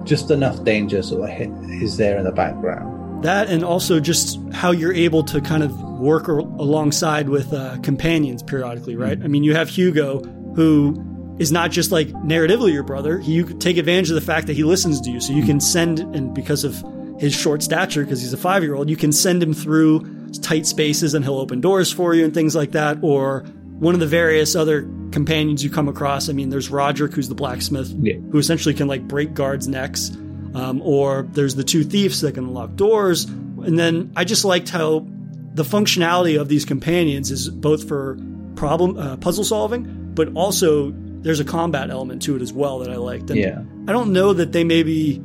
just 0.06 0.32
enough 0.32 0.64
danger 0.64 1.04
sort 1.04 1.30
of 1.30 1.72
is 1.84 1.98
there 1.98 2.18
in 2.18 2.24
the 2.24 2.32
background. 2.32 3.24
That 3.24 3.48
and 3.48 3.64
also 3.64 4.00
just 4.00 4.40
how 4.54 4.72
you're 4.72 4.94
able 4.94 5.24
to 5.26 5.40
kind 5.40 5.62
of 5.62 5.80
work 6.00 6.28
alongside 6.28 7.30
with 7.30 7.54
uh, 7.54 7.78
companions 7.84 8.42
periodically, 8.42 8.96
right? 8.96 9.18
Mm-hmm. 9.18 9.26
I 9.26 9.28
mean, 9.28 9.44
you 9.44 9.54
have 9.54 9.70
Hugo 9.70 10.22
who 10.56 11.11
is 11.40 11.52
not 11.52 11.72
just 11.72 11.92
like 11.92 12.08
narratively 12.10 12.74
your 12.74 12.84
brother. 12.84 13.20
You 13.20 13.46
take 13.58 13.78
advantage 13.78 14.10
of 14.10 14.16
the 14.16 14.22
fact 14.22 14.48
that 14.48 14.54
he 14.54 14.64
listens 14.64 15.02
to 15.02 15.12
you, 15.12 15.20
so 15.20 15.34
you 15.34 15.44
can 15.44 15.60
send 15.60 16.00
and 16.00 16.34
because 16.34 16.64
of 16.64 16.84
his 17.20 17.34
short 17.34 17.62
stature, 17.62 18.04
because 18.04 18.22
he's 18.22 18.34
a 18.34 18.38
five 18.38 18.64
year 18.64 18.74
old, 18.74 18.90
you 18.90 18.98
can 18.98 19.12
send 19.12 19.44
him 19.44 19.54
through 19.54 20.02
tight 20.42 20.66
spaces 20.66 21.14
and 21.14 21.24
he'll 21.24 21.38
open 21.38 21.62
doors 21.62 21.92
for 21.92 22.16
you 22.16 22.26
and 22.26 22.34
things 22.34 22.56
like 22.56 22.72
that. 22.72 22.98
Or 23.02 23.42
one 23.78 23.94
of 23.94 24.00
the 24.00 24.08
various 24.08 24.56
other 24.56 24.84
companions 25.12 25.64
you 25.64 25.70
come 25.70 25.88
across. 25.88 26.30
I 26.30 26.34
mean, 26.34 26.50
there's 26.50 26.70
Roderick, 26.70 27.14
who's 27.14 27.30
the 27.30 27.36
blacksmith, 27.36 27.94
yeah. 28.00 28.16
who 28.32 28.38
essentially 28.40 28.74
can 28.74 28.88
like 28.88 29.08
break 29.08 29.34
guards' 29.34 29.68
necks. 29.68 30.10
Um, 30.54 30.82
or 30.84 31.28
there's 31.32 31.56
the 31.56 31.64
two 31.64 31.84
thieves 31.84 32.22
that 32.22 32.34
can 32.34 32.54
lock 32.54 32.76
doors. 32.76 33.26
And 33.26 33.80
then 33.80 34.12
I 34.16 34.24
just 34.24 34.44
liked 34.44 34.70
how 34.70 35.06
the 35.54 35.64
functionality 35.64 36.40
of 36.40 36.50
these 36.50 36.66
companions 36.66 37.32
is 37.32 37.50
both 37.50 37.88
for 37.88 38.18
problem 38.56 38.98
uh, 38.98 39.18
puzzle 39.18 39.44
solving, 39.44 40.12
but 40.14 40.34
also 40.34 40.92
there's 41.22 41.40
a 41.40 41.46
combat 41.46 41.90
element 41.90 42.22
to 42.24 42.36
it 42.36 42.42
as 42.42 42.52
well 42.52 42.80
that 42.80 42.90
I 42.90 42.98
liked. 42.98 43.30
And 43.30 43.40
yeah. 43.40 43.62
I 43.88 43.92
don't 43.92 44.14
know 44.14 44.34
that 44.34 44.52
they 44.52 44.64
maybe 44.64 45.22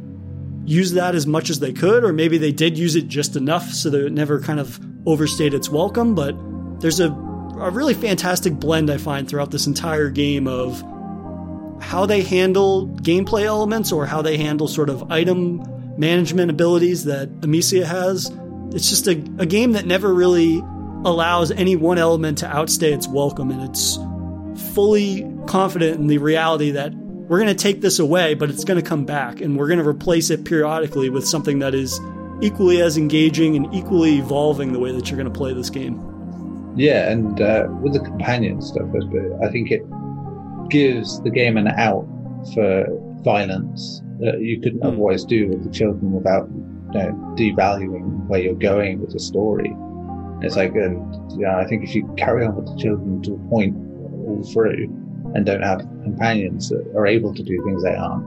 use 0.65 0.93
that 0.93 1.15
as 1.15 1.27
much 1.27 1.51
as 1.51 1.61
they 1.61 1.73
could, 1.73 2.05
or 2.05 2.13
maybe 2.13 2.39
they 2.39 2.53
did 2.53 2.77
use 2.77 2.97
it 2.97 3.09
just 3.09 3.37
enough 3.37 3.71
so 3.71 3.91
that 3.91 4.07
it 4.07 4.13
never 4.13 4.41
kind 4.41 4.61
of 4.61 4.79
overstayed 5.07 5.55
its 5.55 5.69
welcome. 5.69 6.15
But 6.15 6.37
there's 6.81 7.01
a 7.01 7.11
a 7.59 7.71
really 7.71 7.95
fantastic 7.95 8.55
blend 8.55 8.91
I 8.91 8.99
find 8.99 9.29
throughout 9.29 9.51
this 9.51 9.67
entire 9.67 10.11
game 10.11 10.47
of 10.47 10.83
how 11.81 12.07
they 12.07 12.23
handle 12.23 12.89
gameplay 12.89 13.45
elements 13.45 13.93
or 13.93 14.07
how 14.07 14.23
they 14.23 14.37
handle 14.37 14.69
sort 14.69 14.91
of 14.91 15.11
item 15.11 15.63
management 15.99 16.51
abilities 16.51 17.05
that 17.05 17.29
Amicia 17.43 17.87
has. 17.87 18.31
It's 18.73 18.89
just 18.89 19.07
a, 19.07 19.13
a 19.39 19.47
game 19.47 19.73
that 19.73 19.87
never 19.87 20.13
really 20.13 20.59
allows 21.05 21.51
any 21.51 21.77
one 21.77 21.99
element 21.99 22.39
to 22.39 22.49
outstay 22.49 22.93
its 22.93 23.07
welcome, 23.09 23.51
and 23.51 23.63
it's 23.71 23.99
fully 24.57 25.27
confident 25.47 26.01
in 26.01 26.07
the 26.07 26.19
reality 26.19 26.73
that 26.73 26.93
we're 26.95 27.39
going 27.39 27.55
to 27.55 27.55
take 27.55 27.81
this 27.81 27.99
away, 27.99 28.35
but 28.35 28.51
it's 28.51 28.65
going 28.65 28.81
to 28.81 28.89
come 28.89 29.05
back, 29.05 29.41
and 29.41 29.57
we're 29.57 29.67
going 29.67 29.81
to 29.81 29.89
replace 29.89 30.31
it 30.31 30.45
periodically 30.45 31.11
with 31.11 31.27
something 31.27 31.59
that 31.59 31.75
is 31.75 32.01
equally 32.41 32.81
as 32.81 32.97
engaging 32.97 33.57
and 33.57 33.73
equally 33.75 34.19
evolving 34.19 34.73
the 34.73 34.79
way 34.79 34.93
that 34.93 35.11
you're 35.11 35.17
going 35.17 35.33
to 35.33 35.37
play 35.37 35.53
this 35.53 35.71
game. 35.71 36.01
Yeah, 36.77 37.11
and 37.11 37.41
uh, 37.41 37.67
with 37.81 37.95
the 37.95 38.01
companion 38.01 38.61
stuff, 38.61 38.87
I 39.43 39.49
think 39.49 39.71
it 39.71 39.83
gives 40.69 41.21
the 41.23 41.31
game 41.31 41.57
an 41.57 41.69
out 41.69 42.07
for 42.55 42.87
violence 43.23 44.03
that 44.21 44.41
you 44.41 44.61
couldn't 44.61 44.81
mm. 44.81 44.87
otherwise 44.87 45.25
do 45.25 45.49
with 45.49 45.65
the 45.65 45.71
children 45.71 46.13
without 46.13 46.49
you 46.49 47.01
know, 47.01 47.35
devaluing 47.37 48.27
where 48.27 48.41
you're 48.41 48.55
going 48.55 49.01
with 49.01 49.13
the 49.13 49.19
story. 49.19 49.75
It's 50.43 50.57
like, 50.57 50.75
and 50.75 51.41
yeah, 51.41 51.59
I 51.59 51.67
think 51.67 51.83
if 51.83 51.95
you 51.95 52.07
carry 52.17 52.47
on 52.47 52.55
with 52.55 52.67
the 52.67 52.77
children 52.77 53.23
to 53.23 53.35
a 53.35 53.49
point 53.49 53.75
all 54.27 54.43
through 54.43 54.85
and 55.35 55.47
don't 55.47 55.63
have 55.63 55.81
companions 56.03 56.69
that 56.69 56.87
are 56.97 57.07
able 57.07 57.35
to 57.35 57.43
do 57.43 57.63
things 57.65 57.83
they 57.83 57.95
aren't, 57.95 58.27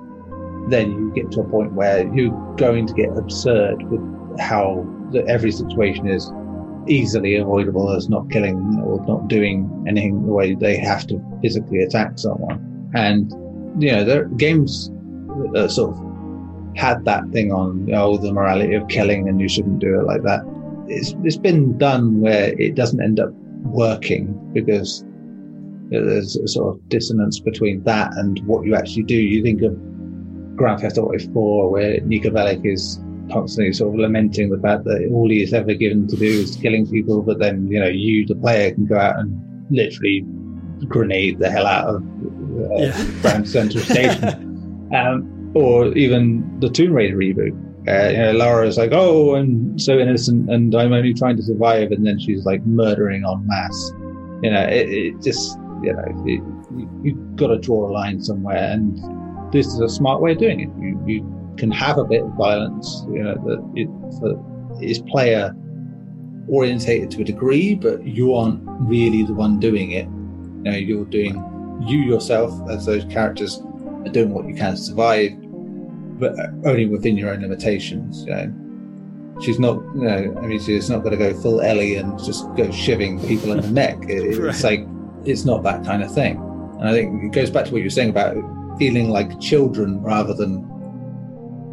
then 0.69 0.91
you 0.91 1.11
get 1.13 1.31
to 1.31 1.41
a 1.41 1.49
point 1.49 1.73
where 1.73 2.07
you're 2.13 2.55
going 2.55 2.85
to 2.87 2.93
get 2.93 3.09
absurd 3.17 3.81
with 3.89 4.39
how 4.39 4.85
the, 5.11 5.25
every 5.27 5.51
situation 5.51 6.07
is 6.07 6.31
easily 6.87 7.35
avoidable 7.35 7.91
as 7.91 8.09
not 8.09 8.29
killing 8.29 8.81
or 8.83 9.03
not 9.05 9.27
doing 9.27 9.69
anything 9.87 10.25
the 10.25 10.31
way 10.31 10.55
they 10.55 10.77
have 10.77 11.05
to 11.07 11.21
physically 11.41 11.79
attack 11.79 12.17
someone. 12.17 12.91
And, 12.93 13.31
you 13.81 13.91
know, 13.91 14.03
the 14.03 14.29
games 14.37 14.89
that 15.53 15.71
sort 15.71 15.95
of 15.95 16.09
had 16.75 17.05
that 17.05 17.27
thing 17.31 17.51
on, 17.51 17.89
oh, 17.93 18.17
the 18.17 18.33
morality 18.33 18.75
of 18.75 18.87
killing 18.87 19.27
and 19.27 19.39
you 19.39 19.49
shouldn't 19.49 19.79
do 19.79 19.99
it 19.99 20.03
like 20.03 20.23
that. 20.23 20.41
It's, 20.87 21.15
it's 21.23 21.37
been 21.37 21.77
done 21.77 22.21
where 22.21 22.59
it 22.59 22.75
doesn't 22.75 23.01
end 23.01 23.19
up 23.19 23.31
working 23.63 24.33
because 24.53 25.03
There's 25.89 26.35
a 26.35 26.47
sort 26.47 26.75
of 26.75 26.89
dissonance 26.89 27.39
between 27.39 27.83
that 27.83 28.11
and 28.15 28.39
what 28.45 28.65
you 28.65 28.75
actually 28.75 29.03
do. 29.03 29.15
You 29.15 29.43
think 29.43 29.61
of 29.61 29.75
Grand 30.55 30.81
Theft 30.81 30.97
Auto 30.97 31.17
4, 31.33 31.71
where 31.71 31.99
Niko 32.01 32.25
Bellic 32.25 32.65
is 32.65 32.99
constantly 33.31 33.73
sort 33.73 33.93
of 33.93 33.99
lamenting 33.99 34.49
the 34.49 34.59
fact 34.59 34.83
that 34.85 35.09
all 35.11 35.29
he 35.29 35.41
is 35.41 35.53
ever 35.53 35.73
given 35.73 36.07
to 36.07 36.15
do 36.15 36.25
is 36.25 36.55
killing 36.55 36.87
people, 36.87 37.21
but 37.21 37.39
then, 37.39 37.67
you 37.67 37.79
know, 37.79 37.87
you, 37.87 38.25
the 38.25 38.35
player, 38.35 38.73
can 38.73 38.85
go 38.85 38.97
out 38.97 39.17
and 39.19 39.39
literally 39.69 40.25
grenade 40.87 41.39
the 41.39 41.49
hell 41.49 41.65
out 41.65 41.87
of 41.87 42.01
uh, 42.01 42.75
yeah. 42.77 43.05
Grand 43.21 43.47
Central 43.47 43.83
Station. 43.83 44.89
um, 44.95 45.51
or 45.55 45.87
even 45.97 46.59
the 46.59 46.69
Tomb 46.69 46.93
Raider 46.93 47.17
reboot. 47.17 47.57
Uh, 47.87 48.09
you 48.09 48.17
know, 48.17 48.31
Lara's 48.33 48.77
like, 48.77 48.91
oh, 48.93 49.35
I'm 49.35 49.79
so 49.79 49.97
innocent 49.97 50.49
and 50.49 50.75
I'm 50.75 50.93
only 50.93 51.13
trying 51.13 51.37
to 51.37 51.43
survive. 51.43 51.91
And 51.91 52.05
then 52.05 52.19
she's 52.19 52.45
like 52.45 52.63
murdering 52.65 53.23
en 53.25 53.47
masse. 53.47 53.91
You 54.43 54.51
know, 54.51 54.63
it, 54.63 54.89
it 54.89 55.21
just, 55.21 55.57
you 55.83 55.93
know, 55.93 56.03
it, 56.25 56.41
you, 56.75 57.01
you've 57.03 57.35
got 57.35 57.47
to 57.47 57.57
draw 57.57 57.89
a 57.89 57.91
line 57.91 58.21
somewhere. 58.21 58.71
And 58.71 58.97
this 59.51 59.67
is 59.67 59.79
a 59.79 59.89
smart 59.89 60.21
way 60.21 60.33
of 60.33 60.37
doing 60.37 60.59
it. 60.59 60.69
You, 60.79 61.01
you 61.05 61.53
can 61.57 61.71
have 61.71 61.97
a 61.97 62.03
bit 62.03 62.23
of 62.23 62.31
violence, 62.33 63.03
you 63.09 63.23
know, 63.23 63.35
that 63.35 63.71
it, 63.75 63.89
is 64.83 64.99
player 65.01 65.53
orientated 66.47 67.11
to 67.11 67.21
a 67.21 67.23
degree, 67.23 67.75
but 67.75 68.05
you 68.05 68.33
aren't 68.33 68.61
really 68.89 69.23
the 69.23 69.33
one 69.33 69.59
doing 69.59 69.91
it. 69.91 70.05
You 70.05 70.71
know, 70.71 70.77
you're 70.77 71.05
doing 71.05 71.43
you 71.87 71.99
yourself 71.99 72.51
as 72.69 72.85
those 72.85 73.05
characters 73.05 73.61
are 74.05 74.11
doing 74.11 74.31
what 74.31 74.47
you 74.47 74.55
can 74.55 74.71
to 74.71 74.77
survive, 74.77 75.31
but 76.19 76.33
only 76.65 76.85
within 76.85 77.17
your 77.17 77.31
own 77.31 77.41
limitations. 77.41 78.23
You 78.25 78.31
know, 78.31 79.41
she's 79.41 79.59
not. 79.59 79.75
You 79.95 80.03
know, 80.03 80.37
I 80.41 80.47
mean, 80.47 80.61
she's 80.61 80.89
not 80.89 80.99
going 80.99 81.17
to 81.17 81.17
go 81.17 81.33
full 81.39 81.61
Ellie 81.61 81.95
and 81.95 82.17
just 82.23 82.43
go 82.55 82.69
shiving 82.71 83.25
people 83.27 83.51
in 83.51 83.61
the 83.61 83.71
neck. 83.71 83.97
It, 84.03 84.37
right. 84.39 84.49
It's 84.49 84.63
like 84.63 84.85
it's 85.29 85.45
not 85.45 85.63
that 85.63 85.83
kind 85.85 86.03
of 86.03 86.13
thing. 86.13 86.37
And 86.79 86.87
I 86.87 86.91
think 86.91 87.23
it 87.23 87.31
goes 87.31 87.49
back 87.49 87.65
to 87.65 87.71
what 87.71 87.79
you 87.79 87.85
were 87.85 87.89
saying 87.89 88.09
about 88.09 88.35
feeling 88.77 89.09
like 89.09 89.39
children 89.39 90.01
rather 90.01 90.33
than 90.33 90.65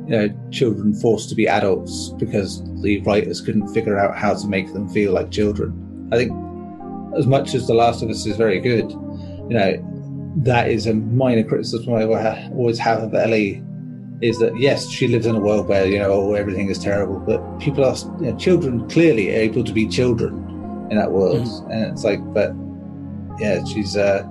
you 0.09 0.17
know 0.17 0.29
children 0.51 0.95
forced 0.95 1.29
to 1.29 1.35
be 1.35 1.49
adults 1.49 2.11
because 2.19 2.63
the 2.83 3.01
writers 3.03 3.41
couldn't 3.41 3.69
figure 3.69 3.99
out 3.99 4.17
how 4.17 4.35
to 4.35 4.47
make 4.49 4.73
them 4.73 4.89
feel 4.89 5.13
like 5.13 5.31
children. 5.31 6.09
I 6.13 6.17
think 6.17 6.33
as 7.17 7.27
much 7.27 7.55
as 7.55 7.67
The 7.67 7.75
Last 7.75 8.03
of 8.03 8.11
Us 8.11 8.27
is 8.27 8.37
very 8.37 8.61
good, 8.61 8.91
you 8.91 9.57
know, 9.57 10.33
that 10.43 10.71
is 10.71 10.87
a 10.87 10.95
minor 10.95 11.45
criticism 11.45 11.95
I 11.95 12.05
always 12.05 12.79
have 12.79 13.03
of 13.03 13.15
Ellie 13.15 13.63
is 14.23 14.39
that 14.39 14.59
yes, 14.59 14.89
she 14.89 15.09
lives 15.09 15.27
in 15.27 15.37
a 15.37 15.41
world 15.41 15.69
where 15.69 15.87
you 15.87 15.99
know 15.99 16.13
oh, 16.13 16.35
everything 16.35 16.69
is 16.69 16.79
terrible, 16.79 17.21
but 17.21 17.41
people 17.61 17.85
are 17.85 17.97
you 18.21 18.33
know, 18.33 18.37
children 18.39 18.89
clearly 18.89 19.29
able 19.29 19.63
to 19.65 19.73
be 19.73 19.87
children 19.87 20.35
in 20.91 20.97
that 20.97 21.11
world, 21.11 21.47
mm-hmm. 21.47 21.71
and 21.71 21.93
it's 21.93 22.05
like, 22.05 22.21
but 22.33 22.53
yeah, 23.39 23.65
she's 23.65 23.97
uh, 23.97 24.23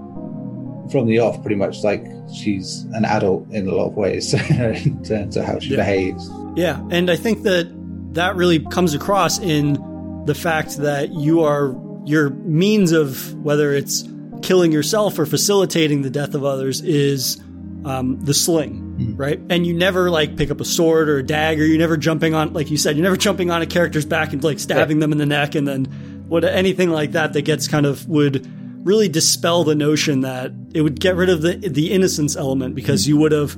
from 0.91 1.07
the 1.07 1.19
off 1.19 1.41
pretty 1.41 1.55
much 1.55 1.83
like 1.83 2.05
she's 2.33 2.83
an 2.93 3.05
adult 3.05 3.49
in 3.51 3.67
a 3.67 3.73
lot 3.73 3.87
of 3.87 3.93
ways 3.95 4.33
in 4.49 5.03
terms 5.03 5.37
of 5.37 5.45
how 5.45 5.59
she 5.59 5.71
yeah. 5.71 5.77
behaves. 5.77 6.29
Yeah, 6.55 6.81
and 6.91 7.09
I 7.09 7.15
think 7.15 7.43
that 7.43 7.71
that 8.13 8.35
really 8.35 8.59
comes 8.59 8.93
across 8.93 9.39
in 9.39 10.23
the 10.25 10.35
fact 10.35 10.77
that 10.77 11.11
you 11.11 11.43
are 11.43 11.75
your 12.05 12.29
means 12.29 12.91
of 12.91 13.33
whether 13.43 13.73
it's 13.73 14.07
killing 14.41 14.71
yourself 14.71 15.17
or 15.17 15.25
facilitating 15.25 16.01
the 16.01 16.09
death 16.09 16.35
of 16.35 16.45
others 16.45 16.81
is 16.81 17.41
um, 17.83 18.23
the 18.23 18.33
sling, 18.33 18.81
mm 18.81 19.17
right? 19.17 19.39
And 19.49 19.65
you 19.65 19.73
never 19.73 20.09
like 20.09 20.35
pick 20.35 20.51
up 20.51 20.59
a 20.59 20.65
sword 20.65 21.09
or 21.09 21.17
a 21.17 21.23
dagger. 21.23 21.65
You're 21.65 21.77
never 21.77 21.97
jumping 21.97 22.33
on, 22.33 22.53
like 22.53 22.69
you 22.69 22.77
said, 22.77 22.95
you're 22.95 23.03
never 23.03 23.17
jumping 23.17 23.51
on 23.51 23.61
a 23.61 23.65
character's 23.65 24.05
back 24.05 24.33
and 24.33 24.43
like 24.43 24.59
stabbing 24.59 24.97
yeah. 24.97 25.01
them 25.01 25.11
in 25.11 25.17
the 25.17 25.25
neck, 25.25 25.55
and 25.55 25.67
then 25.67 25.85
what 26.27 26.43
anything 26.43 26.89
like 26.89 27.11
that 27.11 27.33
that 27.33 27.43
gets 27.43 27.67
kind 27.67 27.85
of 27.85 28.07
would 28.07 28.45
really 28.85 29.09
dispel 29.09 29.63
the 29.63 29.75
notion 29.75 30.21
that 30.21 30.53
it 30.73 30.81
would 30.81 30.99
get 30.99 31.15
rid 31.15 31.27
of 31.27 31.41
the 31.41 31.55
the 31.55 31.91
innocence 31.91 32.37
element 32.37 32.75
because 32.75 33.07
you 33.07 33.17
would 33.17 33.33
have 33.33 33.57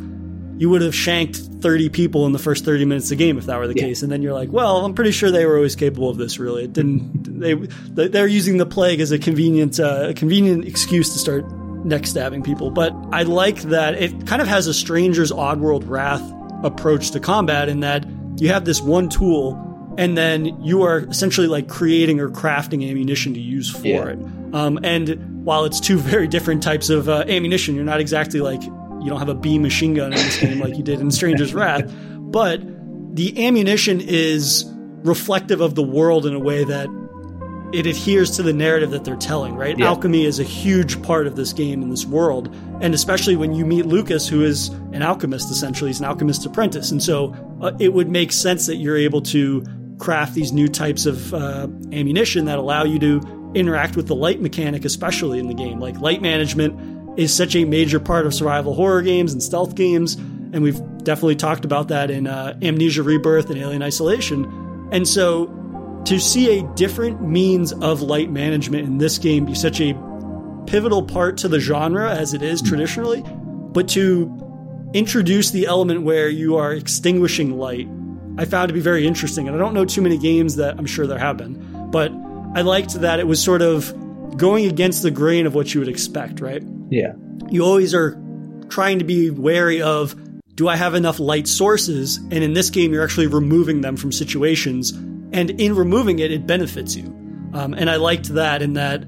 you 0.58 0.70
would 0.72 0.82
have 0.82 0.96
shanked 0.96 1.36
30 1.36 1.90
people 1.90 2.26
in 2.26 2.32
the 2.32 2.40
first 2.40 2.66
30 2.66 2.86
minutes 2.86 3.06
of 3.08 3.10
the 3.12 3.16
game 3.18 3.38
if 3.38 3.46
that 3.46 3.60
were 3.60 3.68
the 3.68 3.76
yeah. 3.76 3.84
case 3.84 4.02
and 4.02 4.12
then 4.12 4.22
you're 4.22 4.34
like 4.34 4.50
well 4.52 4.84
i'm 4.84 4.96
pretty 4.96 5.12
sure 5.12 5.30
they 5.30 5.46
were 5.46 5.58
always 5.58 5.76
capable 5.76 6.10
of 6.10 6.18
this 6.18 6.40
really 6.40 6.64
it 6.64 6.74
didn't 6.74 7.40
they 7.40 7.54
they're 8.08 8.26
using 8.26 8.58
the 8.58 8.66
plague 8.66 9.02
as 9.02 9.12
a 9.12 9.20
convenient 9.20 9.80
uh, 9.80 10.08
a 10.10 10.14
convenient 10.14 10.66
excuse 10.66 11.12
to 11.12 11.20
start 11.20 11.46
neck 11.86 12.08
stabbing 12.08 12.42
people 12.42 12.72
but 12.72 12.94
i 13.12 13.24
like 13.24 13.62
that 13.64 13.96
it 13.96 14.26
kind 14.26 14.42
of 14.42 14.48
has 14.48 14.66
a 14.66 14.74
stranger's 14.74 15.32
oddworld 15.32 15.84
wrath 15.88 16.24
approach 16.64 17.12
to 17.12 17.20
combat 17.20 17.70
in 17.70 17.82
that 17.82 18.08
you 18.38 18.48
have 18.48 18.66
this 18.66 18.82
one 18.82 19.10
tool 19.10 19.64
and 19.98 20.18
then 20.18 20.46
you 20.64 20.84
are 20.84 21.00
essentially 21.00 21.48
like 21.48 21.68
creating 21.68 22.20
or 22.20 22.30
crafting 22.30 22.90
ammunition 22.90 23.34
to 23.34 23.40
use 23.40 23.70
for 23.70 23.88
yeah. 23.88 24.06
it 24.06 24.20
um, 24.54 24.80
and 24.84 25.46
while 25.46 25.66
it's 25.66 25.80
two 25.80 25.98
very 25.98 26.28
different 26.28 26.64
types 26.64 26.90
of 26.90 27.10
uh, 27.10 27.24
ammunition 27.28 27.76
you're 27.76 27.84
not 27.84 28.00
exactly 28.00 28.40
like 28.40 28.64
you 28.64 29.10
don't 29.10 29.20
have 29.20 29.30
a 29.30 29.36
beam 29.36 29.62
machine 29.62 29.94
gun 29.94 30.14
in 30.14 30.20
this 30.20 30.38
game 30.42 30.60
like 30.60 30.76
you 30.76 30.84
did 30.84 31.00
in 31.00 31.12
Stranger's 31.12 31.54
Wrath, 31.54 31.84
but 32.18 32.62
the 33.16 33.46
ammunition 33.46 34.02
is 34.02 34.66
reflective 35.04 35.62
of 35.62 35.76
the 35.76 35.84
world 35.84 36.26
in 36.26 36.34
a 36.34 36.40
way 36.40 36.64
that 36.64 36.88
it 37.74 37.86
adheres 37.86 38.32
to 38.38 38.44
the 38.44 38.54
narrative 38.54 38.92
that 38.92 39.04
they're 39.04 39.18
telling, 39.18 39.56
right? 39.56 39.78
Yeah. 39.78 39.88
Alchemy 39.88 40.26
is 40.26 40.40
a 40.40 40.44
huge 40.44 41.02
part 41.04 41.28
of 41.28 41.36
this 41.36 41.52
game 41.52 41.82
and 41.82 41.92
this 41.92 42.06
world. 42.06 42.54
And 42.82 42.94
especially 42.94 43.36
when 43.36 43.54
you 43.54 43.66
meet 43.66 43.86
Lucas, 43.86 44.28
who 44.28 44.42
is 44.42 44.70
an 44.94 45.02
alchemist, 45.02 45.52
essentially, 45.52 45.90
he's 45.90 46.00
an 46.00 46.06
alchemist 46.06 46.46
apprentice. 46.46 46.92
And 46.92 47.04
so 47.04 47.36
uh, 47.62 47.74
it 47.80 47.94
would 47.94 48.10
make 48.10 48.32
sense 48.32 48.68
that 48.68 48.76
you're 48.76 48.98
able 48.98 49.22
to 49.24 49.66
craft 50.00 50.34
these 50.34 50.54
new 50.54 50.68
types 50.68 51.06
of 51.06 51.34
uh, 51.34 51.68
ammunition 51.92 52.46
that 52.46 52.58
allow 52.58 52.84
you 52.84 53.00
to 53.00 53.22
interact 53.54 53.96
with 53.96 54.08
the 54.08 54.16
light 54.16 54.42
mechanic, 54.42 54.86
especially 54.86 55.40
in 55.40 55.48
the 55.48 55.54
game. 55.54 55.80
Like 55.80 56.00
light 56.00 56.22
management 56.22 57.20
is 57.20 57.34
such 57.34 57.56
a 57.56 57.66
major 57.66 58.00
part 58.00 58.26
of 58.26 58.34
survival 58.34 58.74
horror 58.74 59.02
games 59.02 59.34
and 59.34 59.42
stealth 59.42 59.76
games. 59.76 60.16
And 60.16 60.62
we've 60.62 60.80
definitely 61.04 61.36
talked 61.36 61.66
about 61.66 61.88
that 61.90 62.12
in 62.12 62.28
uh, 62.28 62.58
Amnesia 62.62 63.04
Rebirth 63.04 63.50
and 63.50 63.60
Alien 63.60 63.82
Isolation. 63.82 64.90
And 64.92 65.08
so 65.08 65.48
to 66.06 66.20
see 66.20 66.60
a 66.60 66.64
different 66.76 67.22
means 67.22 67.74
of 67.74 68.02
light 68.02 68.30
management 68.30 68.86
in 68.86 68.98
this 68.98 69.18
game 69.18 69.46
be 69.46 69.56
such 69.56 69.82
a 69.82 69.94
pivotal 70.68 71.04
part 71.04 71.38
to 71.38 71.48
the 71.48 71.60
genre 71.60 72.10
as 72.12 72.34
it 72.34 72.42
is 72.42 72.62
traditionally, 72.62 73.24
but 73.26 73.88
to 73.90 74.32
introduce 74.94 75.52
the 75.52 75.66
element 75.66 76.04
where 76.04 76.30
you 76.30 76.56
are 76.56 76.72
extinguishing 76.72 77.58
light, 77.58 77.88
I 78.38 78.46
found 78.46 78.70
to 78.70 78.74
be 78.74 78.80
very 78.80 79.08
interesting. 79.08 79.48
And 79.48 79.56
I 79.56 79.60
don't 79.60 79.74
know 79.74 79.86
too 79.86 80.02
many 80.02 80.18
games 80.18 80.56
that 80.58 80.78
I'm 80.78 80.86
sure 80.86 81.08
there 81.08 81.18
have 81.18 81.38
been, 81.38 81.90
but 81.92 82.12
I 82.58 82.62
liked 82.62 82.94
that 83.02 83.20
it 83.20 83.28
was 83.28 83.40
sort 83.40 83.62
of 83.62 83.94
going 84.36 84.66
against 84.66 85.04
the 85.04 85.12
grain 85.12 85.46
of 85.46 85.54
what 85.54 85.76
you 85.76 85.80
would 85.80 85.88
expect, 85.88 86.40
right? 86.40 86.64
Yeah. 86.90 87.14
You 87.52 87.64
always 87.64 87.94
are 87.94 88.20
trying 88.68 88.98
to 88.98 89.06
be 89.06 89.30
wary 89.30 89.84
of 89.84 90.16
do 90.56 90.68
I 90.68 90.76
have 90.76 90.96
enough 90.96 91.20
light 91.20 91.48
sources? 91.48 92.18
And 92.18 92.44
in 92.44 92.54
this 92.54 92.72
game, 92.72 92.94
you're 92.94 93.04
actually 93.04 93.28
removing 93.28 93.82
them 93.82 93.96
from 93.96 94.12
situations. 94.12 94.90
And 94.90 95.52
in 95.62 95.76
removing 95.76 96.18
it, 96.18 96.32
it 96.32 96.48
benefits 96.48 96.96
you. 96.96 97.06
Um, 97.54 97.76
and 97.76 97.92
I 97.92 97.98
liked 97.98 98.30
that 98.30 98.64
in 98.64 98.74
that 98.74 99.04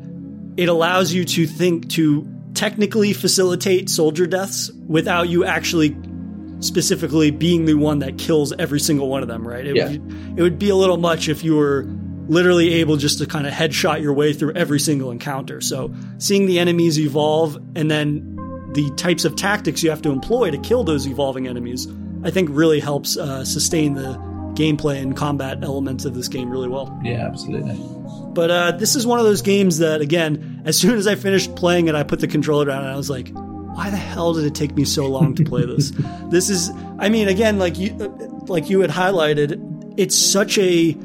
it 0.56 0.70
allows 0.70 1.12
you 1.12 1.26
to 1.26 1.48
think 1.48 1.90
to 1.94 2.32
technically 2.54 3.14
facilitate 3.14 3.90
soldier 3.90 4.28
deaths 4.28 4.70
without 4.88 5.28
you 5.28 5.44
actually 5.44 5.98
specifically 6.60 7.32
being 7.32 7.66
the 7.66 7.74
one 7.74 7.98
that 8.00 8.20
kills 8.20 8.54
every 8.60 8.80
single 8.80 9.10
one 9.10 9.24
of 9.24 9.28
them, 9.28 9.48
right? 9.48 9.66
It, 9.66 9.76
yeah. 9.76 9.88
would, 9.88 10.38
it 10.38 10.42
would 10.44 10.60
be 10.60 10.70
a 10.70 10.76
little 10.76 10.98
much 10.98 11.30
if 11.30 11.44
you 11.44 11.56
were 11.56 11.88
literally 12.30 12.76
able 12.76 12.96
just 12.96 13.18
to 13.18 13.26
kind 13.26 13.46
of 13.48 13.54
headshot 13.54 14.02
your 14.02 14.14
way 14.14 14.32
through 14.34 14.54
every 14.54 14.80
single 14.80 15.12
encounter. 15.12 15.60
So 15.60 15.94
seeing 16.20 16.46
the 16.46 16.60
enemies 16.60 17.00
evolve 17.00 17.56
and 17.76 17.90
then 17.90 18.36
the 18.74 18.92
types 18.92 19.26
of 19.26 19.36
tactics 19.36 19.82
you 19.82 19.90
have 19.90 20.04
to 20.04 20.12
employ 20.12 20.52
to 20.52 20.58
kill 20.60 20.84
those 20.84 21.08
evolving 21.08 21.48
enemies, 21.48 21.88
I 22.24 22.30
think 22.30 22.50
really 22.52 22.80
helps 22.80 23.18
uh, 23.18 23.44
sustain 23.44 23.96
the 23.96 24.14
gameplay 24.54 25.02
and 25.02 25.18
combat 25.18 25.64
elements 25.64 26.06
of 26.06 26.14
this 26.14 26.28
game 26.28 26.50
really 26.52 26.68
well. 26.68 27.00
Yeah, 27.04 27.26
absolutely. 27.26 27.76
But 28.34 28.52
uh, 28.52 28.72
this 28.72 28.96
is 28.96 29.08
one 29.08 29.18
of 29.18 29.26
those 29.26 29.42
games 29.42 29.80
that, 29.80 30.02
again, 30.02 30.62
as 30.66 30.78
soon 30.78 30.98
as 30.98 31.08
I 31.08 31.16
finished 31.16 31.56
playing 31.56 31.88
it, 31.88 31.96
I 31.96 32.04
put 32.04 32.20
the 32.20 32.28
controller 32.28 32.66
down 32.66 32.84
and 32.84 32.92
I 32.92 32.96
was 32.96 33.10
like, 33.10 33.30
why 33.34 33.90
the 33.90 33.98
hell 33.98 34.34
did 34.34 34.46
it 34.46 34.54
take 34.54 34.76
me 34.76 34.86
so 34.86 35.08
long 35.08 35.34
to 35.36 35.44
play 35.44 35.66
this? 35.66 35.92
this 36.30 36.50
is, 36.50 36.70
I 37.00 37.10
mean, 37.10 37.28
again, 37.28 37.58
like 37.58 37.80
you, 37.80 37.94
like 38.48 38.70
you 38.70 38.82
had 38.82 38.92
highlighted, 38.92 39.94
it's 39.98 40.16
such 40.16 40.58
a 40.60 40.96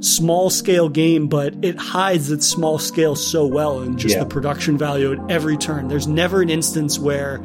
small 0.00 0.50
scale 0.50 0.88
game, 0.88 1.28
but 1.28 1.54
it 1.62 1.78
hides 1.78 2.30
its 2.30 2.46
small 2.46 2.78
scale 2.78 3.16
so 3.16 3.46
well 3.46 3.80
and 3.80 3.98
just 3.98 4.14
yeah. 4.14 4.22
the 4.22 4.28
production 4.28 4.76
value 4.78 5.12
at 5.12 5.30
every 5.30 5.56
turn. 5.56 5.88
There's 5.88 6.06
never 6.06 6.42
an 6.42 6.50
instance 6.50 6.98
where 6.98 7.42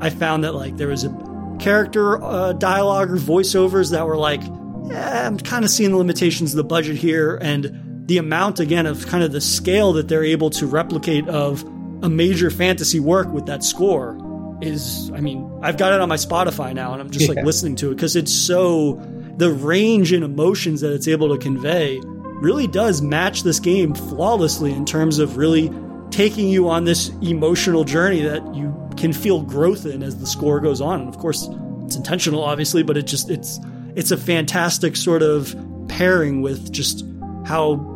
I 0.00 0.10
found 0.10 0.44
that 0.44 0.54
like 0.54 0.76
there 0.76 0.88
was 0.88 1.04
a 1.04 1.56
character 1.60 2.22
uh, 2.22 2.52
dialogue 2.54 3.10
or 3.10 3.16
voiceovers 3.16 3.92
that 3.92 4.06
were 4.06 4.16
like, 4.16 4.42
yeah, 4.86 5.26
I'm 5.26 5.38
kind 5.38 5.64
of 5.64 5.70
seeing 5.70 5.90
the 5.90 5.96
limitations 5.96 6.52
of 6.52 6.56
the 6.56 6.64
budget 6.64 6.96
here 6.96 7.38
and 7.40 8.06
the 8.08 8.18
amount 8.18 8.58
again 8.58 8.86
of 8.86 9.06
kind 9.06 9.22
of 9.22 9.32
the 9.32 9.40
scale 9.40 9.92
that 9.94 10.08
they're 10.08 10.24
able 10.24 10.50
to 10.50 10.66
replicate 10.66 11.28
of 11.28 11.62
a 12.02 12.08
major 12.08 12.50
fantasy 12.50 12.98
work 12.98 13.28
with 13.28 13.46
that 13.46 13.62
score 13.62 14.18
is 14.60 15.10
I 15.14 15.20
mean, 15.20 15.60
I've 15.62 15.76
got 15.76 15.92
it 15.92 16.00
on 16.00 16.08
my 16.08 16.16
Spotify 16.16 16.74
now 16.74 16.92
and 16.92 17.00
I'm 17.00 17.10
just 17.10 17.28
yeah. 17.28 17.34
like 17.34 17.44
listening 17.44 17.76
to 17.76 17.90
it 17.90 17.94
because 17.94 18.16
it's 18.16 18.32
so 18.32 19.00
the 19.36 19.50
range 19.50 20.12
and 20.12 20.24
emotions 20.24 20.80
that 20.80 20.92
it's 20.92 21.08
able 21.08 21.28
to 21.30 21.38
convey 21.38 22.00
really 22.42 22.66
does 22.66 23.00
match 23.00 23.42
this 23.42 23.60
game 23.60 23.94
flawlessly 23.94 24.72
in 24.72 24.84
terms 24.84 25.18
of 25.18 25.36
really 25.36 25.70
taking 26.10 26.48
you 26.48 26.68
on 26.68 26.84
this 26.84 27.08
emotional 27.22 27.84
journey 27.84 28.20
that 28.22 28.54
you 28.54 28.76
can 28.96 29.12
feel 29.12 29.42
growth 29.42 29.86
in 29.86 30.02
as 30.02 30.18
the 30.18 30.26
score 30.26 30.60
goes 30.60 30.80
on. 30.80 31.00
And 31.00 31.08
of 31.08 31.18
course, 31.18 31.48
it's 31.84 31.96
intentional, 31.96 32.42
obviously, 32.42 32.82
but 32.82 32.96
it 32.96 33.06
just 33.06 33.30
it's 33.30 33.58
it's 33.94 34.10
a 34.10 34.16
fantastic 34.16 34.96
sort 34.96 35.22
of 35.22 35.54
pairing 35.88 36.42
with 36.42 36.72
just 36.72 37.04
how 37.46 37.88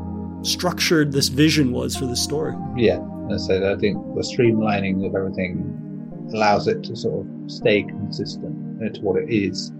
structured 0.42 1.12
this 1.12 1.28
vision 1.28 1.72
was 1.72 1.96
for 1.96 2.06
this 2.06 2.22
story. 2.22 2.54
Yeah, 2.76 3.00
I 3.32 3.36
said 3.36 3.62
I 3.62 3.76
think 3.76 3.96
the 4.14 4.22
streamlining 4.22 5.06
of 5.06 5.14
everything 5.14 6.30
allows 6.32 6.66
it 6.66 6.82
to 6.84 6.96
sort 6.96 7.26
of 7.26 7.50
stay 7.50 7.82
consistent 7.82 8.94
to 8.94 9.00
what 9.00 9.20
it 9.20 9.32
is. 9.32 9.72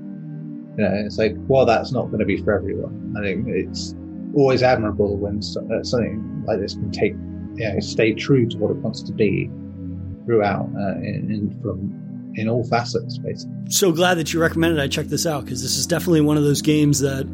You 0.76 0.84
know, 0.84 0.92
it's 1.06 1.18
like, 1.18 1.34
well, 1.48 1.64
that's 1.64 1.92
not 1.92 2.06
going 2.06 2.20
to 2.20 2.26
be 2.26 2.36
for 2.36 2.54
everyone. 2.54 3.14
I 3.18 3.22
think 3.22 3.46
it's 3.48 3.94
always 4.34 4.62
admirable 4.62 5.16
when 5.16 5.38
uh, 5.38 5.82
something 5.82 6.44
like 6.46 6.60
this 6.60 6.74
can 6.74 6.90
take, 6.90 7.12
you 7.54 7.72
know, 7.72 7.80
stay 7.80 8.12
true 8.12 8.46
to 8.48 8.58
what 8.58 8.70
it 8.70 8.76
wants 8.76 9.02
to 9.02 9.12
be 9.12 9.50
throughout, 10.26 10.68
uh, 10.76 10.96
in, 11.00 11.58
from 11.62 12.32
in 12.34 12.48
all 12.48 12.64
facets, 12.64 13.16
basically. 13.16 13.54
So 13.70 13.92
glad 13.92 14.14
that 14.14 14.32
you 14.32 14.40
recommended 14.40 14.78
I 14.78 14.88
check 14.88 15.06
this 15.06 15.24
out 15.24 15.44
because 15.44 15.62
this 15.62 15.78
is 15.78 15.86
definitely 15.86 16.20
one 16.20 16.36
of 16.36 16.44
those 16.44 16.60
games 16.60 17.00
that 17.00 17.26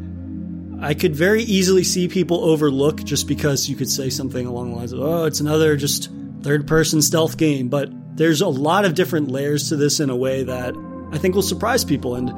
I 0.81 0.93
could 0.93 1.15
very 1.15 1.43
easily 1.43 1.83
see 1.83 2.07
people 2.07 2.43
overlook 2.45 3.03
just 3.03 3.27
because 3.27 3.67
you 3.69 3.75
could 3.75 3.89
say 3.89 4.09
something 4.09 4.45
along 4.45 4.71
the 4.71 4.77
lines 4.77 4.93
of, 4.93 5.01
"Oh, 5.01 5.25
it's 5.25 5.41
another 5.41 5.75
just 5.75 6.09
third-person 6.41 7.01
stealth 7.01 7.37
game," 7.37 7.67
but 7.67 7.89
there's 8.15 8.41
a 8.41 8.47
lot 8.47 8.85
of 8.85 8.93
different 8.93 9.29
layers 9.29 9.69
to 9.69 9.75
this 9.75 9.99
in 9.99 10.09
a 10.09 10.15
way 10.15 10.43
that 10.43 10.75
I 11.11 11.17
think 11.17 11.35
will 11.35 11.41
surprise 11.41 11.83
people 11.83 12.15
and 12.15 12.31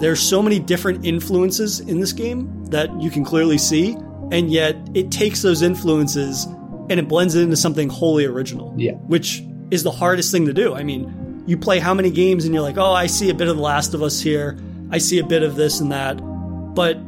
there's 0.00 0.20
so 0.20 0.42
many 0.42 0.58
different 0.58 1.04
influences 1.04 1.80
in 1.80 2.00
this 2.00 2.12
game 2.12 2.64
that 2.66 2.90
you 3.00 3.10
can 3.10 3.24
clearly 3.24 3.58
see, 3.58 3.96
and 4.32 4.50
yet 4.50 4.76
it 4.94 5.10
takes 5.10 5.42
those 5.42 5.62
influences 5.62 6.46
and 6.88 6.98
it 6.98 7.06
blends 7.06 7.34
it 7.34 7.42
into 7.42 7.56
something 7.56 7.88
wholly 7.88 8.24
original. 8.24 8.74
Yeah. 8.76 8.92
Which 8.92 9.42
is 9.70 9.82
the 9.82 9.90
hardest 9.90 10.32
thing 10.32 10.46
to 10.46 10.52
do. 10.52 10.74
I 10.74 10.82
mean, 10.82 11.44
you 11.46 11.56
play 11.56 11.78
how 11.78 11.94
many 11.94 12.10
games 12.10 12.44
and 12.44 12.54
you're 12.54 12.62
like, 12.62 12.78
oh, 12.78 12.92
I 12.92 13.06
see 13.06 13.30
a 13.30 13.34
bit 13.34 13.48
of 13.48 13.56
The 13.56 13.62
Last 13.62 13.94
of 13.94 14.02
Us 14.02 14.20
here, 14.20 14.58
I 14.90 14.98
see 14.98 15.18
a 15.18 15.24
bit 15.24 15.42
of 15.42 15.54
this 15.54 15.80
and 15.80 15.92
that. 15.92 16.14
But 16.14 16.98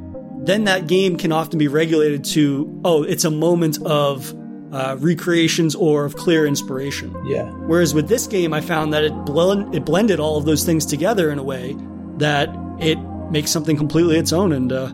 then 0.45 0.65
that 0.65 0.87
game 0.87 1.17
can 1.17 1.33
often 1.33 1.59
be 1.59 1.69
regulated 1.69 2.25
to, 2.27 2.81
oh, 2.85 3.03
it's 3.03 3.25
a 3.25 3.31
moment 3.31 3.81
of 3.85 4.35
uh, 4.73 4.97
recreations 4.99 5.75
or 5.75 6.05
of 6.05 6.17
clear 6.17 6.47
inspiration. 6.47 7.15
Yeah. 7.27 7.45
Whereas 7.51 7.95
with 7.95 8.09
this 8.09 8.27
game, 8.27 8.53
I 8.53 8.61
found 8.61 8.93
that 8.93 9.05
it 9.05 9.13
blend, 9.25 9.75
it 9.75 9.85
blended 9.85 10.21
all 10.21 10.39
of 10.39 10.45
those 10.45 10.65
things 10.65 10.87
together 10.87 11.31
in 11.31 11.39
a 11.39 11.43
way 11.43 11.77
that 12.19 12.49
it 12.83 12.99
makes 13.31 13.51
something 13.51 13.77
completely 13.77 14.19
its 14.19 14.33
own, 14.33 14.53
and 14.53 14.73
uh, 14.73 14.93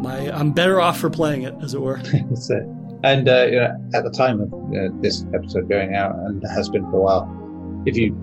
my 0.00 0.30
I'm 0.32 0.52
better 0.52 0.80
off 0.80 0.98
for 0.98 1.10
playing 1.10 1.42
it, 1.42 1.54
as 1.62 1.74
it 1.74 1.80
were. 1.80 2.00
It. 2.12 2.66
And 3.02 3.28
uh, 3.28 3.46
you 3.46 3.56
know, 3.56 3.90
at 3.94 4.04
the 4.04 4.10
time 4.10 4.40
of 4.40 4.52
uh, 4.52 4.94
this 5.00 5.24
episode 5.32 5.68
going 5.68 5.94
out, 5.94 6.14
and 6.16 6.42
has 6.48 6.68
been 6.68 6.82
for 6.90 6.96
a 6.96 7.00
while, 7.00 7.82
if 7.86 7.96
you 7.96 8.14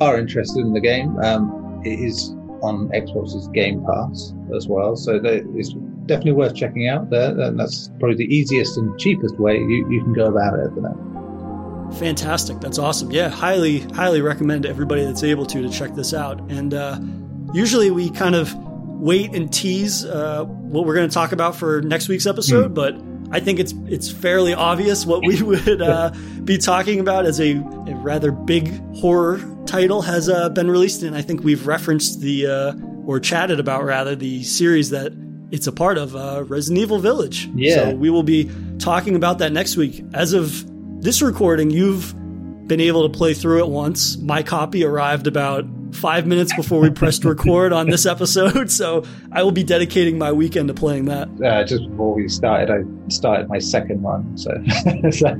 are 0.00 0.18
interested 0.18 0.60
in 0.60 0.72
the 0.72 0.80
game, 0.80 1.18
um, 1.18 1.82
it 1.84 1.98
is 1.98 2.30
on 2.62 2.88
Xbox's 2.90 3.48
Game 3.48 3.84
Pass 3.84 4.34
as 4.54 4.68
well. 4.68 4.96
So 4.96 5.20
it's 5.24 5.74
definitely 6.06 6.32
worth 6.32 6.54
checking 6.54 6.88
out 6.88 7.10
there. 7.10 7.38
And 7.40 7.58
that's 7.58 7.88
probably 7.98 8.16
the 8.16 8.34
easiest 8.34 8.76
and 8.76 8.98
cheapest 8.98 9.38
way 9.38 9.58
you, 9.58 9.90
you 9.90 10.02
can 10.02 10.12
go 10.12 10.26
about 10.26 10.58
it 10.58 10.66
at 10.66 10.74
the 10.74 10.80
moment. 10.80 11.94
Fantastic. 11.98 12.60
That's 12.60 12.78
awesome. 12.78 13.10
Yeah, 13.10 13.28
highly, 13.28 13.80
highly 13.80 14.20
recommend 14.20 14.62
to 14.62 14.68
everybody 14.68 15.04
that's 15.04 15.24
able 15.24 15.46
to 15.46 15.62
to 15.62 15.70
check 15.70 15.94
this 15.94 16.14
out. 16.14 16.40
And 16.50 16.72
uh, 16.74 16.98
usually 17.52 17.90
we 17.90 18.10
kind 18.10 18.34
of 18.34 18.54
wait 18.54 19.34
and 19.34 19.52
tease 19.52 20.04
uh, 20.04 20.44
what 20.44 20.86
we're 20.86 20.94
going 20.94 21.08
to 21.08 21.14
talk 21.14 21.32
about 21.32 21.56
for 21.56 21.80
next 21.80 22.08
week's 22.08 22.26
episode, 22.26 22.72
mm. 22.72 22.74
but 22.74 22.94
I 23.32 23.40
think 23.40 23.60
it's 23.60 23.72
it's 23.86 24.10
fairly 24.10 24.54
obvious 24.54 25.06
what 25.06 25.24
we 25.24 25.42
would 25.42 25.80
uh, 25.80 26.10
be 26.44 26.58
talking 26.58 27.00
about 27.00 27.26
as 27.26 27.40
a, 27.40 27.52
a, 27.52 27.94
rather 27.96 28.32
big 28.32 28.68
horror 28.96 29.40
title 29.66 30.02
has 30.02 30.28
uh, 30.28 30.48
been 30.50 30.70
released, 30.70 31.02
and 31.02 31.16
I 31.16 31.22
think 31.22 31.42
we've 31.42 31.66
referenced 31.66 32.20
the 32.20 32.46
uh, 32.46 32.72
or 33.06 33.20
chatted 33.20 33.60
about 33.60 33.84
rather 33.84 34.16
the 34.16 34.42
series 34.42 34.90
that 34.90 35.12
it's 35.50 35.66
a 35.66 35.72
part 35.72 35.98
of, 35.98 36.14
uh, 36.14 36.44
Resident 36.46 36.80
Evil 36.80 36.98
Village. 36.98 37.48
Yeah, 37.54 37.90
so 37.90 37.96
we 37.96 38.10
will 38.10 38.22
be 38.22 38.50
talking 38.78 39.16
about 39.16 39.38
that 39.38 39.52
next 39.52 39.76
week. 39.76 40.04
As 40.12 40.32
of 40.32 40.64
this 41.02 41.22
recording, 41.22 41.70
you've 41.70 42.14
been 42.70 42.80
able 42.80 43.02
to 43.02 43.18
play 43.18 43.34
through 43.34 43.58
it 43.58 43.68
once. 43.68 44.16
My 44.18 44.44
copy 44.44 44.84
arrived 44.84 45.26
about 45.26 45.64
five 45.92 46.24
minutes 46.24 46.54
before 46.54 46.80
we 46.80 46.88
pressed 46.88 47.24
record 47.24 47.72
on 47.72 47.90
this 47.90 48.06
episode, 48.06 48.70
so 48.80 49.02
I 49.32 49.42
will 49.42 49.50
be 49.50 49.64
dedicating 49.64 50.18
my 50.18 50.30
weekend 50.30 50.68
to 50.68 50.74
playing 50.74 51.06
that. 51.06 51.28
Uh, 51.44 51.64
just 51.64 51.90
before 51.90 52.14
we 52.14 52.28
started, 52.28 52.70
I 52.70 52.84
started 53.08 53.48
my 53.48 53.58
second 53.58 54.02
one, 54.02 54.38
so 54.38 54.52
so, 55.10 55.36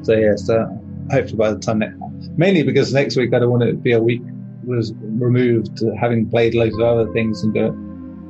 so 0.00 0.12
yeah. 0.14 0.34
So 0.36 0.66
hopefully 1.12 1.36
by 1.36 1.52
the 1.52 1.58
time 1.58 1.80
next, 1.80 1.98
mainly 2.38 2.62
because 2.62 2.92
next 2.94 3.16
week 3.16 3.34
I 3.34 3.38
don't 3.38 3.50
want 3.50 3.64
it 3.64 3.72
to 3.72 3.76
be 3.76 3.92
a 3.92 4.00
week 4.00 4.22
was 4.64 4.94
removed, 4.98 5.84
having 6.00 6.28
played 6.28 6.54
loads 6.54 6.74
of 6.74 6.80
other 6.80 7.12
things 7.12 7.42
and 7.42 7.52
go, 7.52 7.68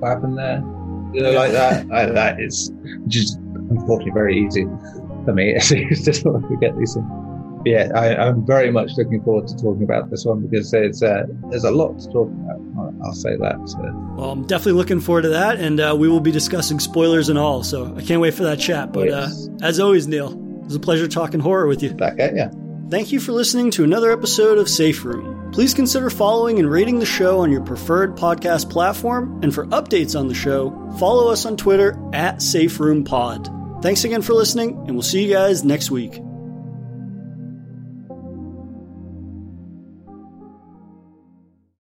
what 0.01 0.09
happened 0.09 0.37
there? 0.37 0.59
You 1.15 1.23
know, 1.23 1.31
like 1.31 1.53
that. 1.53 1.87
I, 1.93 2.07
that 2.07 2.41
is 2.41 2.73
just 3.07 3.39
unfortunately 3.39 4.11
very 4.11 4.45
easy 4.45 4.65
for 5.25 5.33
me. 5.33 5.55
It's 5.55 5.69
just 6.03 6.23
to 6.23 6.41
forget 6.49 6.77
these 6.77 6.93
things 6.95 7.26
yeah, 7.67 7.91
I, 7.95 8.29
am 8.29 8.47
very 8.47 8.71
much 8.71 8.93
looking 8.97 9.23
forward 9.23 9.49
to 9.49 9.57
talking 9.57 9.83
about 9.83 10.09
this 10.09 10.25
one 10.25 10.47
because 10.47 10.71
there's 10.71 11.03
uh, 11.03 11.25
there's 11.51 11.65
a 11.65 11.71
lot 11.71 11.99
to 11.99 12.07
talk 12.07 12.29
about. 12.29 12.95
I'll 13.05 13.13
say 13.13 13.37
that. 13.37 13.61
So. 13.69 13.79
Well, 14.17 14.31
I'm 14.31 14.47
definitely 14.47 14.73
looking 14.73 15.01
forward 15.01 15.23
to 15.23 15.31
that, 15.31 15.59
and 15.59 15.81
uh, 15.81 15.97
we 15.99 16.09
will 16.09 16.21
be 16.21 16.31
discussing 16.31 16.79
spoilers 16.79 17.29
and 17.29 17.39
all. 17.39 17.63
So 17.63 17.95
I 17.97 18.03
can't 18.03 18.21
wait 18.21 18.35
for 18.35 18.45
that 18.45 18.59
chat. 18.59 18.93
But 18.93 19.09
yes. 19.09 19.49
uh, 19.49 19.67
as 19.67 19.81
always, 19.81 20.07
Neil, 20.07 20.33
it 20.33 20.65
was 20.65 20.75
a 20.77 20.81
pleasure 20.81 21.09
talking 21.09 21.41
horror 21.41 21.67
with 21.67 21.83
you. 21.83 21.93
Back 21.93 22.19
at 22.21 22.35
you. 22.35 22.51
Thank 22.89 23.11
you 23.11 23.19
for 23.19 23.33
listening 23.33 23.73
to 23.73 23.85
another 23.85 24.13
episode 24.13 24.59
of 24.59 24.69
Safe 24.69 25.05
Room. 25.05 25.51
Please 25.51 25.75
consider 25.75 26.09
following 26.09 26.61
and 26.61 26.71
rating 26.71 27.01
the 27.01 27.07
show 27.07 27.41
on 27.41 27.51
your 27.51 27.63
preferred 27.63 28.17
podcast 28.17 28.71
platform. 28.71 29.41
And 29.43 29.53
for 29.53 29.67
updates 29.67 30.19
on 30.19 30.29
the 30.29 30.35
show, 30.35 30.71
follow 30.99 31.31
us 31.33 31.45
on 31.45 31.57
Twitter 31.57 31.99
at 32.13 32.43
Safe 32.43 32.79
Room 32.79 33.03
Pod. 33.03 33.51
Thanks 33.83 34.05
again 34.05 34.23
for 34.23 34.35
listening, 34.35 34.77
and 34.87 34.93
we'll 34.93 35.03
see 35.03 35.25
you 35.25 35.35
guys 35.35 35.65
next 35.65 35.91
week. 35.91 36.21